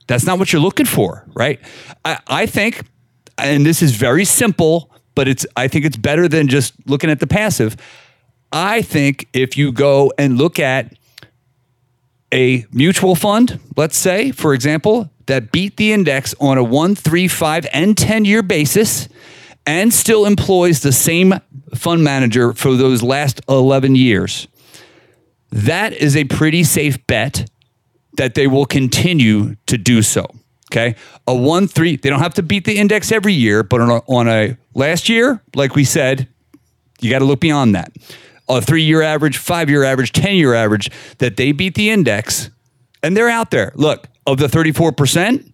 That's 0.07 0.26
not 0.26 0.38
what 0.38 0.53
you're 0.53 0.61
looking 0.61 0.86
for, 0.86 1.26
right? 1.34 1.59
I, 2.05 2.19
I 2.28 2.45
think, 2.45 2.84
and 3.38 3.65
this 3.65 3.82
is 3.82 3.95
very 3.95 4.26
simple, 4.26 4.91
but 5.15 5.28
it's 5.28 5.45
I 5.55 5.67
think 5.67 5.86
it's 5.86 5.97
better 5.97 6.28
than 6.28 6.47
just 6.47 6.74
looking 6.86 7.09
at 7.09 7.19
the 7.19 7.28
passive. 7.28 7.78
I 8.51 8.82
think 8.82 9.28
if 9.34 9.57
you 9.57 9.72
go 9.72 10.11
and 10.17 10.38
look 10.38 10.59
at 10.59 10.93
a 12.34 12.65
mutual 12.72 13.15
fund, 13.15 13.59
let's 13.76 13.97
say, 13.97 14.32
for 14.32 14.53
example, 14.53 15.09
that 15.32 15.49
beat 15.49 15.77
the 15.77 15.93
index 15.93 16.36
on 16.41 16.57
a 16.57 16.63
one, 16.63 16.93
three, 16.93 17.25
five, 17.25 17.65
and 17.71 17.97
10 17.97 18.25
year 18.25 18.43
basis 18.43 19.07
and 19.65 19.93
still 19.93 20.25
employs 20.25 20.82
the 20.82 20.91
same 20.91 21.34
fund 21.73 22.03
manager 22.03 22.51
for 22.51 22.75
those 22.75 23.01
last 23.01 23.39
11 23.47 23.95
years, 23.95 24.49
that 25.49 25.93
is 25.93 26.17
a 26.17 26.25
pretty 26.25 26.65
safe 26.65 27.07
bet 27.07 27.49
that 28.17 28.36
they 28.36 28.45
will 28.45 28.65
continue 28.65 29.55
to 29.67 29.77
do 29.77 30.01
so. 30.01 30.25
Okay. 30.69 30.95
A 31.25 31.34
one, 31.34 31.65
three, 31.65 31.95
they 31.95 32.09
don't 32.09 32.19
have 32.19 32.34
to 32.34 32.43
beat 32.43 32.65
the 32.65 32.77
index 32.77 33.09
every 33.09 33.34
year, 33.34 33.63
but 33.63 33.79
on 33.79 33.89
a, 33.89 33.97
on 34.07 34.27
a 34.27 34.57
last 34.73 35.07
year, 35.07 35.41
like 35.55 35.75
we 35.75 35.86
said, 35.86 36.27
you 36.99 37.09
got 37.09 37.19
to 37.19 37.25
look 37.25 37.39
beyond 37.39 37.73
that. 37.75 37.93
A 38.49 38.59
three 38.59 38.84
year 38.84 39.01
average, 39.01 39.38
five 39.38 39.69
year 39.69 39.86
average, 39.86 40.11
10 40.11 40.36
year 40.36 40.53
average, 40.53 40.91
that 41.19 41.38
they 41.38 41.53
beat 41.53 41.75
the 41.75 41.89
index 41.89 42.49
and 43.04 43.16
they're 43.16 43.30
out 43.30 43.52
there. 43.52 43.72
Look, 43.76 44.08
of 44.26 44.38
the 44.38 44.47
34%, 44.47 45.52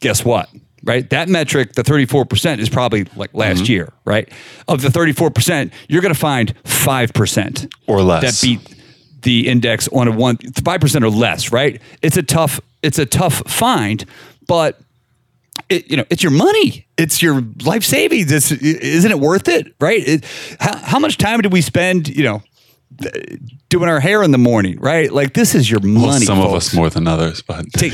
guess 0.00 0.24
what? 0.24 0.48
Right? 0.84 1.08
That 1.10 1.28
metric, 1.28 1.74
the 1.74 1.82
34%, 1.82 2.58
is 2.58 2.68
probably 2.68 3.04
like 3.16 3.34
last 3.34 3.62
mm-hmm. 3.62 3.72
year, 3.72 3.92
right? 4.04 4.30
Of 4.68 4.80
the 4.82 4.88
34%, 4.88 5.72
you're 5.88 6.02
going 6.02 6.14
to 6.14 6.18
find 6.18 6.54
5% 6.64 7.72
Or 7.86 8.02
less. 8.02 8.40
that 8.40 8.46
beat 8.46 8.76
the 9.22 9.48
index 9.48 9.88
on 9.88 10.08
a 10.08 10.12
one, 10.12 10.36
5% 10.36 11.02
or 11.02 11.10
less, 11.10 11.52
right? 11.52 11.82
It's 12.02 12.16
a 12.16 12.22
tough, 12.22 12.60
it's 12.82 12.98
a 12.98 13.06
tough 13.06 13.42
find, 13.50 14.04
but 14.46 14.80
it, 15.68 15.90
you 15.90 15.96
know, 15.96 16.04
it's 16.08 16.22
your 16.22 16.32
money. 16.32 16.86
It's 16.96 17.20
your 17.20 17.44
life 17.64 17.84
savings. 17.84 18.32
It's, 18.32 18.52
isn't 18.52 19.10
it 19.10 19.18
worth 19.18 19.48
it? 19.48 19.74
Right. 19.80 20.06
It, 20.06 20.24
how, 20.60 20.76
how 20.76 20.98
much 20.98 21.18
time 21.18 21.40
did 21.40 21.52
we 21.52 21.60
spend, 21.60 22.08
you 22.08 22.24
know, 22.24 22.42
doing 23.68 23.88
our 23.88 24.00
hair 24.00 24.22
in 24.22 24.30
the 24.30 24.38
morning, 24.38 24.78
right? 24.80 25.12
Like 25.12 25.34
this 25.34 25.54
is 25.54 25.70
your 25.70 25.80
money. 25.80 26.06
Well, 26.06 26.20
some 26.20 26.40
of 26.40 26.52
us 26.52 26.74
more 26.74 26.90
than 26.90 27.06
others, 27.06 27.42
but 27.42 27.66
Take, 27.72 27.92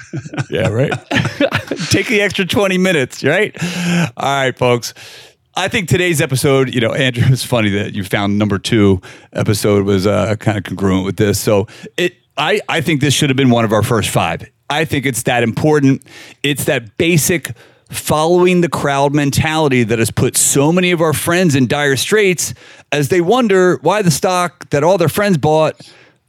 yeah, 0.50 0.68
right. 0.68 0.92
Take 1.90 2.08
the 2.08 2.20
extra 2.20 2.44
20 2.44 2.78
minutes, 2.78 3.24
right? 3.24 3.56
All 4.16 4.44
right, 4.44 4.56
folks. 4.56 4.94
I 5.58 5.68
think 5.68 5.88
today's 5.88 6.20
episode, 6.20 6.74
you 6.74 6.80
know, 6.82 6.92
Andrew, 6.92 7.24
it's 7.28 7.44
funny 7.44 7.70
that 7.70 7.94
you 7.94 8.04
found 8.04 8.38
number 8.38 8.58
two 8.58 9.00
episode 9.32 9.86
was 9.86 10.06
uh, 10.06 10.36
kind 10.36 10.58
of 10.58 10.64
congruent 10.64 11.04
with 11.04 11.16
this. 11.16 11.40
So 11.40 11.66
it, 11.96 12.14
I, 12.36 12.60
I 12.68 12.82
think 12.82 13.00
this 13.00 13.14
should 13.14 13.30
have 13.30 13.36
been 13.36 13.50
one 13.50 13.64
of 13.64 13.72
our 13.72 13.82
first 13.82 14.10
five. 14.10 14.48
I 14.68 14.84
think 14.84 15.06
it's 15.06 15.22
that 15.22 15.42
important. 15.42 16.02
It's 16.42 16.64
that 16.64 16.98
basic 16.98 17.52
following 17.90 18.60
the 18.60 18.68
crowd 18.68 19.14
mentality 19.14 19.84
that 19.84 19.98
has 19.98 20.10
put 20.10 20.36
so 20.36 20.72
many 20.72 20.90
of 20.90 21.00
our 21.00 21.12
friends 21.12 21.54
in 21.54 21.66
dire 21.66 21.96
straits 21.96 22.52
as 22.90 23.08
they 23.08 23.20
wonder 23.20 23.78
why 23.82 24.02
the 24.02 24.10
stock 24.10 24.68
that 24.70 24.82
all 24.82 24.98
their 24.98 25.08
friends 25.08 25.38
bought 25.38 25.80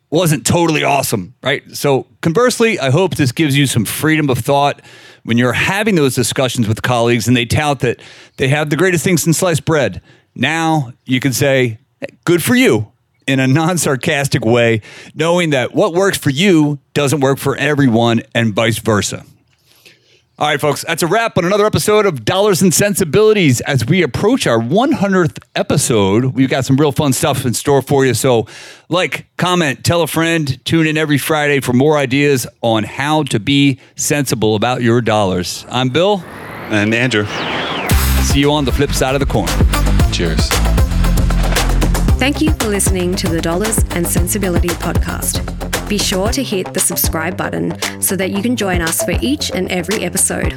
wasn't 0.10 0.46
totally 0.46 0.84
awesome, 0.84 1.34
right? 1.44 1.70
So, 1.72 2.08
conversely, 2.22 2.80
I 2.80 2.92
hope 2.92 3.16
this 3.16 3.32
gives 3.32 3.58
you 3.58 3.66
some 3.66 3.86
freedom 3.86 4.30
of 4.30 4.38
thought 4.38 4.82
when 5.24 5.38
you're 5.38 5.54
having 5.54 5.96
those 5.96 6.16
discussions 6.16 6.68
with 6.68 6.82
colleagues 6.82 7.28
and 7.28 7.36
they 7.36 7.46
tout 7.46 7.80
that 7.82 8.02
they 8.38 8.48
have 8.48 8.70
the 8.70 8.78
greatest 8.78 9.04
thing 9.04 9.18
since 9.18 9.40
sliced 9.40 9.66
bread. 9.66 10.02
Now 10.36 10.94
you 11.06 11.20
can 11.20 11.34
say, 11.34 11.80
good 12.24 12.42
for 12.42 12.56
you 12.56 12.92
in 13.28 13.40
a 13.40 13.48
non 13.48 13.78
sarcastic 13.78 14.46
way, 14.46 14.82
knowing 15.14 15.50
that 15.50 15.76
what 15.76 15.94
works 15.94 16.18
for 16.18 16.30
you 16.30 16.80
doesn't 16.94 17.20
work 17.20 17.40
for 17.40 17.58
everyone 17.58 18.22
and 18.34 18.54
vice 18.54 18.80
versa. 18.80 19.26
All 20.40 20.48
right, 20.48 20.62
folks, 20.62 20.86
that's 20.88 21.02
a 21.02 21.08
wrap 21.08 21.36
on 21.40 21.46
another 21.46 21.66
episode 21.66 22.06
of 22.06 22.24
Dollars 22.24 22.62
and 22.62 22.72
Sensibilities. 22.72 23.60
As 23.62 23.84
we 23.88 24.04
approach 24.04 24.46
our 24.46 24.60
100th 24.60 25.40
episode, 25.56 26.26
we've 26.26 26.50
got 26.50 26.64
some 26.64 26.76
real 26.78 26.92
fun 26.92 27.12
stuff 27.12 27.44
in 27.44 27.56
store 27.56 27.82
for 27.82 28.06
you. 28.06 28.14
So, 28.14 28.46
like, 28.88 29.26
comment, 29.38 29.84
tell 29.84 30.04
a 30.04 30.08
friend, 30.08 30.64
tune 30.64 30.86
in 30.86 30.96
every 30.96 31.18
Friday 31.18 31.60
for 31.60 31.74
more 31.74 31.98
ideas 31.98 32.46
on 32.62 32.84
how 32.84 33.24
to 33.24 33.40
be 33.40 33.80
sensible 33.96 34.54
about 34.54 34.84
your 34.84 35.02
dollars. 35.02 35.66
I'm 35.70 35.90
Bill. 35.90 36.20
and 36.70 36.94
Andrew, 36.94 37.26
See 38.26 38.40
you 38.42 38.52
on 38.52 38.64
the 38.66 38.72
flip 38.72 38.92
side 38.92 39.16
of 39.16 39.20
the 39.20 39.26
coin. 39.26 39.48
cheers. 40.12 40.50
Thank 42.20 42.42
you 42.42 42.52
for 42.54 42.68
listening 42.68 43.16
to 43.16 43.28
the 43.28 43.42
Dollars 43.42 43.80
and 43.92 44.06
Sensibility 44.08 44.68
podcast. 44.70 45.44
Be 45.88 45.98
sure 45.98 46.32
to 46.32 46.44
hit 46.44 46.74
the 46.74 46.80
subscribe 46.80 47.38
button 47.38 47.80
so 48.02 48.16
that 48.18 48.32
you 48.32 48.42
can 48.42 48.56
join 48.56 48.82
us 48.82 49.04
for 49.04 49.14
each 49.22 49.52
and 49.52 49.72
every 49.72 50.04
episode. 50.04 50.54